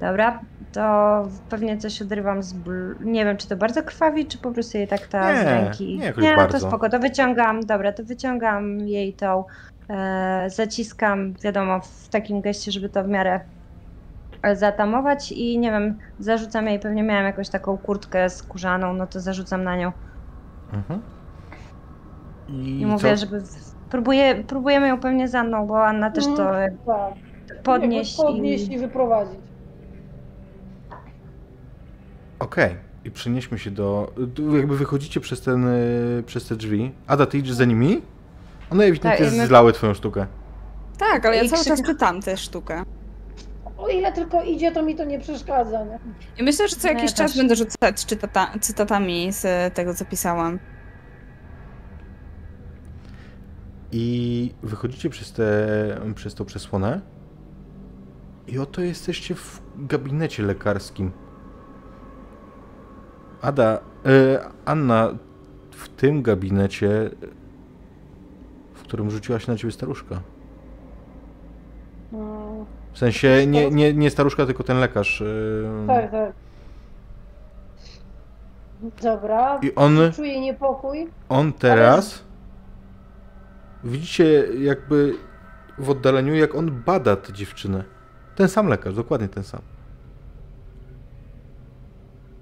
[0.00, 0.40] Dobra,
[0.72, 2.94] to pewnie coś odrywam z bl...
[3.00, 5.98] Nie wiem, czy to bardzo krwawi, czy po prostu jej tak ta Nie, z ręki.
[5.98, 6.60] nie jakoś to bardzo.
[6.60, 9.44] spoko, to wyciągam, dobra, to wyciągam jej tą,
[9.90, 13.40] e, zaciskam, wiadomo, w takim geście, żeby to w miarę
[14.54, 19.64] zatamować i nie wiem, zarzucam jej, pewnie miałam jakąś taką kurtkę skórzaną, no to zarzucam
[19.64, 19.92] na nią
[20.72, 21.00] Mhm.
[22.48, 23.16] I, i mówię, co?
[23.16, 23.42] żeby...
[23.90, 26.30] Próbuję, próbujemy ją pewnie za mną, bo Anna też to
[26.62, 26.78] Mhm.
[26.86, 27.62] Tak.
[27.62, 28.72] podnieść, podnieść i...
[28.72, 29.40] i wyprowadzić.
[32.40, 32.76] Okej.
[33.04, 34.12] I przenieśmy się do...
[34.56, 36.92] Jakby wychodzicie przez ten, y, przez te drzwi.
[37.06, 38.02] Ada, ty idziesz za nimi?
[38.70, 40.26] One ewidentnie Tak, i my- zlały twoją sztukę.
[40.98, 42.82] Tak, ale ja I cały czas czytam tę sztukę.
[43.78, 45.98] O ile tylko idzie, to mi to nie przeszkadza, nie?
[46.38, 47.36] I myślę, że co No, jakiś ja czas też.
[47.38, 50.58] będę rzucać czytata- cytatami z tego, co pisałam.
[53.92, 55.44] I wychodzicie przez, te,
[56.14, 57.00] przez tą przesłonę.
[58.48, 61.12] I oto jesteście w gabinecie lekarskim.
[63.42, 65.08] Ada, e, Anna,
[65.70, 67.10] w tym gabinecie,
[68.74, 70.20] w którym rzuciła się na ciebie staruszka.
[72.12, 75.22] Mm, W sensie nie, nie, nie staruszka, tylko ten lekarz.
[75.22, 76.32] e, tak, tak.
[79.02, 79.58] Dobra.
[79.62, 81.08] I on, Czuję niepokój.
[81.28, 82.24] on teraz.
[83.84, 85.14] Widzicie, jakby
[85.78, 87.84] w oddaleniu, jak on bada tę dziewczynę.
[88.36, 89.60] Ten sam lekarz, dokładnie ten sam.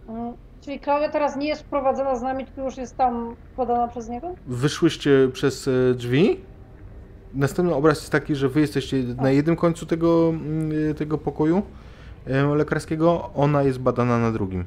[0.09, 0.33] Mm,
[0.69, 4.35] Czyli Klaudia teraz nie jest wprowadzona z nami, tylko już jest tam podana przez niego?
[4.47, 6.40] Wyszłyście przez e, drzwi.
[7.35, 11.62] Następny obraz jest taki, że wy jesteście na jednym końcu tego, mm, tego pokoju
[12.27, 14.65] e, lekarskiego, ona jest badana na drugim.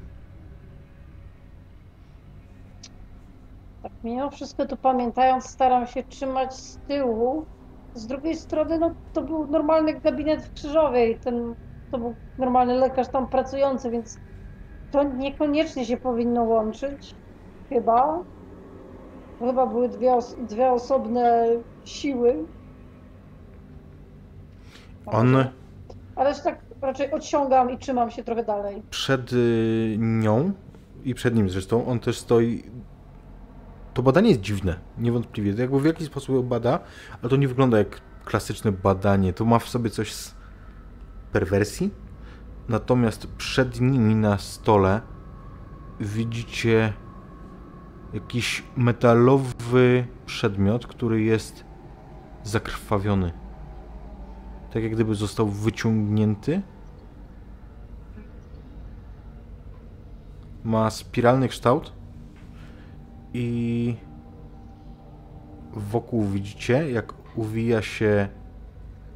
[3.84, 7.46] Tak, mimo wszystko to pamiętając, staram się trzymać z tyłu.
[7.94, 11.56] Z drugiej strony, no to był normalny gabinet w Krzyżowej, ten,
[11.92, 14.18] to był normalny lekarz tam pracujący, więc
[14.92, 17.16] to niekoniecznie się powinno łączyć,
[17.70, 18.20] chyba.
[19.40, 21.48] Chyba były dwie, os- dwie osobne
[21.86, 22.36] siły.
[25.06, 25.36] On
[26.16, 28.82] Ale tak raczej odciągam i trzymam się trochę dalej.
[28.90, 30.52] przed y, nią
[31.04, 32.64] i przed nim zresztą, on też stoi.
[33.94, 35.54] To badanie jest dziwne, niewątpliwie.
[35.62, 36.80] Jakby w jakiś sposób bada,
[37.22, 39.34] ale to nie wygląda jak klasyczne badanie.
[39.34, 40.36] To ma w sobie coś z
[41.32, 41.92] perwersji.
[42.72, 45.02] Natomiast przed nimi na stole
[46.00, 46.94] widzicie
[48.14, 51.66] jakiś metalowy przedmiot, który jest
[52.44, 53.32] zakrwawiony.
[54.74, 56.62] Tak jak gdyby został wyciągnięty
[60.64, 61.94] ma spiralny kształt
[63.34, 63.96] i
[65.74, 68.30] wokół widzicie, jak uwija się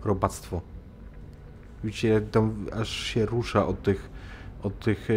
[0.03, 0.74] robactwo.
[1.84, 4.10] Widzicie, jak tam aż się rusza od tych,
[4.64, 5.14] od tych e,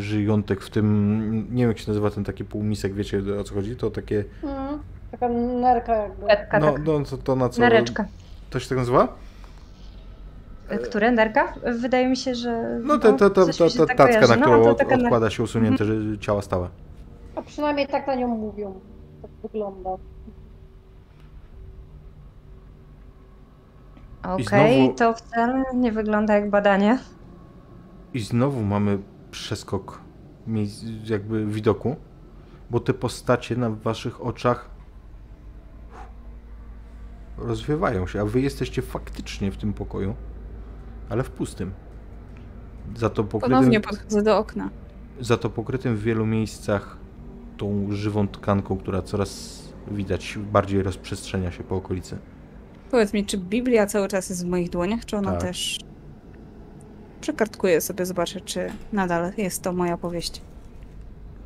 [0.00, 3.76] żyjątek w tym, nie wiem jak się nazywa ten taki półmisek, wiecie o co chodzi?
[3.76, 4.78] To takie, Mhm.
[5.10, 6.26] Taka nerka jakby.
[6.26, 6.82] Nerka, no, tak.
[6.84, 7.60] no to, to na co?
[7.60, 8.04] Nereczka.
[8.50, 9.08] To się tak nazywa?
[10.68, 11.10] E, Które?
[11.12, 11.54] Nerka?
[11.80, 12.80] Wydaje mi się, że.
[12.84, 14.28] No to, to, to, coś to, mi się to tak tacka, kojarzy.
[14.30, 16.68] na No, którą to od, taka odkłada się usunięte że ciała stałe.
[17.36, 18.80] A przynajmniej tak na nią mówią.
[19.22, 19.90] Tak wygląda.
[24.24, 26.98] Okej, znowu- to wcale nie wygląda jak badanie.
[28.14, 28.98] I znowu mamy
[29.30, 30.00] przeskok
[31.04, 31.96] jakby widoku,
[32.70, 34.70] bo te postacie na waszych oczach
[37.38, 40.14] rozwiewają się, a wy jesteście faktycznie w tym pokoju,
[41.08, 41.72] ale w pustym.
[42.96, 44.70] Za to pokrytym, Ponownie podchodzę do okna.
[45.20, 46.96] za to pokrytym w wielu miejscach
[47.56, 52.18] tą żywą tkanką, która coraz widać bardziej rozprzestrzenia się po okolicy.
[52.90, 55.40] Powiedz mi, czy Biblia cały czas jest w moich dłoniach, czy ona Tak.
[55.40, 55.78] też...
[57.20, 60.42] Przekartkuję sobie, zobaczę, czy nadal jest to moja powieść.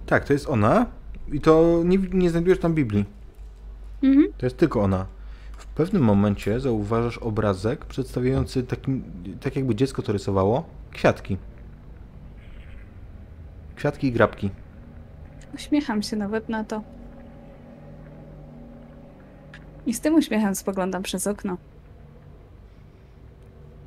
[0.07, 0.87] Tak, to jest ona
[1.33, 3.05] i to nie, nie znajdujesz tam Biblii.
[4.03, 4.33] Mhm.
[4.39, 5.07] To jest tylko ona.
[5.59, 9.03] W pewnym momencie zauważasz obrazek przedstawiający taki,
[9.41, 11.37] tak jakby dziecko to rysowało, kwiatki.
[13.77, 14.51] Kwiatki i grabki.
[15.55, 16.83] Uśmiecham się nawet na to.
[19.89, 21.57] I z tym uśmiechem spoglądam przez okno.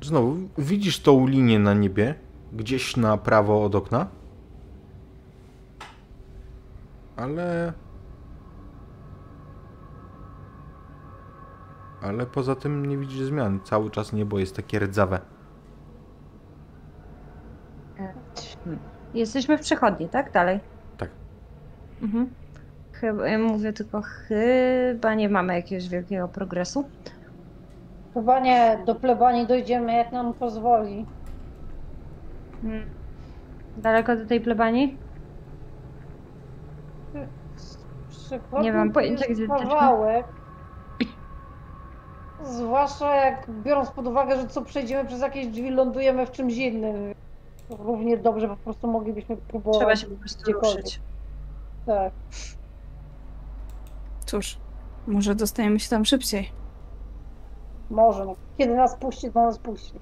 [0.02, 2.14] Znowu, widzisz tą linię na niebie,
[2.52, 4.06] gdzieś na prawo od okna.
[7.16, 7.72] Ale...
[12.02, 13.60] Ale poza tym nie widzisz zmian.
[13.64, 15.20] Cały czas niebo jest takie rdzawe.
[19.14, 20.32] Jesteśmy w przechodni, tak?
[20.32, 20.60] Dalej.
[20.98, 21.10] Tak.
[22.02, 22.30] Mhm.
[23.02, 26.84] Chyba, ja mówię tylko, chyba nie mamy jakiegoś wielkiego progresu.
[28.14, 31.06] Chyba nie, do plebanii dojdziemy jak nam pozwoli.
[32.64, 32.90] Mm.
[33.76, 34.98] Daleko do tej plebanii?
[38.60, 40.26] Nie mam pojęcia, gdzie to- kawałek.
[42.42, 47.14] Zwłaszcza jak biorąc pod uwagę, że co przejdziemy przez jakieś drzwi, lądujemy w czymś innym.
[47.70, 49.78] Równie dobrze po prostu moglibyśmy próbować.
[49.78, 51.00] Trzeba się po prostu ruszyć.
[51.86, 52.12] Tak.
[54.24, 54.58] Cóż,
[55.06, 56.52] może dostajemy się tam szybciej.
[57.90, 58.24] Może.
[58.24, 58.36] No.
[58.58, 59.92] Kiedy nas puści, to nas puści.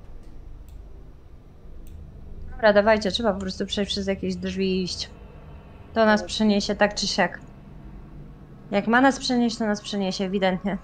[2.51, 5.11] Dobra, dawajcie, trzeba po prostu przejść przez jakieś drzwi i iść.
[5.95, 7.41] To nas przeniesie tak czy siak.
[8.71, 10.79] Jak ma nas przenieść, to nas przeniesie, ewidentnie.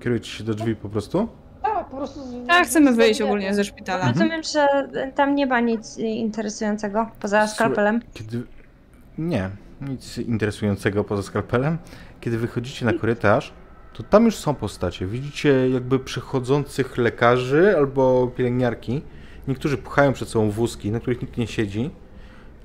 [0.00, 1.28] Kierujecie się do drzwi po prostu?
[1.86, 2.20] Tak, po prostu.
[2.20, 4.04] z- Tak, chcemy wyjść ogólnie ze szpitala.
[4.08, 4.14] Mhm.
[4.14, 8.00] Rozumiem, że tam nie ma nic interesującego poza skalpelem.
[8.14, 8.42] Kiedy...
[9.18, 9.50] Nie,
[9.80, 11.78] nic interesującego poza skalpelem.
[12.20, 13.52] Kiedy wychodzicie na korytarz,
[13.92, 15.06] to tam już są postacie.
[15.06, 19.02] Widzicie jakby przychodzących lekarzy albo pielęgniarki.
[19.48, 21.90] Niektórzy pchają przed sobą wózki, na których nikt nie siedzi.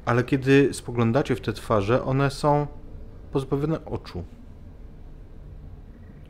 [0.06, 2.68] Ale kiedy spoglądacie w te twarze, one są
[3.32, 4.24] pozbawione oczu.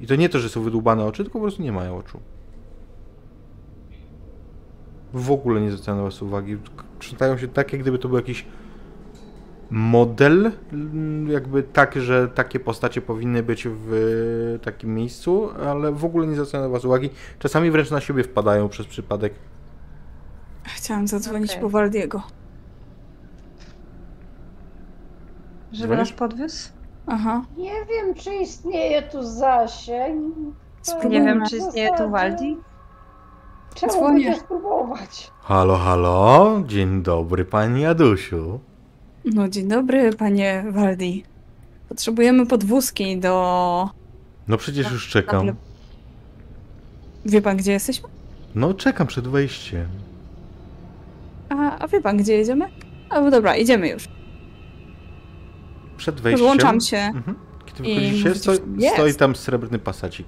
[0.02, 2.20] I to nie to, że są wydłubane oczy, tylko po prostu nie mają oczu.
[5.14, 6.58] W ogóle nie zwracają na was uwagi.
[7.00, 8.46] Czytają się tak, jak gdyby to był jakiś
[9.70, 10.52] model,
[11.28, 16.64] jakby tak, że takie postacie powinny być w takim miejscu, ale w ogóle nie zwracają
[16.64, 17.10] na was uwagi.
[17.40, 19.34] Czasami wręcz na siebie wpadają przez przypadek.
[20.64, 21.62] Chciałam zadzwonić Okej.
[21.62, 22.22] po Waldiego.
[25.72, 26.70] Żeby nas podwiózł?
[27.08, 27.46] Aha.
[27.58, 30.36] Nie wiem, czy istnieje tu zasięg.
[30.82, 31.20] Spróbujmy.
[31.20, 32.58] Nie wiem, czy istnieje tu Waldi.
[33.76, 34.36] Czemu Dzwonię.
[34.40, 35.32] spróbować?
[35.42, 38.60] Halo, halo, dzień dobry pani Adusiu.
[39.26, 41.24] No dzień dobry, panie Waldi.
[41.90, 43.90] Potrzebujemy podwózki do...
[44.48, 45.56] No przecież już czekam.
[47.26, 48.10] Wie pan, gdzie jesteśmy?
[48.56, 49.88] No czekam przed wejściem.
[51.50, 52.66] A, a wie pan, gdzie jedziemy?
[53.10, 54.08] A, no dobra, idziemy już.
[55.98, 56.40] Przed wejściem.
[56.48, 56.98] Rozłączam się.
[56.98, 57.36] Mhm.
[57.66, 58.94] Kiedy I wychodzicie, jest.
[58.96, 60.28] stoi tam srebrny pasacik.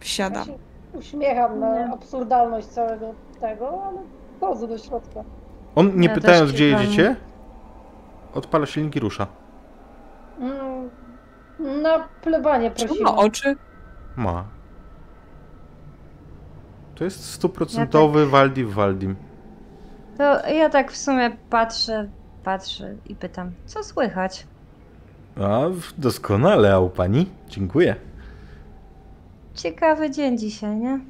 [0.00, 0.44] Ja Wsiadam.
[0.46, 0.52] się
[0.94, 1.92] uśmiecham na Nie.
[1.92, 3.98] absurdalność całego tego, ale
[4.36, 5.24] wchodzę do środka.
[5.74, 6.82] On, nie Ja pytając gdzie kiwam.
[6.82, 7.16] jedziecie,
[8.34, 9.26] odpala silnik i rusza.
[10.40, 10.90] Mm,
[11.82, 13.04] Na plebanie Czy prosimy.
[13.10, 13.56] ma oczy?
[14.16, 14.44] Ma.
[16.94, 19.16] To jest stuprocentowy Waldi w Waldim.
[20.18, 22.08] To ja tak w sumie patrzę,
[22.44, 24.46] patrzę i pytam, co słychać?
[25.36, 27.26] A, w- doskonale, a u pani?
[27.48, 27.96] Dziękuję.
[29.54, 31.00] Ciekawy dzień dzisiaj, nie?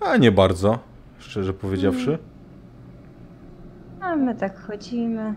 [0.00, 0.78] A nie bardzo,
[1.18, 2.18] szczerze powiedziawszy.
[4.00, 5.34] A my tak chodzimy.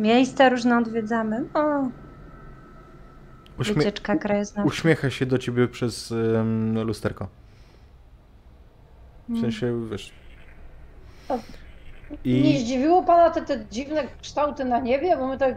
[0.00, 1.44] Miejsca różne odwiedzamy.
[1.54, 1.88] O,
[3.60, 4.68] Uśmie wycieczka krajoznawcza.
[4.68, 7.28] uśmiecha się do ciebie przez em, lusterko.
[9.28, 10.12] W sensie, wiesz...
[12.24, 12.58] Nie I...
[12.64, 15.16] zdziwiło pana te, te dziwne kształty na niebie?
[15.16, 15.54] Bo my tak.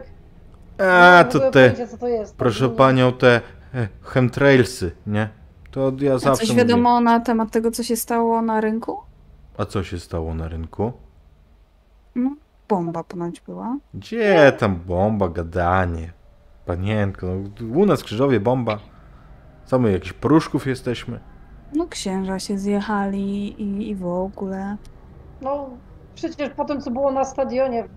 [0.78, 1.50] A, nie to te...
[1.50, 2.36] pojęcia, co to jest.
[2.36, 3.40] Proszę Tak, panią, te
[3.74, 5.28] e, chemtrailsy, nie?
[5.76, 6.64] To ja A zawsze coś mówię.
[6.64, 8.96] wiadomo na temat tego, co się stało na rynku?
[9.58, 10.92] A co się stało na rynku?
[12.14, 12.30] No,
[12.68, 13.76] bomba ponoć była.
[13.94, 16.12] Gdzie tam bomba, gadanie?
[16.66, 18.78] Panienko, no, u nas w Krzyżowie bomba.
[19.64, 21.20] Co my, jakichś poruszków jesteśmy?
[21.72, 24.76] No księża się zjechali i, i w ogóle.
[25.42, 25.70] No,
[26.14, 27.88] przecież po tym, co było na stadionie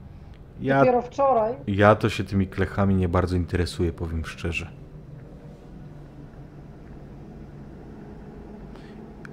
[0.62, 1.56] Ja, dopiero wczoraj.
[1.68, 4.72] ja to się tymi klechami nie bardzo interesuję, powiem szczerze.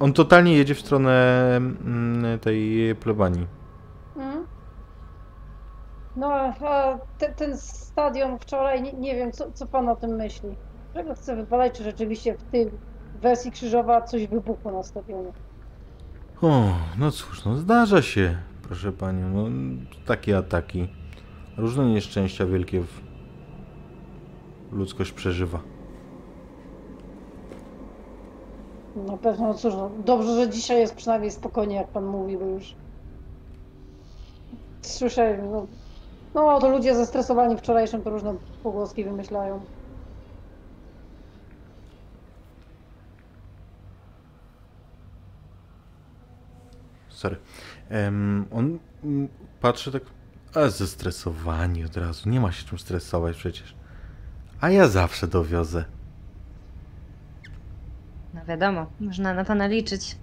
[0.00, 3.46] On totalnie jedzie w stronę mm, tej plebanii.
[4.16, 4.46] Mm.
[6.16, 10.48] No, a te, ten stadion wczoraj, nie, nie wiem, co, co pan o tym myśli?
[10.94, 12.70] Czego chce wypalać, czy rzeczywiście w tej
[13.22, 15.32] wersji krzyżowa coś wybuchło na stadionie?
[16.42, 19.48] O, no cóż, no zdarza się, proszę panią, no
[20.06, 20.88] takie ataki.
[21.56, 23.00] Różne nieszczęścia wielkie w...
[24.72, 25.75] ludzkość przeżywa.
[28.96, 32.44] Na pewno, no cóż, no, dobrze, że dzisiaj jest przynajmniej spokojnie, jak pan mówi, bo
[32.44, 32.74] już
[34.82, 35.66] słyszałem, no,
[36.34, 39.60] no to ludzie zestresowani wczorajszym to różne pogłoski wymyślają.
[47.08, 47.36] Sorry.
[47.88, 49.28] Em, on mm,
[49.60, 50.02] patrzy tak,
[50.54, 53.74] a zestresowani od razu, nie ma się czym stresować przecież.
[54.60, 55.84] A ja zawsze dowiozę.
[58.36, 60.16] No wiadomo, można na pana liczyć.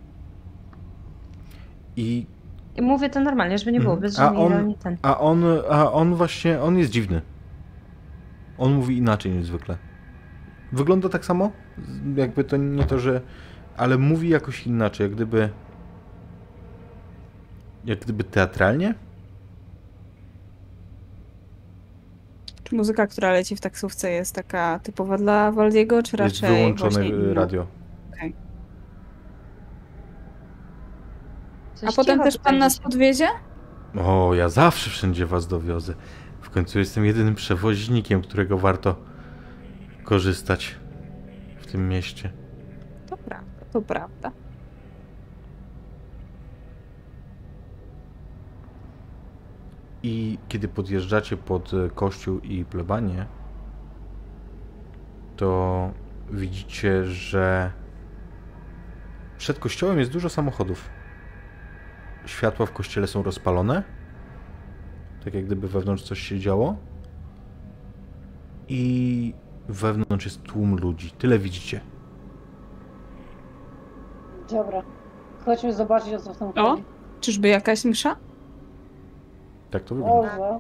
[1.95, 2.26] I,
[2.76, 4.02] I mówię to normalnie, żeby nie było, Mhm.
[4.02, 4.98] bez A on- ironii ten.
[5.02, 7.22] a on, a on właśnie, on jest dziwny.
[8.57, 9.77] On mówi inaczej niż zwykle.
[10.72, 11.52] Wygląda tak samo?
[12.15, 13.22] Jakby to nie to, że...
[13.77, 15.49] Ale mówi jakoś inaczej, jak gdyby...
[17.85, 18.95] Jak gdyby teatralnie?
[22.64, 26.90] Czy muzyka, która leci w taksówce jest taka typowa dla Waldiego, czy Jest raczej wyłączone
[26.91, 27.34] właśnie
[31.76, 32.84] Coś A potem cicho też tutaj pan nas dzisiaj.
[32.84, 33.27] podwiezie?
[33.99, 35.94] O, ja zawsze wszędzie was dowiozę.
[36.41, 38.95] W końcu jestem jedynym przewoźnikiem, którego warto
[40.03, 40.76] korzystać
[41.57, 42.31] w tym mieście.
[43.10, 44.31] To prawda, to prawda.
[50.03, 53.26] I kiedy podjeżdżacie pod e, kościół i plebanię,
[55.38, 55.91] to
[56.31, 57.72] widzicie, że
[59.44, 60.90] przed kościołem jest dużo samochodów.
[62.26, 63.84] Światła w kościele są rozpalone,
[65.26, 66.76] tak jak gdyby wewnątrz coś się działo.
[68.68, 69.34] I
[69.68, 71.11] wewnątrz jest tłum ludzi.
[71.11, 71.82] Tyle widzicie.
[74.49, 74.82] Dobra.
[75.45, 76.84] Chodźmy zobaczyć, o co w tym chodzi.
[77.22, 78.15] Czyżby jakaś msza?
[79.72, 80.38] Tak to wygląda.
[80.38, 80.60] Może.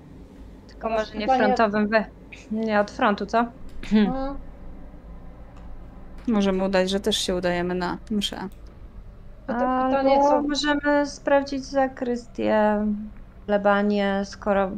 [0.67, 2.05] Tylko może nie Panie- frontowym we.
[2.51, 3.45] Nie od frontu, co?
[3.93, 4.35] Mhm.
[6.27, 8.49] Możemy udać, że też się udajemy na mszę.
[9.47, 10.41] Pyta- Pytanie, Albo co...
[10.41, 12.85] możemy sprawdzić zakrystię,
[13.45, 14.71] plebanię, skoro...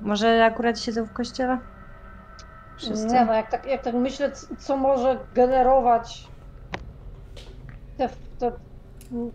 [0.00, 1.58] Może akurat siedzą w kościele?
[2.76, 3.06] Wszyscy.
[3.06, 6.26] Nie no, jak tak, jak tak myślę, co może generować
[7.96, 8.08] te,
[8.38, 8.52] te,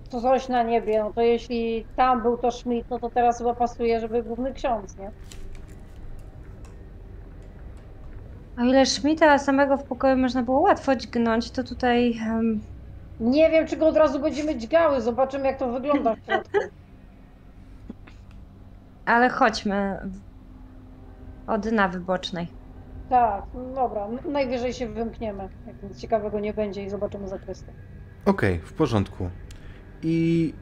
[0.09, 3.53] to coś na niebie, no to jeśli tam był to Schmidt, no to teraz chyba
[3.55, 5.11] pasuje, żeby główny ksiądz, nie?
[8.57, 12.17] O ile Schmidta samego w pokoju można było łatwo dźgnąć, to tutaj...
[12.27, 12.61] em,
[13.19, 16.57] Nie wiem, czy go od razu będziemy dźgały, zobaczymy jak to wygląda w środku.
[19.05, 19.99] ale chodźmy
[21.47, 22.47] od dna wybocznej.
[23.09, 23.43] Tak,
[23.75, 27.71] dobra, najwyżej się wymkniemy, jak nic ciekawego nie będzie i zobaczymy zakrystę.
[28.25, 29.29] Okej, w porządku.
[30.03, 30.53] I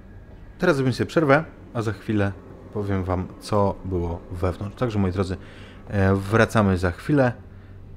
[0.59, 1.43] teraz zrobimy sobie przerwę,
[1.73, 2.31] a za chwilę
[2.73, 4.75] powiem Wam, co było wewnątrz.
[4.77, 5.37] Także, moi drodzy,
[5.87, 7.31] e, wracamy za chwilę.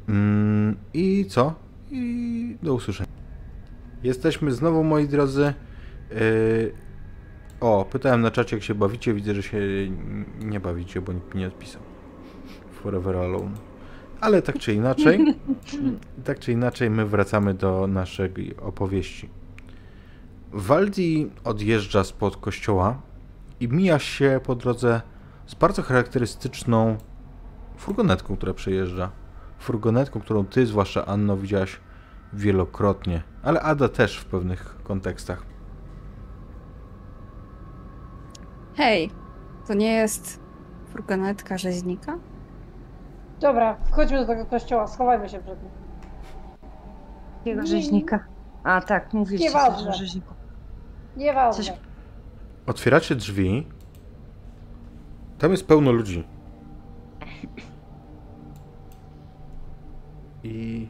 [0.08, 1.54] Mm, I co?
[1.90, 3.19] I do usłyszenia.
[4.02, 5.44] Jesteśmy znowu, moi drodzy.
[5.44, 6.90] E,
[7.60, 9.14] O, pytałem na czacie, jak się bawicie.
[9.14, 9.58] Widzę, że się
[10.40, 11.82] nie bawicie, bo nikt mi nie odpisał.
[12.72, 13.56] Forever Alone.
[14.20, 15.34] Ale tak czy inaczej,
[16.24, 19.28] tak czy inaczej, my wracamy do naszej opowieści.
[20.52, 23.02] Waldi odjeżdża spod kościoła
[23.60, 25.00] i mija się po drodze
[25.46, 26.96] z bardzo charakterystyczną
[27.76, 29.10] furgonetką, która przejeżdża.
[29.58, 31.80] Furgonetką, którą ty, zwłaszcza Anno, widziałaś
[32.32, 35.42] wielokrotnie, ale Ada też w pewnych kontekstach.
[38.76, 39.10] Hej,
[39.66, 40.40] to nie jest
[40.88, 42.18] furgonetka rzeźnika?
[43.40, 45.72] Dobra, wchodźmy do tego kościoła, schowajmy się przed nim.
[47.38, 48.24] Jakiego rzeźnika?
[48.64, 49.90] A tak, mówiliście Nieważne.
[49.90, 50.34] o rzeźniku.
[51.16, 51.64] Nieważne.
[51.64, 51.72] Coś-
[52.66, 53.66] Otwieracie drzwi.
[55.38, 56.24] Tam jest pełno ludzi.
[60.44, 60.88] I.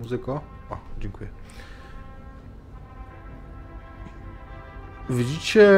[0.00, 0.40] Muzyko?
[0.70, 1.30] O, dziękuję.
[5.10, 5.70] Widzicie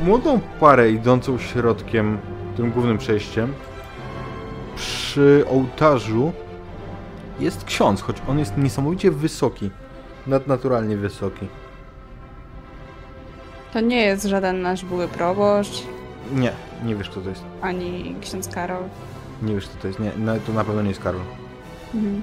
[0.00, 2.18] młodą parę idącą środkiem,
[2.56, 3.54] tym głównym przejściem.
[4.76, 6.32] Przy ołtarzu
[7.40, 9.70] jest ksiądz, choć on jest niesamowicie wysoki.
[10.26, 11.48] Nadnaturalnie wysoki.
[13.72, 15.82] To nie jest żaden nasz były proboszcz,
[16.32, 16.52] Nie,
[16.84, 17.44] nie wiesz kto to jest.
[17.62, 18.82] ani ksiądz Karol.
[19.42, 20.00] Nie wiesz, co to jest.
[20.00, 21.20] Nie, no, to na pewno nie jest Karol.
[21.94, 22.22] Mhm.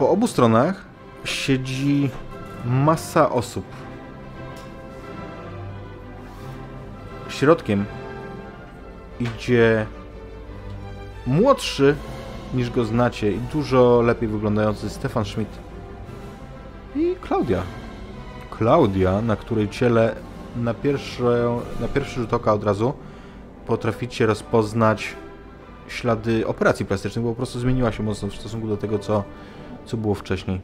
[0.00, 0.84] Po obu stronach
[1.24, 2.10] siedzi
[2.64, 3.64] masa osób.
[7.28, 7.84] Środkiem
[9.20, 9.86] idzie
[11.26, 11.96] młodszy
[12.54, 15.58] niż go znacie i dużo lepiej wyglądający Stefan Schmidt
[16.96, 17.62] i Klaudia.
[18.50, 20.14] Klaudia, na której ciele
[20.56, 21.22] na pierwszy,
[21.80, 22.92] na pierwszy rzut oka od razu
[23.66, 25.16] potraficie rozpoznać
[25.88, 29.24] ślady operacji plastycznych, bo po prostu zmieniła się mocno w stosunku do tego, co,
[29.84, 30.60] co było wcześniej.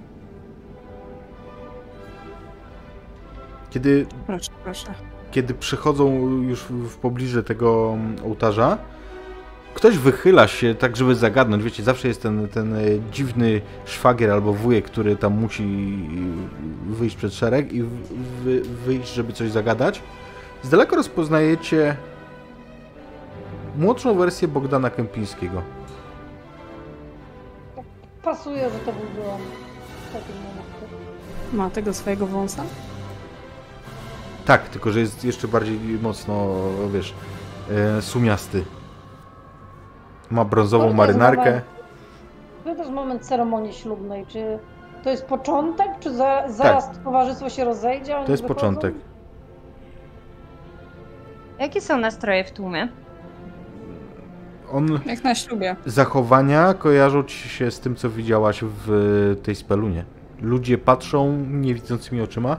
[3.70, 4.94] Kiedy, Proszę, proszę.
[5.30, 8.78] kiedy przychodzą już w pobliże tego mm, ołtarza,
[9.74, 11.62] ktoś wychyla się tak, żeby zagadnąć.
[11.62, 12.80] Wiecie, zawsze jest ten, ten e,
[13.12, 15.98] dziwny szwagier albo wujek, który tam musi
[16.86, 17.82] wyjść przed szereg i
[18.44, 20.02] wy, wyjść, żeby coś zagadać.
[20.62, 21.97] Z daleka rozpoznajecie
[23.78, 25.62] młodszą wersję Bogdana Kępińskiego.
[28.26, 29.40] Pasuje, że to byłby on.
[30.10, 30.96] w takim momencie.
[31.52, 32.62] Ma tego swojego wąsa?
[34.46, 36.46] Tak, tylko że jest jeszcze bardziej mocno,
[36.92, 37.14] wiesz,
[37.98, 38.64] e, sumiasty.
[40.30, 41.44] Ma brązową to marynarkę.
[41.44, 41.64] moment-
[42.64, 44.26] to jest moment ceremonii ślubnej?
[44.26, 44.58] Czy
[45.04, 48.12] to jest początek, czy za, zaraz towarzystwo się rozejdzie?
[48.12, 48.48] To jest wychodzą?
[48.54, 48.94] początek.
[51.58, 52.88] Jakie są nastroje w tłumie?
[54.72, 55.76] On Jak na ślubie.
[55.86, 60.05] zachowania kojarzą ci się z tym, co widziałaś w tej spelunie.
[60.40, 62.56] Ludzie patrzą niewidzącymi oczyma.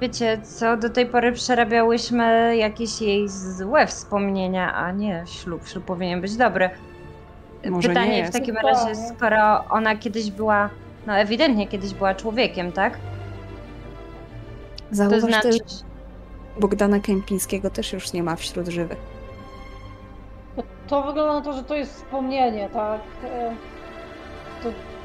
[0.00, 5.68] Wiecie, co do tej pory przerabiałyśmy jakieś jej złe wspomnienia, a nie ślub.
[5.68, 6.70] Ślub powinien być dobry.
[7.70, 10.70] Może nie Pytanie w takim razie, skoro ona kiedyś była,
[11.06, 12.92] no ewidentnie kiedyś była człowiekiem, tak?
[14.90, 15.60] To Zauważ znaczy, też,
[16.60, 18.98] Bogdana Kępińskiego też już nie ma wśród żywych.
[20.88, 23.00] To wygląda na to, że to jest wspomnienie, tak?
[23.24, 23.54] E,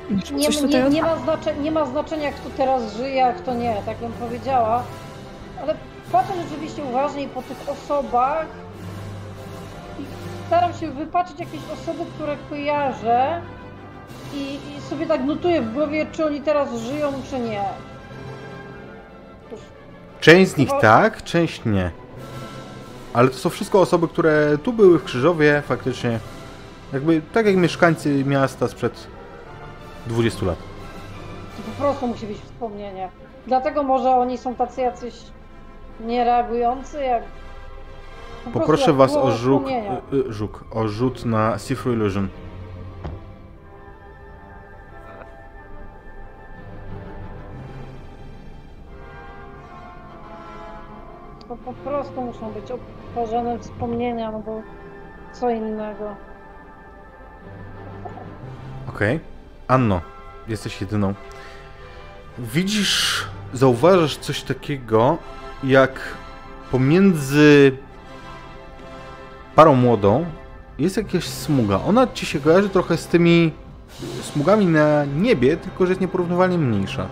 [0.09, 3.53] Nie, Coś nie, tutaj nie, ma znaczenia, nie ma znaczenia, kto teraz żyje, a kto
[3.53, 4.83] nie, tak bym powiedziała.
[5.61, 5.75] Ale
[6.11, 8.45] patrzę rzeczywiście uważniej po tych osobach
[9.99, 10.03] i
[10.47, 13.41] staram się wypatrzeć jakieś osoby, które kojarzę
[14.33, 17.63] i, i sobie tak notuję w głowie, czy oni teraz żyją, czy nie.
[20.21, 21.91] Część z nich tak, część nie.
[23.15, 26.19] Ale to są wszystko osoby, które tu były w Krzyżowie faktycznie.
[26.93, 29.07] Jakby tak jak mieszkańcy miasta sprzed
[30.07, 30.57] 20 lat.
[31.57, 33.09] to po prostu musi być wspomnienie.
[33.47, 35.13] Dlatego może oni są tacy jacyś
[35.99, 37.23] niereagujący, jak...
[38.45, 39.67] po Poproszę jak was o żuk,
[40.13, 42.27] y, y, żuk, o rzut na Sifru Illusion.
[51.47, 52.71] To po prostu muszą być
[53.15, 54.61] odtworzone wspomnienia, no bo
[55.33, 56.15] co innego.
[58.89, 59.19] Okej.
[59.67, 60.01] Anno,
[60.47, 61.13] jesteś jedyną.
[62.37, 65.17] Widzisz, zauważasz coś takiego,
[65.63, 65.99] jak
[66.71, 67.77] pomiędzy
[69.55, 70.25] parą młodą
[70.79, 71.79] jest jakaś smuga.
[71.87, 73.51] Ona ci się kojarzy trochę z tymi
[74.21, 77.07] smugami na niebie, tylko że jest nieporównywalnie mniejsza.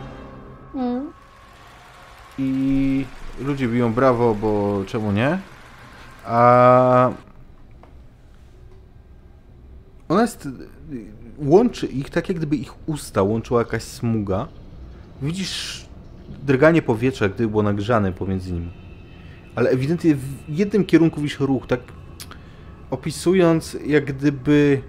[0.75, 1.11] Mm.
[2.37, 3.05] I
[3.41, 5.37] ludzie biją brawo, bo czemu nie?
[6.25, 7.11] A
[10.09, 10.49] ona jest.
[11.37, 14.47] Łączy ich tak, jak gdyby ich usta łączyła jakaś smuga.
[15.21, 15.85] Widzisz
[16.43, 18.71] drganie powietrza, gdyby było nagrzane pomiędzy nimi.
[19.55, 21.79] Ale ewidentnie w jednym kierunku widzisz ruch, tak
[22.89, 24.81] opisując, jak gdyby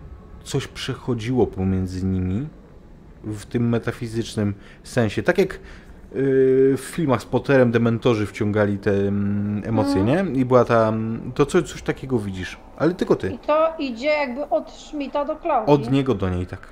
[0.44, 2.48] coś przechodziło pomiędzy nimi
[3.24, 5.22] w tym metafizycznym sensie.
[5.22, 5.58] Tak jak
[6.16, 10.32] w filmach z Potterem dementorzy wciągali te mm, emocje, Mhm.
[10.34, 10.40] nie?
[10.40, 10.88] I była ta...
[10.88, 12.58] mm, To coś, coś takiego widzisz.
[12.76, 13.30] Ale tylko ty.
[13.30, 15.74] I to idzie jakby od Schmidta do Klaudii.
[15.74, 16.68] Od niego do niej, tak.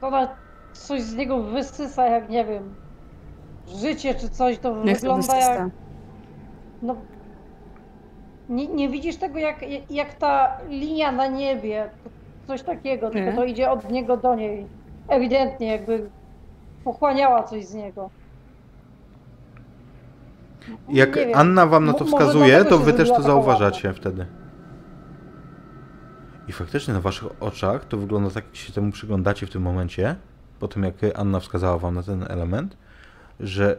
[0.00, 0.28] To ona
[0.72, 2.74] coś z niego wysysa, jak nie wiem,
[3.80, 5.44] życie czy coś, to Jak to wygląda jak...
[5.44, 5.70] wysysta?
[6.82, 6.96] No,
[8.48, 9.56] nie, nie widzisz tego, jak,
[9.90, 11.90] jak ta linia na niebie,
[12.46, 13.36] coś takiego, tylko Nie.
[13.36, 14.66] to idzie od niego do niej.
[15.08, 16.10] Ewidentnie, jakby
[16.84, 18.10] pochłaniała coś z niego.
[20.88, 24.26] Jak Nie wiem, Anna wam na to wskazuje, to wy też to zauważacie wtedy.
[26.48, 30.16] I faktycznie na waszych oczach to wygląda tak, jak się temu przyglądacie w tym momencie,
[30.60, 32.76] po tym jak Anna wskazała wam na ten element,
[33.40, 33.78] że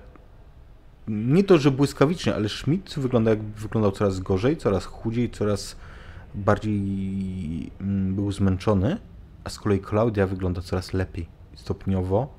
[1.07, 5.75] nie to, że błyskawicznie, ale Schmidt wygląda jak wyglądał coraz gorzej, coraz chudziej, coraz
[6.35, 8.97] bardziej mm, był zmęczony,
[9.43, 11.27] a z kolei Klaudia wygląda coraz lepiej.
[11.55, 12.33] Stopniowo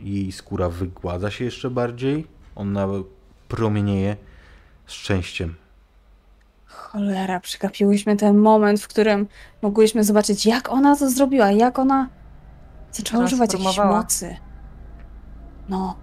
[0.00, 2.88] jej skóra wygładza się jeszcze bardziej, ona
[3.48, 4.16] promienieje
[4.86, 5.54] szczęściem.
[6.66, 9.26] Cholera, przegapiłyśmy ten moment, w którym
[9.62, 12.08] mogłyśmy zobaczyć, jak ona to zrobiła, jak ona
[12.92, 14.36] zaczęła używać jakiejś mocy.
[15.68, 15.96] No,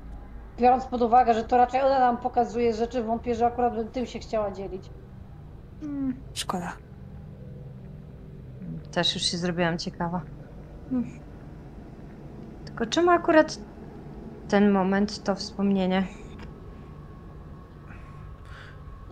[0.60, 4.06] Biorąc pod uwagę, że to raczej ona nam pokazuje rzeczy, wątpię, że akurat bym tym
[4.06, 4.90] się chciała dzielić.
[6.34, 6.74] szkoda.
[8.92, 10.22] Też już się zrobiłam ciekawa.
[10.90, 11.20] Hmm.
[12.66, 13.60] Tylko czemu akurat
[14.48, 16.08] ten moment to wspomnienie?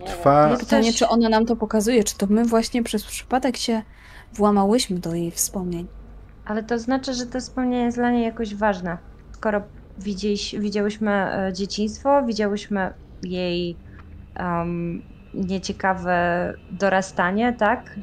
[0.06, 0.56] Trwa.
[0.56, 3.82] Pytanie, czy ona nam to pokazuje, czy to my właśnie przez przypadek się
[4.32, 5.86] włamałyśmy do jej wspomnień.
[6.44, 8.98] Ale to znaczy, że to wspomnienie jest dla niej jakoś ważne.
[9.32, 9.62] Skoro
[9.98, 12.92] widzieliś, widziałyśmy e, dzieciństwo, widziałyśmy
[13.22, 13.76] jej
[14.34, 15.02] em,
[15.34, 17.98] nieciekawe dorastanie, tak?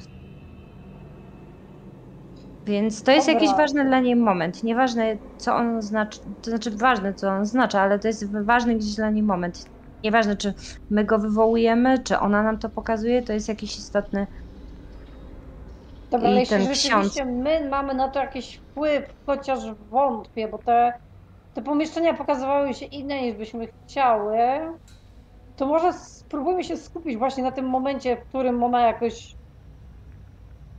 [2.66, 3.42] Więc to jest Dobra.
[3.42, 4.64] jakiś ważny dla niej moment.
[4.64, 8.96] Nieważne, co on znaczy, to znaczy ważne, co on znaczy, ale to jest ważny gdzieś
[8.96, 9.66] dla niej moment.
[10.04, 10.54] Nieważne, czy
[10.90, 14.28] my go wywołujemy, czy ona nam to pokazuje, to jest jakiś istotny.
[16.12, 19.60] Dobra, I jeśli rzeczywiście my mamy na to jakiś wpływ, chociaż
[19.90, 20.94] wątpię, bo te,
[21.54, 24.38] te pomieszczenia pokazywały się inne niż byśmy chciały,
[25.56, 29.36] to może spróbujmy się skupić właśnie na tym momencie, w którym ona jakoś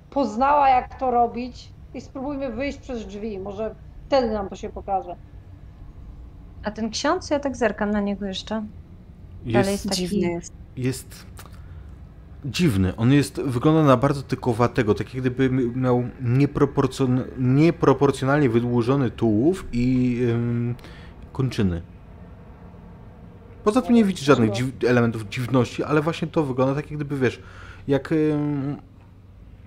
[0.09, 3.39] poznała jak to robić i spróbujmy wyjść przez drzwi.
[3.39, 3.75] Może
[4.07, 5.17] wtedy nam to się pokaże.
[6.63, 8.67] A ten ksiądz, ja tak zerkam na niego jeszcze.
[9.45, 9.97] Jest, jest taki...
[10.09, 10.53] Dziwny jest.
[10.77, 11.27] jest
[12.45, 12.97] dziwny.
[12.97, 20.19] On jest, wygląda na bardzo tykowatego, tak jak gdyby miał nieproporcjon, nieproporcjonalnie wydłużony tułów i
[20.31, 20.75] ym,
[21.33, 21.83] kończyny.
[23.65, 27.17] Poza tym nie widzisz żadnych dziw, elementów dziwności, ale właśnie to wygląda tak, jak gdyby
[27.17, 27.43] wiesz,
[27.89, 28.12] jak.
[28.12, 28.77] Ym,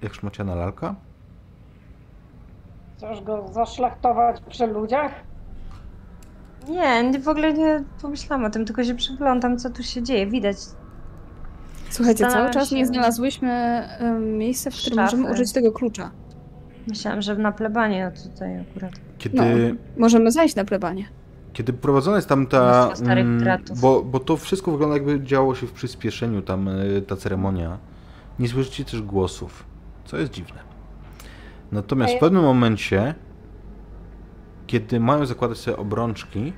[0.02, 0.96] jak szmaciana lalka?
[2.98, 5.12] Chcesz go zaszlachtować przy ludziach?
[6.70, 10.28] Nie, nie, w ogóle nie pomyślałam o tym, tylko się przyglądam, co tu się dzieje.
[10.28, 10.58] Widać.
[11.90, 13.84] Słuchajcie, cały czas się- nie znalazłyśmy
[14.20, 15.18] miejsca, w którym Szafy.
[15.18, 16.12] możemy użyć tego klucza.
[16.88, 18.92] Myślałam, że na plebanie tutaj akurat.
[19.18, 19.38] Kiedy.
[19.38, 19.76] No.
[19.98, 21.06] Możemy zajść na plebanie.
[21.54, 22.90] Kiedy prowadzona jest tam ta.
[23.02, 23.44] Mm,
[23.82, 27.78] bo, bo to wszystko wygląda jakby działo się w przyspieszeniu, tam y, ta ceremonia.
[28.40, 29.64] Nie słyszycie też głosów,
[30.06, 30.60] co jest dziwne.
[31.72, 33.16] Natomiast w pewnym momencie,
[34.74, 36.54] kiedy mają zakładać sobie obrączki,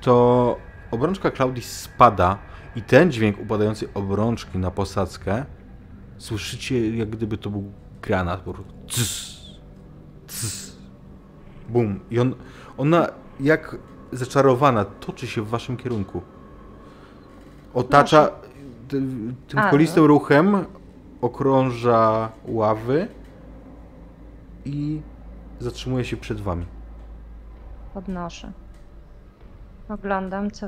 [0.00, 0.56] to
[0.90, 2.38] obrączka Klaudii spada
[2.76, 5.44] i ten dźwięk upadającej obrączki na posadzkę
[6.18, 7.72] słyszycie jak gdyby to był
[8.02, 8.40] granat.
[8.40, 9.50] Po prostu.
[11.68, 12.00] Bum.
[12.10, 12.34] I on,
[12.78, 13.08] ona
[13.40, 13.76] jak
[14.12, 16.22] zaczarowana toczy się w waszym kierunku.
[17.74, 18.30] Otacza
[18.88, 19.02] ty-
[19.48, 20.06] tym kolistym no.
[20.06, 20.64] ruchem,
[21.20, 23.08] okrąża ławy
[24.64, 25.00] i
[25.58, 26.79] zatrzymuje się przed wami.
[27.94, 28.52] Podnoszę.
[29.88, 30.66] Oglądam, co.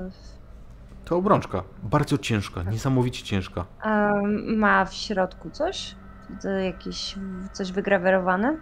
[1.05, 1.63] To obrączka.
[1.83, 3.65] Bardzo ciężka, niesamowicie ciężka.
[3.81, 4.11] A
[4.57, 5.95] ma w środku coś?
[6.43, 7.15] To jakieś
[7.53, 8.57] coś wygrawerowane?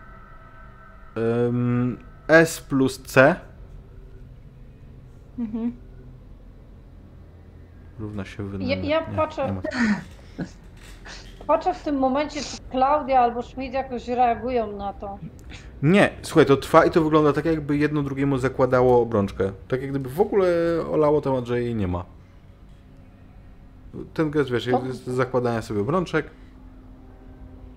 [2.28, 3.37] S plus C
[5.39, 5.73] Mhm.
[7.99, 8.62] równa się wyn...
[8.62, 9.61] Ja- ja nie, patrzę- nie.
[11.47, 15.19] Patrzę w tym momencie, czy Klaudia albo Schmidt jakoś reagują na to.
[15.82, 19.52] Nie, słuchaj, to trwa i to wygląda tak, jakby jedno drugiemu zakładało obrączkę.
[19.69, 20.48] Tak jak gdyby w ogóle
[20.93, 22.05] olało temat, że jej nie ma.
[24.15, 26.31] Ten gest, wiesz, To- jest zakładania sobie obrączek.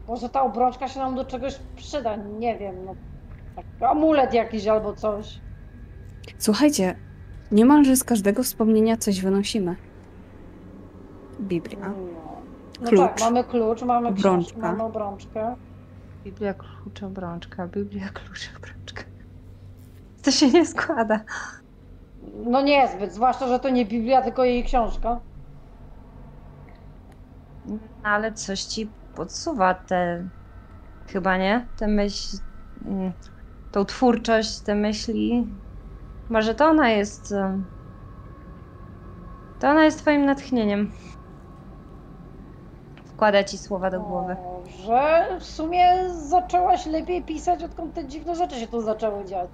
[0.08, 2.76] Może ta obrączka się nam do czegoś przyda, nie wiem.
[2.86, 2.96] No,
[3.56, 5.40] tak, amulet jakiś albo coś.
[6.38, 6.96] Słuchajcie,
[7.52, 9.76] niemalże z każdego wspomnienia coś wynosimy.
[11.42, 11.80] Biblia.
[11.80, 11.94] No,
[12.82, 13.00] no Klucz.
[13.00, 14.72] tak, mamy klucz, mamy książkę, Obrączka.
[14.72, 15.56] mamy obrączkę.
[16.24, 17.68] Biblia, klucz, obrączka.
[17.68, 19.04] Biblia, klucz, obrączka.
[20.24, 21.20] To się nie składa.
[22.46, 25.22] No niezbyt, zwłaszcza, że to nie Biblia, tylko jej książka.
[27.66, 30.30] No, ale coś ci podsuwa te.
[31.08, 31.68] Chyba nie?
[31.78, 32.38] Te myśl.
[32.86, 33.14] mm,
[33.72, 35.48] Tą twórczość, te myśli.
[36.30, 37.34] Może to ona jest.
[39.60, 40.92] To ona jest twoim natchnieniem.
[43.14, 44.36] Wkłada ci słowa do głowy.
[44.86, 49.50] Że w sumie zaczęłaś lepiej pisać, odkąd te dziwne rzeczy się tu zaczęły dziać.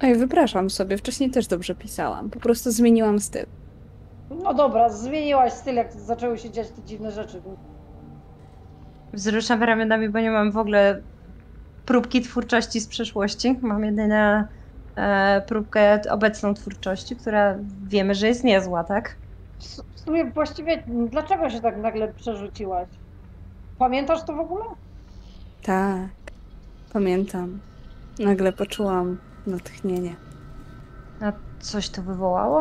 [0.00, 2.30] Ej, wypraszam sobie, wcześniej też dobrze pisałam.
[2.30, 3.46] Po prostu zmieniłam styl.
[4.42, 7.42] No dobra, zmieniłaś styl, jak zaczęły się dziać te dziwne rzeczy.
[9.12, 11.02] Wzruszam ramionami, bo nie mam w ogóle
[11.86, 13.58] próbki twórczości z przeszłości.
[13.62, 14.44] Mam jedynie
[14.96, 19.16] e, próbkę obecną twórczości, która wiemy, że jest niezła, tak?
[20.04, 22.88] Sumie właściwie dlaczego się tak nagle przerzuciłaś?
[23.78, 24.64] Pamiętasz to w ogóle?
[25.62, 26.08] Tak,
[26.92, 27.60] pamiętam.
[28.18, 30.16] Nagle poczułam natchnienie.
[31.20, 32.60] A coś to wywołało?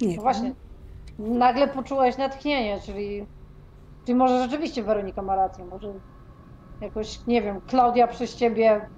[0.00, 0.20] Nie No wiem.
[0.22, 0.54] właśnie.
[1.18, 3.26] Nagle poczułaś natchnienie, czyli.
[4.04, 5.92] Czyli może rzeczywiście Weronika ma rację, może
[6.80, 8.88] jakoś, nie wiem, Klaudia przez ciebie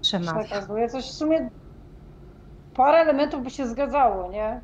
[0.00, 0.88] Przemawia.
[0.88, 1.50] Coś w sumie.
[2.74, 4.60] Parę elementów by się zgadzało, nie?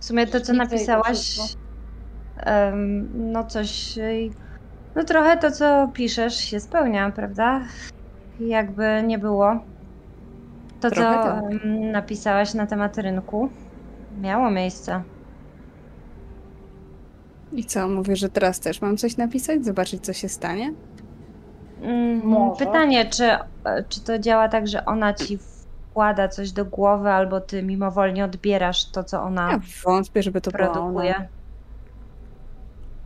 [0.00, 1.38] W sumie to, co napisałaś,
[3.14, 3.98] no coś,
[4.94, 7.60] no trochę to, co piszesz się spełnia, prawda?
[8.40, 9.60] Jakby nie było.
[10.80, 11.44] To, co tak.
[11.92, 13.48] napisałaś na temat rynku,
[14.20, 15.02] miało miejsce.
[17.52, 19.64] I co, mówię, że teraz też mam coś napisać?
[19.64, 20.72] Zobaczyć, co się stanie?
[21.82, 22.66] Mm, Może.
[22.66, 23.28] Pytanie, czy,
[23.88, 25.38] czy to działa tak, że ona ci
[25.92, 30.50] wkłada coś do głowy, albo ty mimowolnie odbierasz to, co ona Ja wątpię, żeby to
[30.50, 31.16] produkuje?
[31.16, 31.26] ona.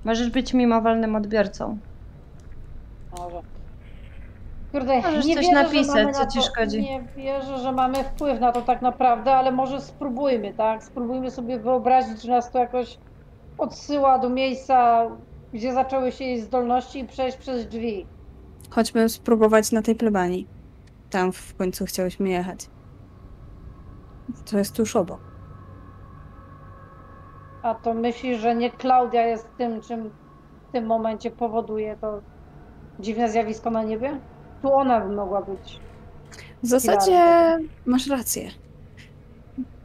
[0.05, 1.79] Możesz być mimowolnym odbiorcą.
[3.19, 3.41] Może.
[4.73, 6.83] Kurde, Możesz nie coś wierzę, napisać, co na ci to, szkodzi.
[6.83, 10.85] Nie wierzę, że mamy wpływ na to tak naprawdę, ale może spróbujmy, tak?
[10.85, 12.99] Spróbujmy sobie wyobrazić, że nas to jakoś
[13.59, 15.07] odsyła do miejsca,
[15.53, 18.07] gdzie zaczęły się jej zdolności i przejść przez drzwi.
[18.71, 20.47] Chodźmy spróbować na tej plebanii.
[21.11, 22.67] Tam w końcu chciałyśmy jechać.
[24.51, 25.21] To jest tuż obok.
[27.63, 30.11] A to myślisz, że nie Klaudia jest tym, czym
[30.69, 32.21] w tym momencie powoduje to
[33.01, 34.21] dziwne zjawisko na niebie?
[34.63, 35.81] Tu ona by mogła być.
[36.63, 37.19] W zasadzie
[37.87, 38.51] masz rację.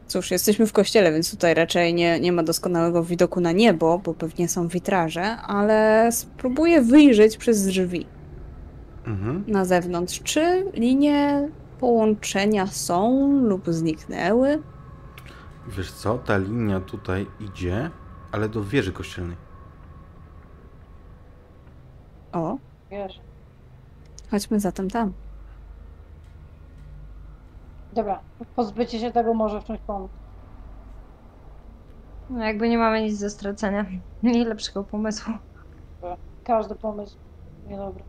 [0.06, 4.14] Cóż, jesteśmy w kościele, więc tutaj raczej nie, nie ma doskonałego widoku na niebo, bo
[4.14, 8.06] pewnie są witraże, ale spróbuję wyjrzeć przez drzwi
[9.06, 9.44] Mhm.
[9.48, 10.22] na zewnątrz.
[10.22, 11.48] Czy linie
[11.82, 14.62] połączenia są lub zniknęły?
[15.68, 17.90] Wiesz co, ta linia tutaj idzie,
[18.32, 19.36] ale do wieży kościelnej.
[22.32, 22.56] O,
[22.90, 23.20] Wiesz.
[24.30, 25.12] chodźmy zatem tam.
[27.92, 28.20] Dobra,
[28.56, 30.10] pozbycie się tego może w czymś pomóc.
[32.30, 33.86] No jakby nie mamy nic do stracenia.
[34.22, 35.34] Nie lepszego pomysłu.
[36.44, 37.16] Każdy pomysł
[37.68, 38.02] niedobry.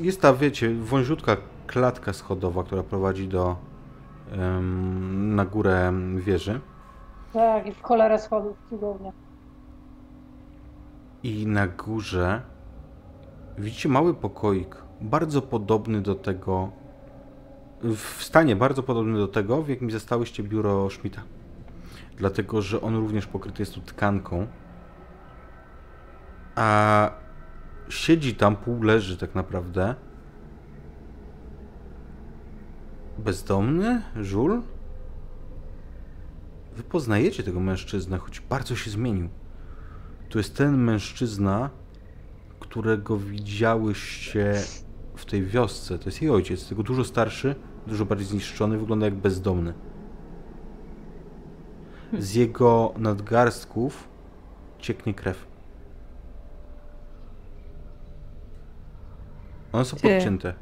[0.00, 1.36] Jest ta, wiecie, wąziutka
[1.66, 3.56] klatka schodowa, która prowadzi do
[5.12, 6.60] na górę wieży.
[7.32, 9.12] Tak, i w cholerę schodów, cudownie.
[11.22, 12.42] I na górze
[13.58, 16.70] widzicie mały pokoik, bardzo podobny do tego,
[17.82, 21.22] w stanie bardzo podobny do tego, w jakim zastałyście biuro Schmidta.
[22.16, 24.46] Dlatego, że on również pokryty jest tu tkanką.
[26.56, 27.10] A
[27.94, 29.94] siedzi tam, pół leży tak naprawdę.
[33.18, 34.02] Bezdomny?
[34.20, 34.62] Żul?
[36.76, 39.28] Wy poznajecie tego mężczyznę, choć bardzo się zmienił.
[40.28, 41.70] To jest ten mężczyzna,
[42.60, 44.54] którego widziałyście
[45.16, 45.98] w tej wiosce.
[45.98, 47.54] To jest jej ojciec, tylko dużo starszy,
[47.86, 49.74] dużo bardziej zniszczony, wygląda jak bezdomny.
[52.18, 54.08] Z jego nadgarstków
[54.78, 55.53] cieknie krew.
[59.74, 60.54] One są podcięte.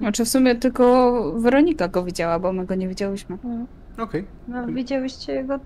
[0.00, 3.38] Znaczy w sumie tylko Weronika go widziała, bo my go nie widziałyśmy.
[3.98, 4.26] Okej.
[4.48, 5.58] No, widziałyście jego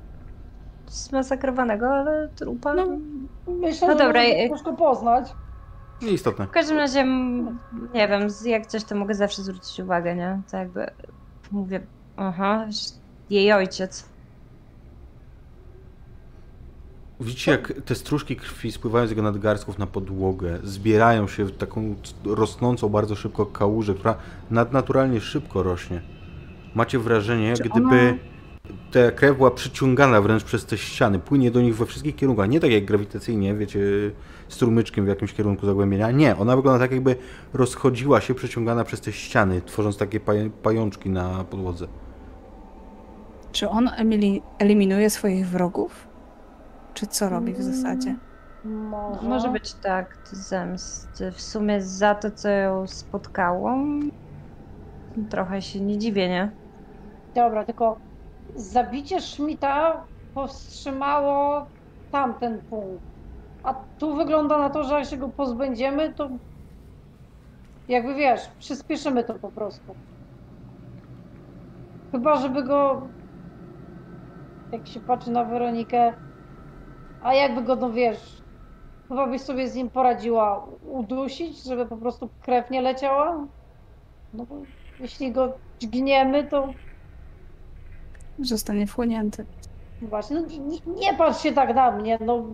[0.86, 2.74] zmasakrowanego, ale trupa.
[2.74, 2.86] No.
[3.46, 5.32] Myślę, No że dobra, można i- troszkę poznać.
[6.02, 6.46] Nieistotne.
[6.46, 7.58] W każdym razie, m,
[7.94, 10.40] nie wiem, z- jak coś to mogę zawsze zwrócić uwagę, nie?
[10.50, 10.86] To jakby
[11.52, 11.80] mówię,
[12.16, 12.78] aha, że
[13.30, 14.11] jej ojciec.
[17.22, 21.94] Widzicie, jak te stróżki krwi spływają z jego nadgarstków na podłogę, zbierają się w taką
[22.24, 24.14] rosnącą bardzo szybko kałużę, która
[24.50, 26.02] nadnaturalnie szybko rośnie.
[26.74, 28.18] Macie wrażenie, jak gdyby
[28.92, 32.48] ta krew była przyciągana wręcz przez te ściany, płynie do nich we wszystkich kierunkach.
[32.48, 33.80] Nie tak jak grawitacyjnie, wiecie,
[34.48, 36.10] strumyczkiem w jakimś kierunku zagłębienia.
[36.10, 37.16] Nie, ona wygląda tak, jakby
[37.54, 41.86] rozchodziła się, przyciągana przez te ściany, tworząc takie paj- pajączki na podłodze.
[43.52, 43.90] Czy on
[44.58, 46.11] eliminuje swoich wrogów?
[46.94, 48.16] Czy co robi w zasadzie?
[48.64, 49.28] Może.
[49.28, 51.32] Może być tak, zemsty.
[51.32, 53.76] W sumie za to, co ją spotkało,
[55.30, 56.50] trochę się nie dziwię, nie?
[57.34, 57.96] Dobra, tylko
[58.54, 60.04] zabicie Schmidta
[60.34, 61.66] powstrzymało
[62.10, 63.04] tamten punkt.
[63.62, 66.28] A tu wygląda na to, że jak się go pozbędziemy, to
[67.88, 69.94] jakby wiesz, przyspieszymy to po prostu.
[72.12, 73.08] Chyba, żeby go,
[74.72, 76.12] jak się patrzy na Weronikę,
[77.22, 78.42] a jakby go, no wiesz,
[79.08, 83.46] chyba byś sobie z nim poradziła udusić, żeby po prostu krew nie leciała?
[84.34, 84.56] No bo
[85.00, 86.68] jeśli go dźgniemy, to
[88.38, 89.46] Zostanie wchłonięty.
[90.02, 92.44] Właśnie, no nie, nie patrz się tak na mnie, no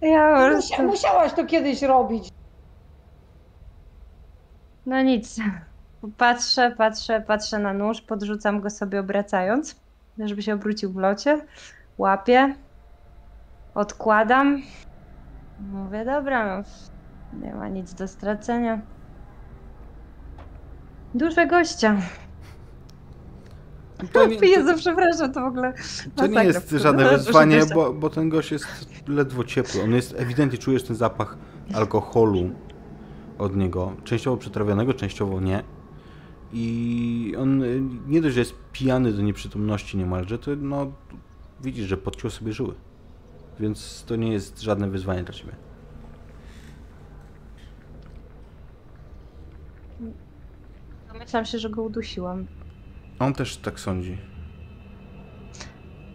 [0.00, 2.28] Ja musia, musiałaś to kiedyś robić.
[4.86, 5.36] No nic.
[6.18, 9.76] Patrzę, patrzę, patrzę na nóż, podrzucam go sobie obracając,
[10.18, 11.46] żeby się obrócił w locie.
[11.98, 12.54] Łapię,
[13.74, 14.62] odkładam.
[15.72, 16.64] Mówię, dobra, no,
[17.46, 18.80] nie ma nic do stracenia.
[21.14, 21.96] Duże gościa.
[24.12, 25.72] To nie, Jezu, przepraszam, to w ogóle
[26.16, 28.66] To nie jest żadne wyzwanie, bo, bo ten gość jest
[29.08, 29.82] ledwo ciepły.
[29.82, 31.36] On jest, ewidentnie czujesz ten zapach
[31.74, 32.50] alkoholu
[33.38, 33.92] od niego.
[34.04, 35.62] Częściowo przetrawionego, częściowo nie.
[36.52, 40.92] I on y, nie dość, że jest pijany do nieprzytomności niemalże, to no,
[41.60, 42.74] widzisz, że podciął sobie żyły.
[43.60, 45.52] Więc to nie jest żadne wyzwanie dla ciebie.
[51.12, 52.46] Domyślam się, że go udusiłam.
[53.18, 54.18] On też tak sądzi.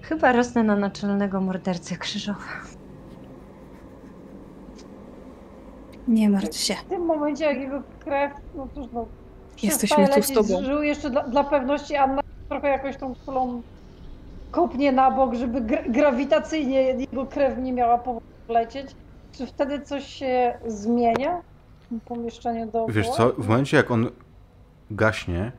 [0.02, 2.40] Chyba rosnę na naczelnego mordercę krzyżowa.
[6.08, 6.74] Nie martw się.
[6.74, 9.06] W tym momencie, jak jego krew, no cóż, no.
[9.64, 10.64] Jesteśmy tu z tobą.
[10.64, 13.62] żył jeszcze dla, dla pewności Anna trochę jakoś tą kulą
[14.52, 18.88] kopnie na bok, żeby gra- grawitacyjnie jego krew nie miała powodu lecieć.
[19.32, 21.42] Czy wtedy coś się zmienia
[21.92, 22.94] w pomieszczeniu dookoła?
[22.94, 24.10] Wiesz co, w momencie jak on
[24.92, 25.52] gaśnie,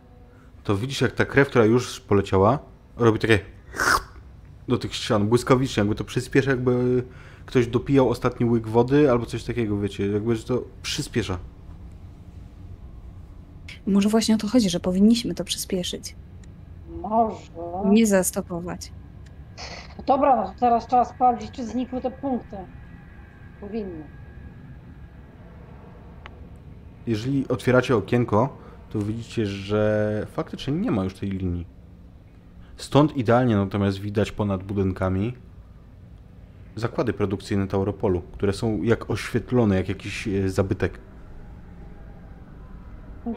[0.65, 2.59] to widzisz jak ta krew, która już poleciała,
[2.97, 3.39] robi takie
[4.69, 7.05] do tych ścian, błyskawicznie, jakby to przyspiesza, jakby
[7.47, 11.39] ktoś dopijał ostatni łyk wody albo coś takiego, wiecie, jakby że to przyspiesza.
[13.87, 16.15] Może właśnie o to chodzi, że powinniśmy to przyspieszyć.
[16.91, 17.37] Może.
[17.85, 18.93] Nie zastopować.
[20.07, 22.57] Dobra, no to teraz trzeba sprawdzić, czy znikły te punkty.
[23.61, 24.05] Powinny.
[27.07, 28.57] Jeżeli otwieracie okienko,
[28.91, 31.67] to widzicie, że faktycznie nie ma już tej linii.
[32.77, 35.35] Stąd idealnie natomiast widać ponad budynkami
[36.77, 40.99] zakłady produkcyjne Tauropolu, które są jak oświetlone, jak jakiś e, zabytek.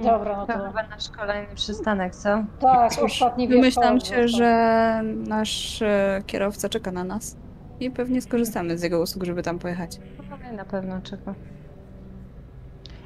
[0.03, 0.67] Dobra, no To to.
[0.67, 2.43] chyba nasz kolejny przystanek, co?
[2.59, 4.27] Tak, Cóż, ostatni wieczór się, został.
[4.27, 7.37] że nasz e, kierowca czeka na nas
[7.79, 9.99] i pewnie skorzystamy z jego usług, żeby tam pojechać.
[10.29, 11.33] No i na pewno czeka.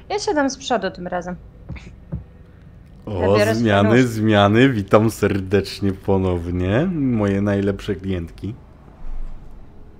[0.08, 1.36] Ja siadam z przodu tym razem.
[3.06, 4.68] O, zmiany, zmiany.
[4.68, 6.86] Witam serdecznie ponownie.
[6.94, 8.54] Moje najlepsze klientki.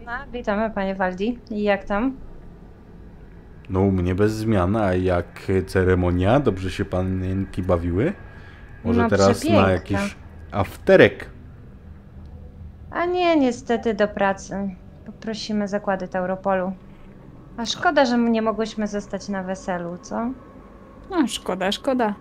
[0.06, 1.38] No, witamy panie Waldi.
[1.50, 2.16] I jak tam?
[3.70, 5.26] No, u mnie bez zmian, a jak
[5.66, 6.40] ceremonia?
[6.40, 8.12] Dobrze się panienki bawiły?
[8.84, 10.16] Może No, teraz na jakiś
[10.52, 11.30] afterek?
[12.90, 14.70] A nie, niestety do pracy.
[15.06, 16.72] Poprosimy zakłady Tauropolu.
[17.56, 20.30] A szkoda, że nie mogłyśmy zostać na weselu, co?
[21.10, 22.14] No, szkoda, szkoda.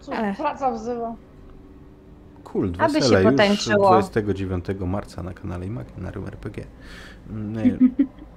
[0.00, 0.36] Cóż, Ech.
[0.36, 1.14] praca wzywa.
[2.44, 3.88] Cool, Aby się wesele już potańczyło.
[3.88, 6.64] 29 marca na kanale Imaginarium RPG.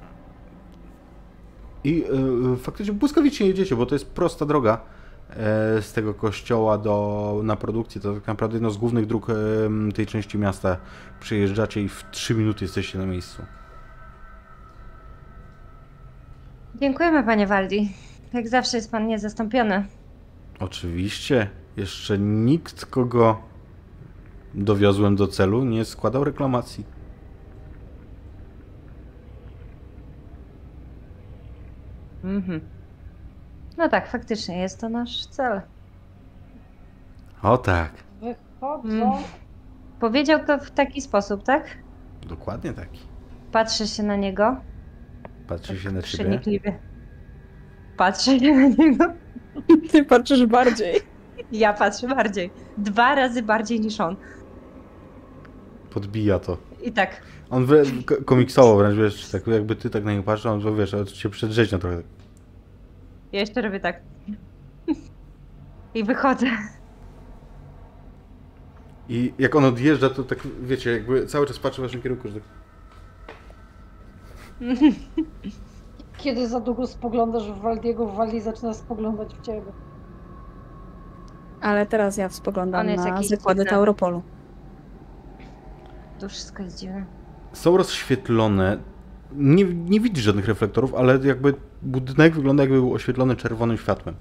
[1.88, 2.04] I
[2.54, 4.82] y, faktycznie błyskawicznie jedziecie, bo to jest prosta droga
[5.30, 5.36] e,
[5.82, 8.02] z tego kościoła do, na produkcję.
[8.02, 10.78] To tak naprawdę jedno z głównych dróg em, tej części miasta.
[11.20, 13.42] Przyjeżdżacie i w 3 minuty jesteście na miejscu.
[16.76, 17.92] Dziękujemy panie Waldi.
[18.34, 19.86] Jak zawsze jest pan niezastąpiony.
[20.60, 23.42] Oczywiście, jeszcze nikt, kogo
[24.54, 26.97] dowiozłem do celu, nie składał reklamacji.
[32.24, 32.62] Mhm.
[33.78, 35.62] No tak, faktycznie jest to nasz cel.
[37.44, 37.92] O tak,
[38.22, 39.14] Wychodzą.
[39.14, 39.24] Mm.
[40.00, 41.78] Powiedział to w taki sposób, tak?
[42.28, 43.00] dokładnie taki.
[43.52, 44.56] Patrzę się na niego.
[45.48, 46.24] Patrzy się na ciebie.
[46.24, 46.80] Przenikliwie.
[47.98, 49.06] Patrzę się na niego.
[49.92, 51.02] Ty patrzysz bardziej.
[51.52, 52.52] Ja patrzę bardziej.
[52.78, 54.16] Dwa razy bardziej niż on.
[55.90, 56.58] Podbija to.
[56.84, 57.22] I tak.
[57.50, 57.68] On
[58.06, 61.06] ko- komiksowo wręcz, wiesz, tak jakby ty tak na niego patrzył, on to wiesz, ale
[61.06, 62.02] cię przedrzeźnia trochę.
[63.32, 64.02] Ja jeszcze robię tak.
[65.94, 66.46] I wychodzę.
[69.10, 72.34] I jak on odjeżdża, to tak, wiecie, jakby cały czas patrzy w waszym kierunku, że
[72.34, 72.44] tak...
[76.18, 79.72] Kiedy za długo spoglądasz w Waldiego, Waldi zaczyna spoglądać w ciebie.
[81.62, 83.66] Ale teraz ja spoglądam na jakiś zakłady.
[83.66, 84.22] Tauropolu.
[86.20, 87.06] To wszystko jest dziwne.
[87.58, 88.78] Są rozświetlone,
[89.36, 94.16] nie, nie widzisz żadnych reflektorów, ale jakby budynek wygląda jakby był oświetlony czerwonym światłem.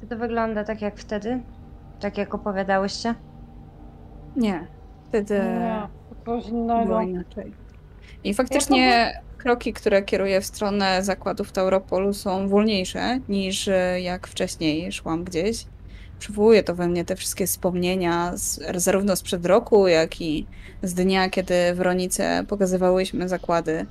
[0.00, 1.40] Czy to wygląda tak jak wtedy?
[2.00, 3.14] Tak jak opowiadałyście?
[4.36, 4.66] Nie,
[5.08, 5.82] wtedy Nie,
[6.24, 6.84] to coś innego.
[6.86, 7.52] było inaczej.
[8.24, 14.92] I faktycznie kroki, które kieruję w stronę zakładów Tauropolu są wolniejsze niż e, jak wcześniej
[14.92, 15.66] szłam gdzieś.
[16.20, 20.46] Przywołuje to we mnie te wszystkie wspomnienia z, zarówno sprzed roku, jak i
[20.82, 23.86] z dnia, kiedy w Ronice pokazywałyśmy zakłady.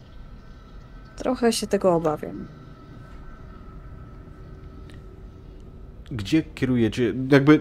[1.15, 2.47] Trochę się tego obawiam.
[6.11, 7.13] Gdzie kierujecie?
[7.31, 7.59] Jakby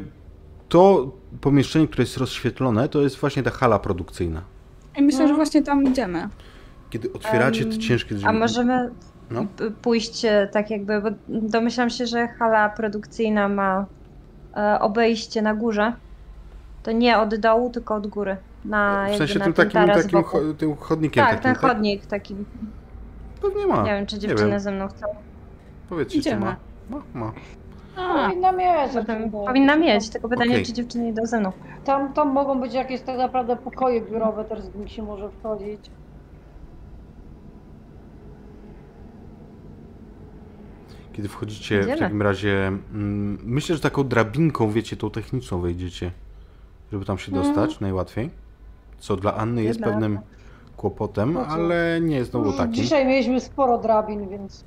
[0.68, 4.42] to pomieszczenie, które jest rozświetlone, to jest właśnie ta hala produkcyjna.
[4.96, 5.36] I myślę, że No.
[5.36, 6.28] właśnie tam idziemy.
[6.90, 8.26] Kiedy otwieracie te ciężkie drzwi...
[8.28, 8.90] A możemy
[9.30, 9.46] No.
[9.82, 13.86] pójść e, tak jakby, bo domyślam się, że hala produkcyjna ma
[14.80, 15.92] obejście na górze.
[16.82, 18.36] To nie od dołu, tylko od góry.
[18.64, 21.62] Na, W sensie na tym takim, takim cho- tym chodnikiem Tak, takim, ten tak?
[21.62, 22.34] chodnik taki.
[23.42, 23.82] Pewnie ma.
[23.82, 24.60] Nie wiem, czy wiem.
[24.60, 25.06] ze mną chcą.
[25.88, 26.56] Powiedzcie, czy ma.
[26.90, 27.32] Ma, ma.
[27.96, 28.92] A, Powinna mieć.
[28.94, 30.66] Potem powinna mieć, tylko pytanie, Okej.
[30.66, 31.52] czy dziewczyny idą ze mną.
[31.84, 35.80] Tam, tam mogą być jakieś tak naprawdę pokoje biurowe, też z nich się może wchodzić.
[41.18, 46.10] Kiedy wchodzicie w takim razie, mm, myślę, że taką drabinką, wiecie, tą techniczną wejdziecie,
[46.92, 47.54] żeby tam się Mhm.
[47.54, 48.30] dostać najłatwiej.
[48.98, 49.92] Co dla Anny jest Jedna.
[49.92, 50.18] pewnym
[50.76, 51.50] kłopotem, No co?
[51.50, 52.74] ale nie jest znowu Już takim.
[52.74, 54.64] Dzisiaj mieliśmy sporo drabin, więc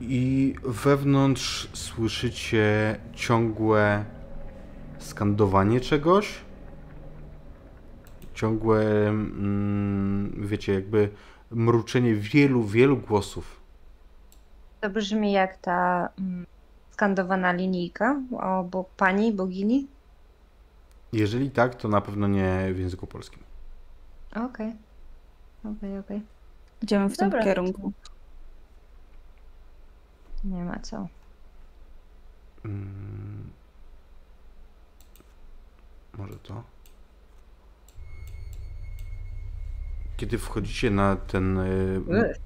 [0.00, 4.04] I wewnątrz słyszycie ciągłe
[4.98, 6.34] skandowanie czegoś.
[8.34, 11.08] Ciągłe, mm, wiecie, jakby
[11.50, 13.55] mruczenie wielu, wielu głosów.
[14.86, 16.46] To brzmi jak ta mm,
[16.90, 19.86] skandowana linijka o bo, pani, bogini.
[21.12, 23.42] Jeżeli tak, to na pewno nie w języku polskim.
[24.34, 24.72] Okej.
[25.64, 26.22] Okej, okej.
[26.82, 27.44] Idziemy w tym Dobra.
[27.44, 27.92] kierunku.
[30.44, 31.08] Nie ma co.
[32.64, 33.50] Mm.
[36.18, 36.62] Może to?
[40.16, 42.00] Kiedy wchodzicie na ten, y,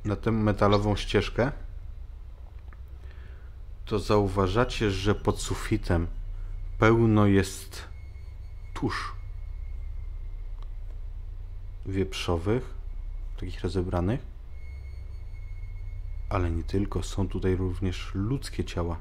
[0.04, 1.52] na tę metalową ścieżkę,
[3.90, 6.06] to zauważacie, że pod sufitem
[6.78, 7.88] pełno jest
[8.74, 9.12] tusz
[11.86, 12.74] wieprzowych,
[13.40, 14.20] takich rozebranych,
[16.28, 18.96] ale nie tylko, są tutaj również ludzkie ciała.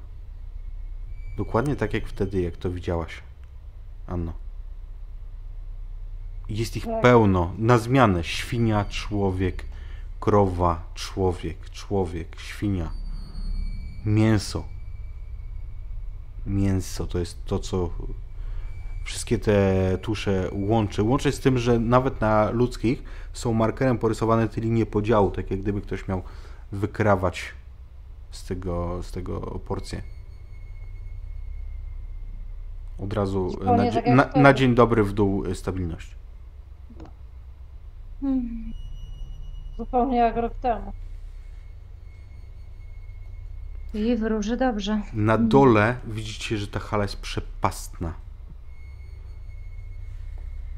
[1.38, 3.24] Dokładnie tak jak wtedy, jak to widziałaś,
[4.07, 4.34] Anno.
[6.49, 7.02] Jest ich Tak.
[7.02, 8.24] pełno, na zmianę.
[8.24, 9.66] Świnia, człowiek,
[10.20, 12.91] krowa, człowiek, człowiek, świnia.
[14.06, 14.78] Mięso.
[16.45, 17.90] Mięso to jest to, co
[19.03, 21.03] wszystkie te tusze łączy.
[21.03, 23.03] Łączy z tym, że nawet na ludzkich
[23.34, 26.24] są markerem porysowane te linie podziału, tak jak gdyby ktoś miał
[26.72, 27.53] wykrawać
[28.32, 30.02] z tego, z tego porcję.
[32.99, 34.40] Od razu na, tak na, wtedy.
[34.40, 36.16] na dzień dobry w dół stabilność.
[38.22, 38.74] Hmm.
[39.78, 40.94] Zupełnie jak rok temu.
[43.94, 45.02] I wróży dobrze.
[45.14, 48.14] Na dole widzicie, że ta hala jest przepastna.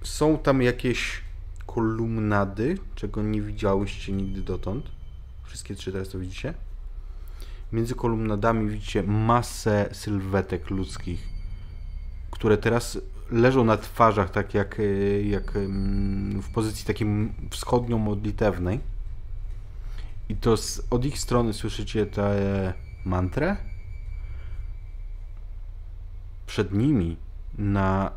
[0.04, 1.22] Są tam jakieś
[1.66, 4.86] kolumnady, czego nie widziałyście nigdy dotąd.
[5.44, 6.54] Wszystkie trzy teraz to widzicie.
[7.72, 11.30] Między kolumnadami widzicie masę sylwetek ludzkich,
[12.32, 12.98] które teraz
[13.32, 15.52] leżą na twarzach, tak jak, y, jak
[16.42, 17.08] w pozycji takiej
[17.50, 18.80] wschodnio-modlitewnej.
[20.30, 22.74] I to z, od ich strony słyszycie tę
[23.06, 23.58] mantrę.
[26.46, 27.18] Przed nimi
[27.58, 28.12] na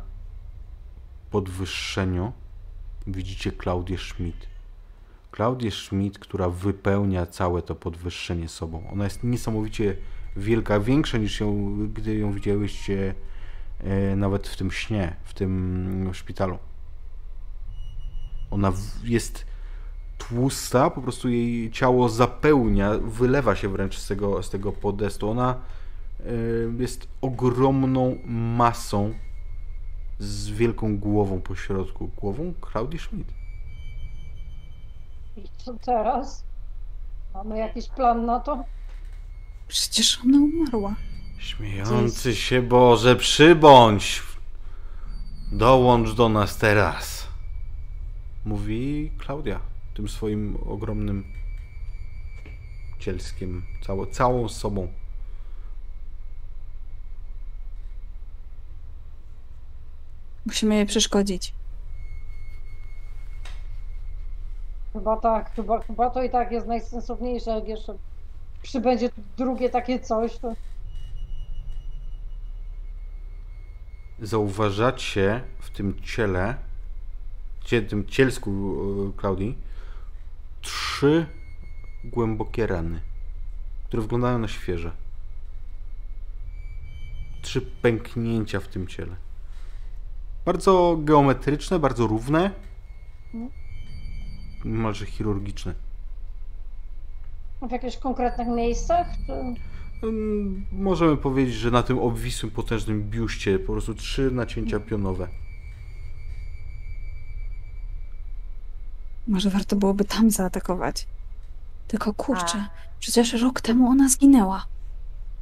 [1.31, 2.33] podwyższeniu
[3.07, 4.47] widzicie Klaudię Schmidt.
[5.31, 8.89] Klaudię Schmidt, która wypełnia całe to podwyższenie sobą.
[8.91, 9.97] Ona jest niesamowicie
[10.35, 13.15] wielka, większa niż ją, gdy ją widziałyście
[13.79, 16.57] e, nawet w tym śnie, w tym szpitalu.
[18.51, 18.71] Ona
[19.03, 19.45] jest
[20.17, 25.29] tłusta, po prostu jej ciało zapełnia, wylewa się wręcz z tego, z tego podestu.
[25.29, 25.55] Ona
[26.25, 28.17] y, jest ogromną
[28.57, 29.13] masą
[30.19, 32.09] z wielką głową po środku.
[32.17, 33.27] Głową Claudii Schmidt.
[35.37, 36.43] I co teraz?
[37.33, 38.63] Mamy jakiś plan na to?
[39.67, 40.95] Przecież ona umarła.
[41.37, 44.23] Śmiejący się Boże, przybądź!
[45.51, 47.27] Dołącz do nas teraz.
[48.45, 51.23] Mówi Klaudia tym swoim ogromnym
[52.99, 54.87] cielskiem, całą, całą sobą.
[60.45, 61.53] Musimy jej przeszkodzić.
[64.93, 67.93] Chyba tak, chyba, chyba to i tak jest najsensowniejsze, jak jeszcze
[68.61, 70.53] przybędzie drugie takie coś, to
[74.19, 76.55] zauważacie w tym ciele,
[77.63, 78.51] cie, tym cielsku
[79.09, 79.57] e, Klaudii,
[80.65, 81.25] trzy
[82.03, 83.01] głębokie rany,
[83.87, 84.91] które wyglądają na świeże.
[87.41, 89.15] Trzy pęknięcia w tym ciele.
[90.45, 92.51] Bardzo geometryczne, bardzo równe,
[94.65, 95.73] niemalże chirurgiczne.
[97.61, 99.07] w jakichś konkretnych miejscach?
[99.25, 99.33] Czy...
[100.07, 105.27] Mm, Możemy powiedzieć, że na tym obwisłym, potężnym biuście po prostu trzy nacięcia pionowe.
[109.27, 111.07] Może warto byłoby tam zaatakować.
[111.87, 112.69] Tylko kurczę, A.
[112.99, 114.65] przecież rok temu ona zginęła.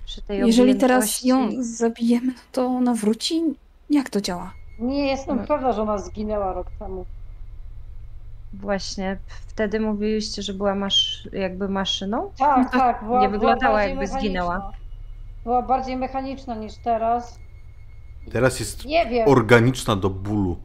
[0.06, 3.42] Przy tej Jeżeli teraz ją zabijemy, to ona wróci?
[3.90, 4.54] Jak to działa?
[4.80, 5.44] Nie jestem No.
[5.48, 7.06] pewna, że ona zginęła rok temu.
[8.54, 11.28] Właśnie, wtedy mówiliście, że była masz...
[11.34, 12.32] jakby maszyną?
[12.38, 13.04] Tak, tak.
[13.04, 14.72] Była, nie była wyglądała, jakby zginęła.
[15.44, 17.40] Była bardziej mechaniczna niż teraz.
[18.32, 19.28] Teraz jest Nie wiem.
[19.28, 20.58] organiczna do bólu.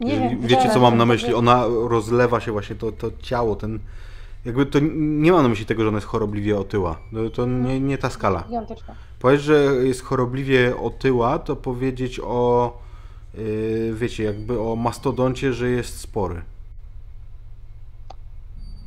[0.00, 1.34] Nie Wiecie, co mam na to myśli?
[1.34, 3.78] Ona rozlewa się właśnie to, to ciało, ten.
[4.44, 6.98] Jakby to nie mam na myśli tego, że ona jest chorobliwie otyła.
[7.12, 8.44] No, To nie, nie ta skala.
[8.48, 8.94] Gigantyczna.
[9.18, 12.72] Powiedzieć, że jest chorobliwie otyła, to powiedzieć o.
[13.34, 16.42] Yy, wiecie, jakby o mastodoncie, że jest spory.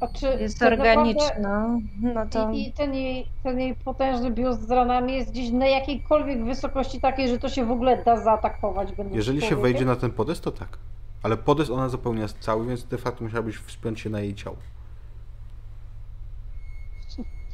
[0.01, 2.51] A czy Jest tak naprawdę- organiczna, no to...
[2.51, 7.01] I, I ten jej, ten jej potężny biust z ranami jest gdzieś na jakiejkolwiek wysokości
[7.01, 8.89] takiej, że to się w ogóle da zaatakować.
[9.11, 10.77] Jeżeli się wejdzie na ten podest, to tak.
[11.23, 14.57] Ale podest ona zapełnia cały, więc de facto musiałabyś wspiąć się na jej ciało.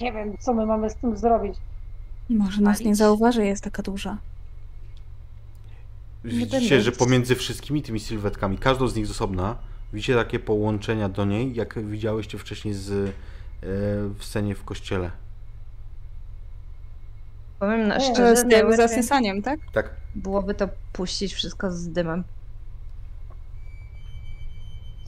[0.02, 1.56] Nie wiem, co my mamy z tym zrobić.
[2.30, 4.18] Może nas nie zauważy, jest taka duża.
[6.24, 9.56] Widzicie, że pomiędzy wszystkimi tymi sylwetkami, każdą z nich z osobna,
[9.94, 13.14] Widzicie takie połączenia do niej, jak widziałyście wcześniej z, e,
[14.18, 15.12] w scenie w kościele.
[17.60, 19.60] Powiem na szczerze, Z tym najłatwiej zasysaniem, tak?
[19.74, 19.90] Tak.
[20.16, 22.24] byłoby to puścić wszystko z dymem.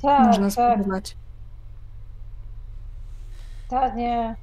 [0.01, 1.17] Tak, Można tak, spróbować.
[3.69, 4.35] tak, nie.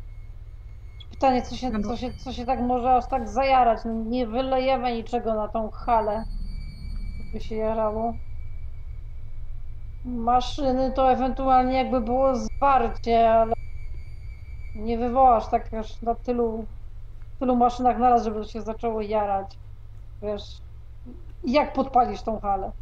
[1.10, 3.80] Pytanie, co się, co, się, co się tak może aż tak zajarać?
[3.84, 6.24] No, nie wylejemy niczego na tą halę,
[7.32, 8.14] by się jarało.
[10.04, 13.52] Maszyny to ewentualnie jakby było zwarcie, ale
[14.74, 16.66] nie wywołasz tak aż na tylu,
[17.40, 19.58] tylu maszynach naraz, żeby to się zaczęło jarać.
[20.22, 20.42] Wiesz,
[21.44, 22.72] jak podpalisz tą halę?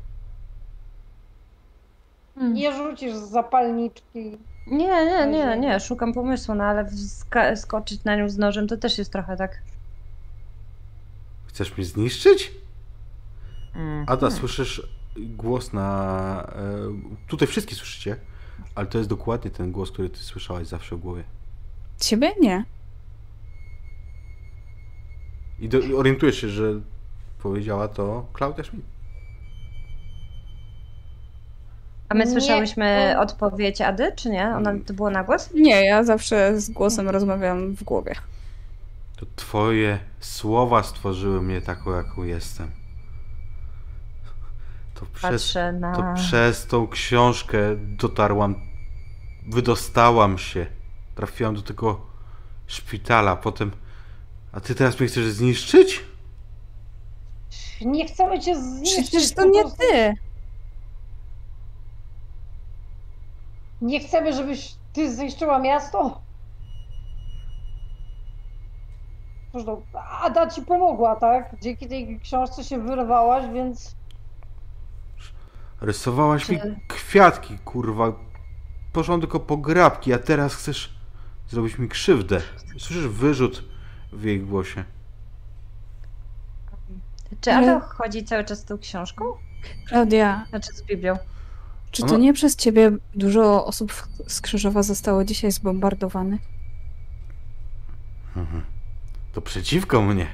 [2.36, 4.38] Nie rzucisz z zapalniczki.
[4.66, 6.88] Nie, nie, nie, nie, szukam pomysłu, no ale
[7.56, 9.62] skoczyć na nią z nożem to też jest trochę tak.
[11.46, 12.52] Chcesz mnie zniszczyć?
[13.74, 14.04] Mm.
[14.08, 16.52] Ada, słyszysz głos na...
[16.56, 18.16] E, tutaj wszyscy słyszycie,
[18.74, 21.24] ale to jest dokładnie ten głos, który ty słyszałaś zawsze w głowie.
[22.00, 22.64] Ciebie nie.
[25.58, 26.80] I do, orientujesz się, że
[27.38, 28.93] powiedziała to Klaudia Schmidt.
[32.08, 34.48] A my Nie, słyszałyśmy odpowiedź Ady, czy nie?
[34.48, 35.50] Ona to było na głos?
[35.54, 38.14] Nie, ja zawsze z głosem rozmawiam w głowie.
[39.16, 42.70] To twoje słowa stworzyły mnie taką, jaką jestem.
[44.94, 45.94] To przez, Patrzę na.
[45.96, 48.54] to przez tą książkę dotarłam,
[49.46, 50.66] wydostałam się,
[51.14, 52.00] trafiłam do tego
[52.66, 53.70] szpitala, potem...
[54.52, 56.04] A ty teraz mnie chcesz zniszczyć?
[57.80, 59.08] Nie chcemy cię zniszczyć.
[59.08, 60.14] Przecież to nie prostu ty.
[63.84, 66.20] Nie chcemy, żebyś ty zniszczyła miasto.
[69.52, 69.82] Zresztą
[70.22, 71.56] Ada ci pomogła, tak?
[71.62, 73.96] Dzięki tej książce się wyrwałaś, więc
[75.80, 76.58] Rysowałaś mi
[76.88, 78.12] kwiatki, kurwa.
[78.92, 80.94] Poszłam tylko po grabki, a teraz chcesz
[81.48, 82.40] zrobić mi krzywdę.
[82.78, 83.64] Słyszysz wyrzut
[84.12, 84.84] w jej głosie.
[87.40, 89.24] Czy Ale- Ada chodzi cały czas z tą książką?
[89.88, 91.16] Klaudia, Znaczy z Biblią?
[91.94, 96.40] Czy to nie przez ciebie dużo osób z Krzyżowa zostało dzisiaj zbombardowanych?
[98.36, 98.62] Mhm.
[99.32, 100.26] To przeciwko mnie.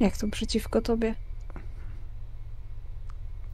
[0.00, 1.14] Jak to przeciwko tobie?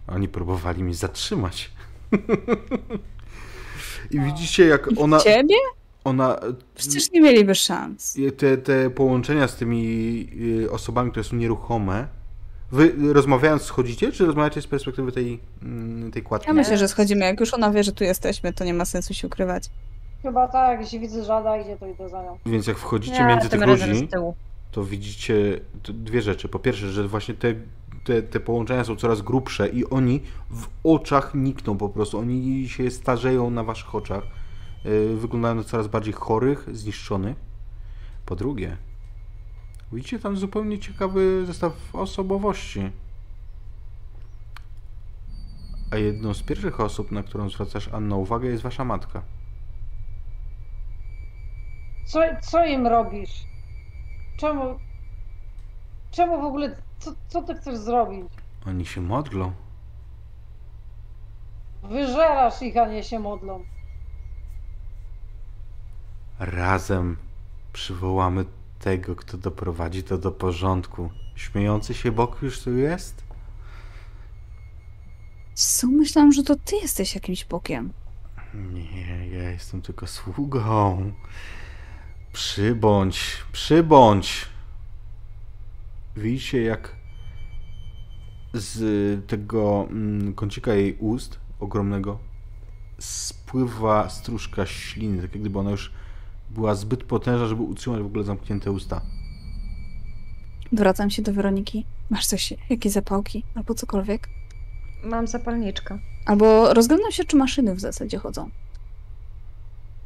[0.07, 1.71] Oni próbowali mnie zatrzymać.
[4.11, 5.21] I widzicie, jak ona.
[5.21, 5.55] Ciebie?
[6.05, 6.41] ona
[6.75, 8.19] Przecież nie mieliby szans.
[8.37, 10.29] te, te połączenia z tymi
[10.63, 12.09] y, osobami, które są nieruchome.
[12.73, 16.49] Wy y, rozmawiając schodzicie, czy rozmawiacie z perspektywy tej, mm, tej kładki?
[16.49, 17.25] Ja myślę, że schodzimy.
[17.25, 19.71] Jak już ona wie, że tu jesteśmy, to nie ma sensu się ukrywać.
[20.23, 22.39] chyba tak, jeśli widzę, że Ada idzie, to idę za nią.
[22.47, 24.09] Więc jak wchodzicie Nie, między tych ludzi,
[24.73, 26.49] to widzicie dwie rzeczy.
[26.49, 27.55] Po pierwsze, że właśnie te,
[28.05, 32.19] te, te połączenia są coraz grubsze i oni w oczach nikną po prostu.
[32.19, 34.25] Oni się starzeją na waszych oczach.
[34.85, 37.37] Yy, Wyglądają na coraz bardziej chorych, zniszczonych.
[38.27, 38.77] Po drugie,
[39.93, 42.91] widzicie tam zupełnie ciekawy zestaw osobowości.
[45.91, 49.23] A jedną z pierwszych osób, na którą zwracasz Anna uwagę, jest wasza matka.
[52.07, 53.45] Co, co im robisz?
[54.37, 54.79] Czemu?
[56.11, 56.77] Czemu w ogóle?
[56.99, 58.27] Co, co ty chcesz zrobić?
[58.67, 59.53] Oni się modlą.
[61.83, 63.65] Wyżerasz ich, a nie się modlą.
[66.39, 67.17] Razem
[67.73, 68.45] przywołamy
[68.79, 71.11] tego, kto doprowadzi to do porządku.
[71.35, 73.25] Śmiejący się Bóg już tu jest?
[75.55, 75.87] Co?
[75.87, 77.93] Myślałam, że to ty jesteś jakimś bokiem.
[78.55, 81.13] Nie, ja jestem tylko sługą.
[82.33, 84.49] Przybądź, przybądź.
[86.17, 86.97] Widzicie, jak
[88.55, 92.19] z tego mm, kącika jej ust ogromnego
[92.99, 95.93] spływa stróżka śliny, tak jak gdyby ona już
[96.51, 99.01] była zbyt potężna, żeby utrzymać w ogóle zamknięte usta.
[100.73, 101.85] Wracam się do Weroniki.
[102.11, 104.29] Masz coś, jakieś zapałki albo cokolwiek?
[105.05, 105.99] Mam zapalniczkę.
[106.27, 108.51] Albo rozglądam się, czy maszyny w zasadzie chodzą.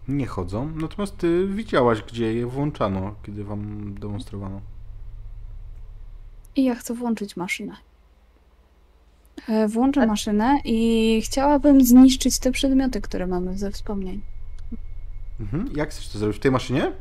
[0.08, 4.60] Nie chodzą, natomiast ty widziałaś, gdzie je włączano, kiedy wam demonstrowano.
[6.56, 7.76] I ja chcę włączyć maszynę.
[9.48, 14.20] E, Włączę A- maszynę i chciałabym zniszczyć te przedmioty, które mamy ze wspomnień.
[15.40, 15.68] Mhm.
[15.76, 16.36] Jak chcesz to zrobić?
[16.36, 16.92] W tej maszynie?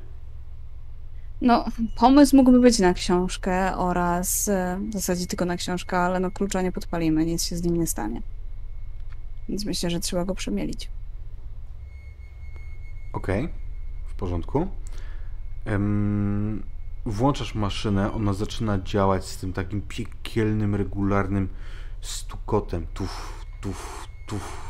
[1.41, 6.32] No, pomysł mógłby być na książkę oraz e, w zasadzie tylko na książkę, ale no
[6.32, 8.22] klucza nie podpalimy, nic się z nim nie stanie.
[9.49, 10.90] Więc myślę, że trzeba go przemielić.
[13.14, 13.49] Okej,
[14.07, 14.68] w porządku.
[15.66, 16.64] Em,
[17.06, 21.49] włączasz maszynę, ona zaczyna działać z tym takim piekielnym, regularnym
[22.02, 22.88] stukotem.
[22.94, 24.70] Tuf, tuf, tuf.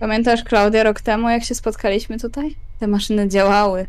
[0.00, 2.56] Pamiętasz, Klaudia, rok temu, jak się spotkaliśmy tutaj?
[2.78, 3.86] Te maszyny działały.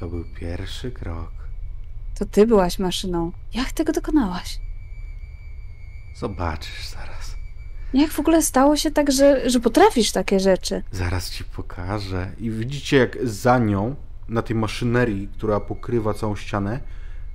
[0.00, 1.30] To był pierwszy krok.
[2.18, 3.32] To ty byłaś maszyną.
[3.54, 4.60] Jak tego dokonałaś?
[6.16, 7.36] Zobaczysz zaraz.
[7.94, 10.82] Jak w ogóle stało się tak, że, że potrafisz takie rzeczy?
[10.92, 12.32] Zaraz ci pokażę.
[12.38, 13.96] I widzicie, jak za nią,
[14.28, 16.80] na tej maszynerii, która pokrywa całą ścianę,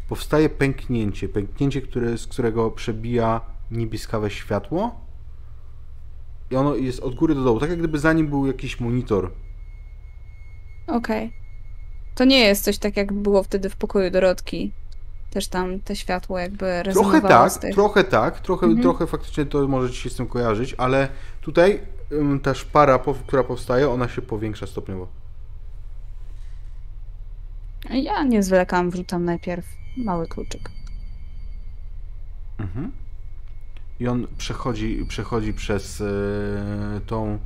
[0.09, 1.29] powstaje pęknięcie.
[1.29, 5.05] Pęknięcie, które, z którego przebija niebieskawe światło.
[6.51, 9.31] I ono jest od góry do dołu, tak jak gdyby za nim był jakiś monitor.
[10.91, 11.33] Okej.
[12.15, 14.73] To nie jest coś tak, jak było wtedy w pokoju Dorotki.
[15.29, 17.73] Też tam te światło jakby Trochę tak, tych...
[17.75, 18.81] trochę tak, trochę, Mhm.
[18.83, 21.07] trochę faktycznie to może ci się z tym kojarzyć, ale
[21.41, 21.79] tutaj
[22.43, 25.07] ta szpara, która powstaje, ona się powiększa stopniowo.
[27.89, 29.65] Ja nie zwlekam, wrzucam najpierw
[29.97, 30.69] mały kluczyk.
[32.59, 32.91] Mhm.
[33.99, 36.05] I on przechodzi, przechodzi przez e,
[37.07, 37.39] tą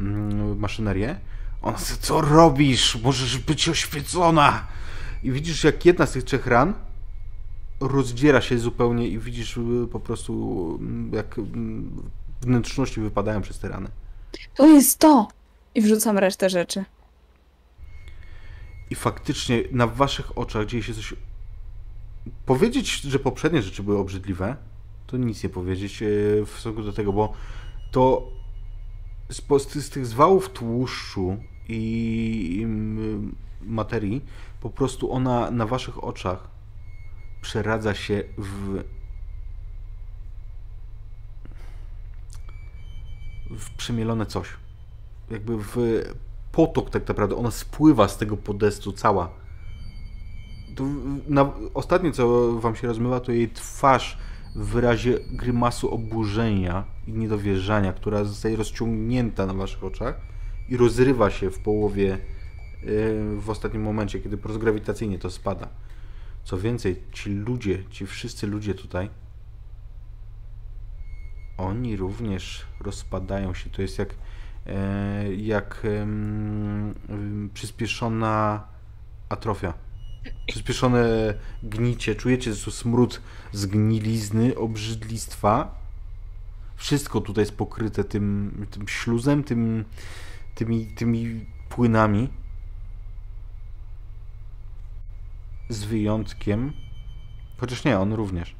[0.00, 1.20] mm, maszynerię.
[1.62, 2.96] On chce, co robisz?
[3.02, 4.66] Możesz być oświecona!
[5.22, 6.74] I widzisz, jak jedna z tych trzech ran
[7.80, 12.10] rozdziera się zupełnie i widzisz y, po prostu, mm, jak mm,
[12.40, 13.88] wnętrzności wypadają przez te rany.
[14.54, 15.28] To jest to!
[15.74, 16.84] I wrzucam resztę rzeczy.
[18.90, 21.14] I faktycznie na waszych oczach dzieje się coś.
[22.46, 24.56] Powiedzieć, że poprzednie rzeczy były obrzydliwe,
[25.06, 26.06] to nic nie powiedzieć e,
[26.46, 27.32] w stosunku do tego, bo
[27.90, 28.30] to
[29.28, 29.42] z,
[29.84, 31.36] z, tych- zwałów tłuszczu
[31.68, 32.66] i
[33.60, 34.24] materii,
[34.60, 36.48] po prostu ona na waszych oczach
[37.40, 38.82] przeradza się w.
[43.50, 44.48] w przemielone coś.
[45.30, 45.76] Jakby w
[46.52, 49.30] potok tak naprawdę, ona spływa z tego podestu cała.
[50.76, 50.84] To
[51.28, 54.18] na, ostatnie, co wam się rozmywa, to jej twarz
[54.54, 60.20] w wyrazie grymasu oburzenia i niedowierzania, która zostaje rozciągnięta na waszych oczach
[60.68, 62.18] i rozrywa się w połowie
[62.82, 65.68] yy, w ostatnim momencie, kiedy po prostu grawitacyjnie to spada.
[66.44, 69.10] Co więcej, ci ludzie, ci wszyscy ludzie tutaj,
[71.58, 73.70] oni również rozpadają się.
[73.70, 74.14] To jest jak,
[74.66, 75.86] e, jak
[77.54, 78.64] przyspieszona
[79.28, 79.87] atrofia.
[80.46, 82.14] Przyspieszone gnicie.
[82.14, 83.20] Czujecie że smród
[83.52, 85.78] zgnilizny, obrzydlistwa.
[86.76, 89.84] Wszystko tutaj jest pokryte tym, tym śluzem, tym,
[90.54, 92.28] tymi, tymi płynami.
[95.68, 96.72] Z wyjątkiem.
[97.56, 98.56] Chociaż nie, on również.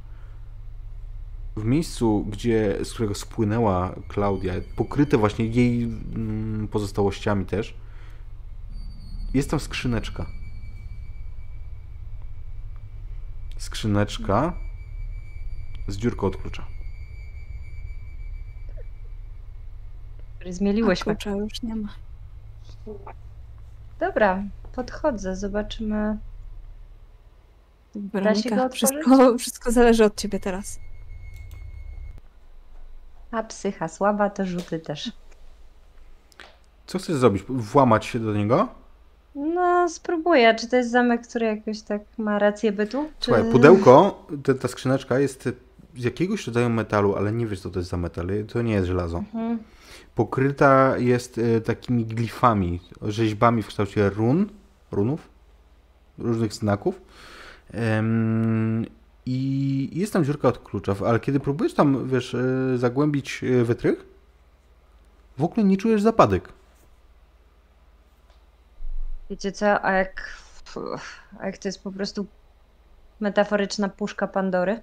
[1.57, 7.75] W miejscu, gdzie, z którego spłynęła Klaudia, pokryte właśnie jej mm, pozostałościami też,
[9.35, 10.38] jest tam skrzyneczka.
[13.59, 14.53] Skrzyneczka
[15.89, 16.67] z dziurką od klucza.
[20.49, 21.17] A zmieliłyśmy.
[21.17, 21.89] klucza już nie ma.
[24.01, 26.19] Dobra, podchodzę, zobaczymy.
[27.95, 28.75] się go Weronika, otworzyć?
[28.75, 30.81] wszystko, wszystko zależy od ciebie teraz.
[33.31, 35.13] A psycha słaba, to rzuty też.
[36.87, 37.43] Co chcesz zrobić?
[37.49, 38.69] Włamać się do niego?
[39.89, 40.55] Spróbuję.
[40.55, 43.09] Czy to jest zamek, który jakoś tak ma rację bytu?
[43.21, 43.25] Czy...
[43.25, 45.49] Słuchaj, pudełko, te, ta skrzyneczka jest
[45.97, 48.27] z jakiegoś rodzaju metalu, ale nie wiesz co to jest za metal.
[48.53, 49.19] To nie jest żelazo.
[49.19, 49.59] Mhm.
[50.15, 54.47] Pokryta jest e, takimi glifami, rzeźbami w kształcie run,
[54.93, 55.29] runów,
[56.19, 57.01] różnych znaków.
[59.27, 64.07] I jest tam dziurka od klucza, ale kiedy próbujesz tam, wiesz, e, zagłębić e, wytrych,
[65.39, 66.49] w ogóle nie czujesz zapadek.
[69.31, 70.39] Wiecie co, a jak,
[71.39, 72.27] a jak to jest po prostu
[73.21, 74.81] metaforyczna puszka Pandory?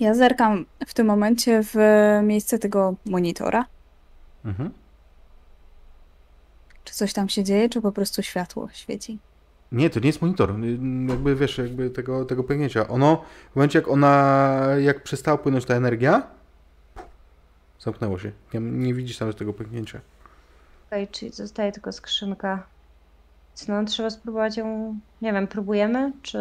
[0.00, 1.74] Ja zerkam w tym momencie w
[2.22, 3.66] miejsce tego monitora.
[4.44, 4.70] Mhm.
[6.84, 9.18] Czy coś tam się dzieje, czy po prostu światło świeci?
[9.72, 10.54] Nie, to nie jest monitor.
[11.08, 12.88] Jakby wiesz, jakby tego, tego pęknięcia.
[12.88, 16.22] Ono, w momencie jak ona, jak przestała płynąć ta energia,
[17.80, 18.32] zamknęło się.
[18.54, 20.00] Nie, nie widzisz tam tego pęknięcia.
[20.88, 22.66] Okej, czyli zostaje tylko skrzynka.
[23.56, 26.12] Więc No, trzeba spróbować ją, nie wiem, próbujemy?
[26.22, 26.38] Czy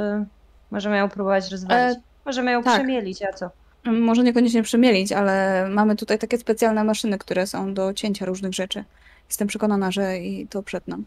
[0.72, 1.98] możemy ją próbować rozwalić?
[1.98, 2.74] E, możemy ją tak.
[2.74, 3.50] przemielić, a co?
[3.86, 8.84] Może niekoniecznie przemielić, ale mamy tutaj takie specjalne maszyny, które są do cięcia różnych rzeczy.
[9.30, 11.06] Jestem przekonana, że i to przed nam.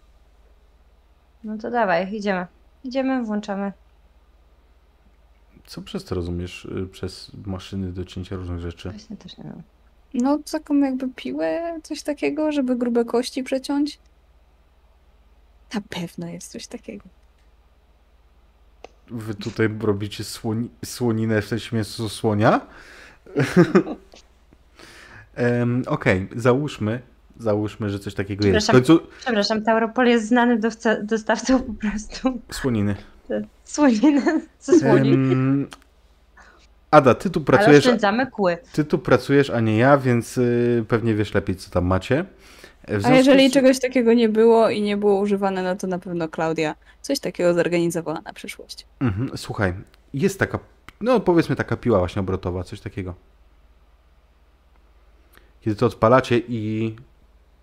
[1.45, 2.47] No to dawaj, idziemy.
[2.85, 3.73] Idziemy, włączamy.
[5.67, 6.65] Co przez to rozumiesz?
[6.65, 8.91] y, Przez maszyny do cięcia różnych rzeczy?
[8.91, 9.62] Właśnie też nie wiem.
[10.15, 13.99] No, taką jakby piłę, coś takiego, żeby grube kości przeciąć.
[15.74, 17.05] Na pewno jest coś takiego.
[19.11, 22.61] Wy tutaj robicie słoni, słoninę w sensie mięso słonia?
[25.35, 27.03] Em, Okej, załóżmy,
[27.39, 28.69] załóżmy, że coś takiego jest.
[28.69, 30.61] W końcu Przepraszam, Tauropol jest znany
[31.03, 32.97] dostawcą po prostu słoniny.
[33.65, 34.23] słoniny
[34.61, 35.12] ze słoni.
[35.12, 35.69] Em,
[36.91, 38.59] Ada, ty tu Ale pracujesz, oszczędzamy kły.
[38.73, 42.25] ty tu pracujesz, a nie ja, więc y, pewnie wiesz lepiej, co tam macie.
[43.05, 46.29] A jeżeli z- czegoś takiego nie było i nie było używane, no to na pewno
[46.29, 48.87] Klaudia coś takiego zorganizowała na przyszłość.
[49.01, 49.75] Mhm, słuchaj,
[50.15, 50.59] jest taka,
[51.01, 53.15] no powiedzmy taka piła właśnie obrotowa, coś takiego.
[55.61, 56.97] Kiedy to odpalacie i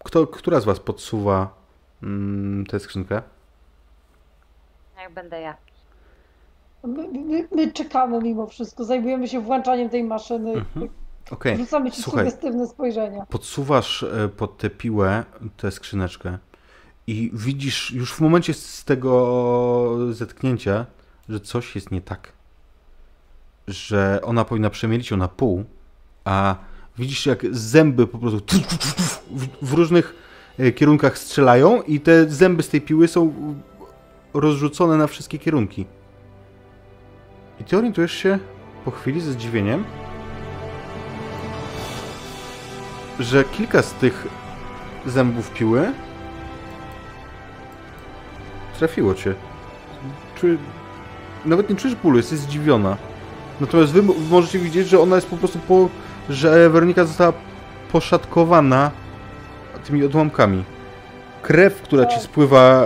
[0.04, 1.56] kto, która z was podsuwa
[2.04, 3.22] mm, tę skrzynkę?
[5.02, 5.58] Jak będę ja.
[6.84, 10.54] My, my, my czekamy mimo wszystko, zajmujemy się włączaniem tej maszyny.
[10.54, 10.90] Mhm.
[11.32, 12.26] Okej, Rzucamy ci Słuchaj.
[12.26, 13.26] sugestywne spojrzenia.
[13.26, 15.24] podsuwasz e, pod tę piłę
[15.58, 16.38] tę skrzyneczkę
[17.08, 20.86] i widzisz już w momencie z tego zetknięcia,
[21.30, 22.34] że coś jest nie tak.
[23.68, 25.64] Że ona powinna przemielić ją na pół,
[26.26, 26.56] a
[26.98, 28.58] widzisz jak zęby po prostu
[29.30, 30.16] w, w różnych
[30.60, 33.34] e, kierunkach strzelają i te zęby z tej piły są
[34.34, 35.86] rozrzucone na wszystkie kierunki.
[37.60, 38.40] I ty orientujesz się
[38.86, 39.84] po chwili ze zdziwieniem,
[43.20, 44.28] że kilka z tych
[45.06, 45.92] zębów piły
[48.78, 49.34] trafiło cię.
[50.36, 50.58] Czuję...
[51.46, 52.98] Nawet nie czujesz bólu, jesteś zdziwiona.
[53.62, 55.90] Natomiast wy mo- możecie widzieć, że ona jest po prostu po...
[56.30, 57.34] że Weronika została
[57.92, 58.92] poszatkowana
[59.86, 60.64] tymi odłamkami.
[61.42, 62.84] Krew, która ci spływa,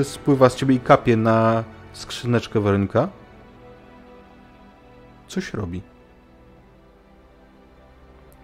[0.00, 3.08] e, spływa z ciebie i kapie na skrzyneczkę Weronika.
[5.28, 5.82] Coś robi.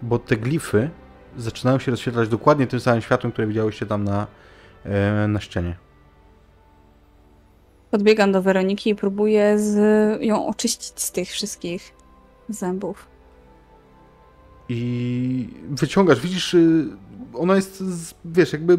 [0.01, 0.89] Bo te glify
[1.37, 4.27] zaczynają się rozświetlać dokładnie tym samym światłem, które widziałyście tam na,
[4.83, 5.75] e, na ścianie.
[7.91, 9.77] Podbiegam do Weroniki i próbuję z...
[10.23, 11.93] ją oczyścić z tych wszystkich
[12.49, 13.07] zębów.
[14.69, 16.87] I wyciągasz, widzisz, y,
[17.33, 17.83] ona jest,
[18.25, 18.77] wiesz, jakby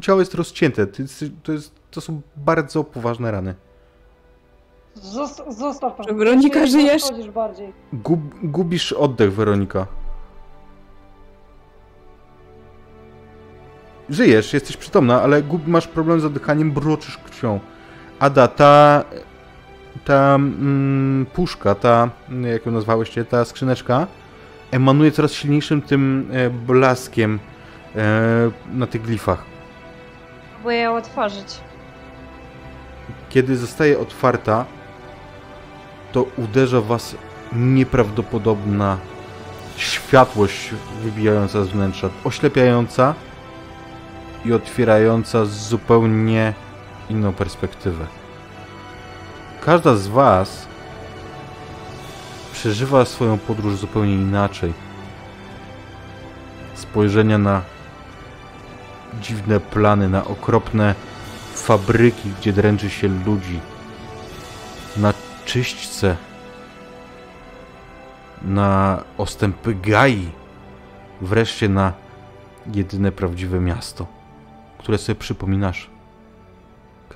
[0.00, 0.86] ciało jest rozcięte.
[0.86, 3.54] To, jest, to, jest, to są bardzo poważne rany.
[5.02, 6.16] Zosta- Zostaw pan.
[6.16, 7.02] Weronika, Nie żyjesz?
[7.34, 7.72] bardziej.
[7.92, 9.86] Gub, gubisz oddech, Weronika.
[14.10, 17.60] Żyjesz, jesteś przytomna, ale gub, masz problem z oddychaniem, broczysz krwią.
[18.18, 19.04] Ada, ta,
[20.04, 22.10] ta mm, puszka, ta,
[22.52, 24.06] jak ją nazwałyście, ta skrzyneczka,
[24.70, 27.38] emanuje coraz silniejszym tym e, blaskiem
[27.96, 28.00] e,
[28.72, 29.44] na tych glifach.
[30.54, 31.60] Próbuję ją otworzyć.
[33.28, 34.64] Kiedy zostaje otwarta,
[36.18, 37.16] to uderza was
[37.52, 38.98] nieprawdopodobna
[39.76, 40.70] światłość
[41.02, 43.14] wybijająca z wnętrza, oślepiająca
[44.44, 46.54] i otwierająca zupełnie
[47.10, 48.06] inną perspektywę.
[49.64, 50.66] Każda z was
[52.52, 54.72] przeżywa swoją podróż zupełnie inaczej.
[56.74, 57.62] Spojrzenia na
[59.20, 60.94] dziwne plany, na okropne
[61.54, 63.60] fabryki, gdzie dręczy się ludzi,
[64.96, 65.12] na
[65.48, 66.16] czyśćce,
[68.42, 70.30] na ostępy gai,
[71.20, 71.92] wreszcie na
[72.74, 74.06] jedyne prawdziwe miasto,
[74.78, 75.90] które sobie przypominasz.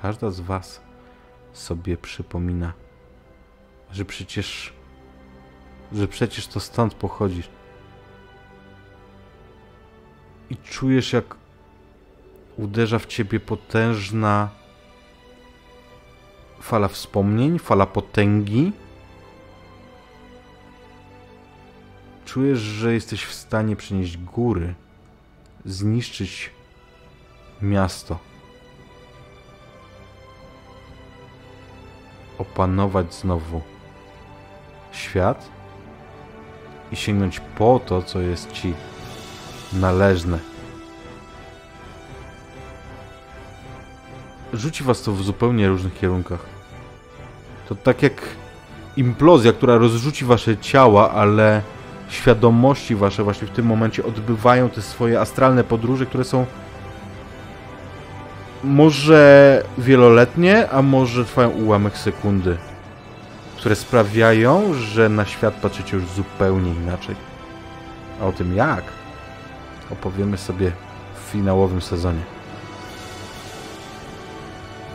[0.01, 0.81] Każda z was
[1.53, 2.73] sobie przypomina,
[3.91, 4.73] że przecież,
[5.91, 7.49] że przecież to stąd pochodzisz.
[10.49, 11.35] I czujesz, jak
[12.57, 14.49] uderza w ciebie potężna
[16.63, 18.71] fala wspomnień, fala potęgi.
[22.25, 24.73] Czujesz, że jesteś w stanie przenieść góry,
[25.65, 26.51] zniszczyć
[27.61, 28.19] miasto,
[32.37, 33.61] opanować znowu
[34.91, 35.49] świat
[36.91, 38.73] i sięgnąć po to, co jest ci
[39.73, 40.53] należne.
[44.53, 46.52] rzuci was to w zupełnie różnych kierunkach.
[47.73, 48.21] To tak jak
[48.97, 51.61] implozja, która rozrzuci wasze ciała, ale
[52.09, 56.45] świadomości wasze właśnie w tym momencie odbywają te swoje astralne podróże, które są
[58.63, 62.57] może wieloletnie, a może trwają ułamek sekundy,
[63.57, 67.15] które sprawiają, że na świat patrzycie już zupełnie inaczej.
[68.21, 68.83] A o tym jak
[69.91, 70.71] opowiemy sobie
[71.15, 72.21] w finałowym sezonie.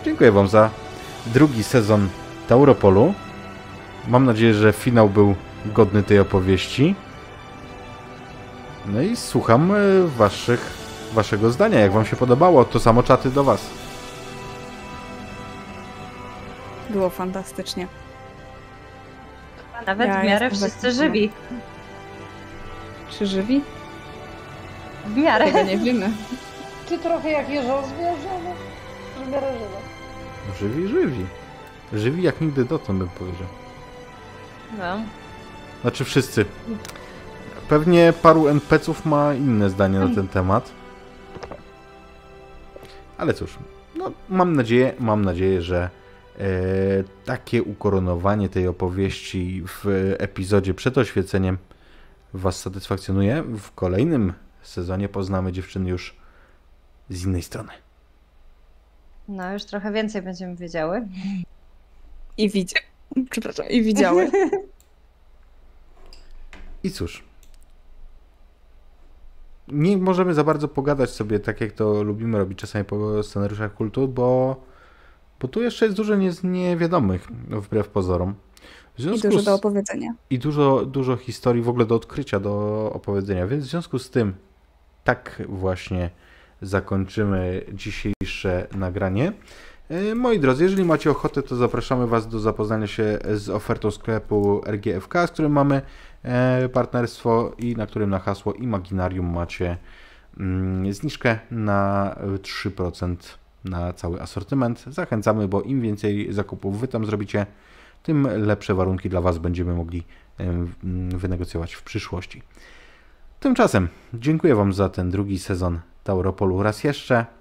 [0.05, 0.71] Dziękuję Wam za
[1.27, 2.09] drugi sezon
[2.49, 3.15] Tauropolu.
[4.09, 5.35] Mam nadzieję, że finał był
[5.67, 6.95] godny tej opowieści.
[8.87, 9.77] No i słucham e,
[10.07, 10.71] waszych,
[11.13, 11.81] waszego zdania.
[11.81, 13.71] Jak Wam się podobało, to samo czaty do Was.
[16.91, 17.87] Było fantastycznie.
[19.87, 21.31] Nawet Ja w miarę wszyscy żywi.
[23.11, 23.63] Czy żywi?
[25.07, 25.45] W miarę.
[25.45, 26.11] Tego nie wiemy.
[26.89, 28.53] Czy trochę jak jeżozwie żywe?
[29.27, 29.79] W miarę żywe.
[30.59, 31.27] Żywi, żywi.
[31.93, 33.47] Żywi jak nigdy dotąd bym powiedział.
[34.79, 34.99] No.
[35.83, 36.45] Znaczy wszyscy.
[37.69, 40.71] Pewnie paru NPC-ów ma inne zdanie na ten temat.
[43.19, 43.59] Ale cóż,
[43.97, 45.91] no mam nadzieję, mam nadzieję, że
[46.39, 46.49] e,
[47.25, 51.59] takie ukoronowanie tej opowieści w epizodzie przed oświeceniem
[52.35, 53.43] Was satysfakcjonuje.
[53.43, 54.33] W kolejnym
[54.63, 56.17] sezonie poznamy dziewczyny już
[57.11, 57.73] z innej strony.
[59.29, 61.09] No, już trochę więcej będziemy wiedziały.
[62.39, 62.81] I widzia...
[63.31, 64.31] Przepraszam, i widziały.
[66.85, 67.25] I cóż.
[69.69, 74.09] Nie możemy za bardzo pogadać sobie tak, jak to lubimy robić czasami po scenariuszach kultu,
[74.09, 74.57] bo,
[75.41, 78.35] bo tu jeszcze jest dużo nie, niewiadomych, wbrew pozorom.
[78.99, 80.15] W I dużo z, do opowiedzenia.
[80.31, 83.47] I dużo, dużo historii w ogóle do odkrycia, do opowiedzenia.
[83.47, 84.35] Więc w związku z tym
[85.05, 86.11] tak właśnie
[86.63, 89.33] zakończymy dzisiejsze nagranie.
[89.91, 94.61] E, Moi drodzy, jeżeli macie ochotę, to zapraszamy Was do zapoznania się z ofertą sklepu
[94.67, 95.83] RGFK, z którym mamy
[96.23, 99.77] e, partnerstwo i na którym na hasło Imaginarium macie
[100.41, 103.17] mm, zniżkę na 3%
[103.65, 104.85] na cały asortyment.
[104.87, 107.47] Zachęcamy, bo im więcej zakupów Wy tam zrobicie,
[108.03, 110.05] tym lepsze warunki dla Was będziemy mogli
[110.41, 112.43] e, mm, wynegocjować w przyszłości.
[113.41, 117.38] Tymczasem dziękuję Wam za ten drugi sezon Tauropolu raz jeszcze.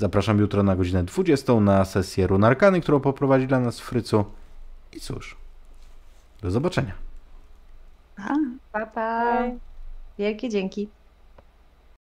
[0.00, 4.24] Zapraszam jutro na godzinę 20 na sesję Runarkany, którą poprowadzi dla nas Frycu.
[4.92, 5.36] I cóż,
[6.42, 6.92] do zobaczenia.
[8.72, 9.42] Pa, pa.
[10.18, 10.88] Wielkie dzięki.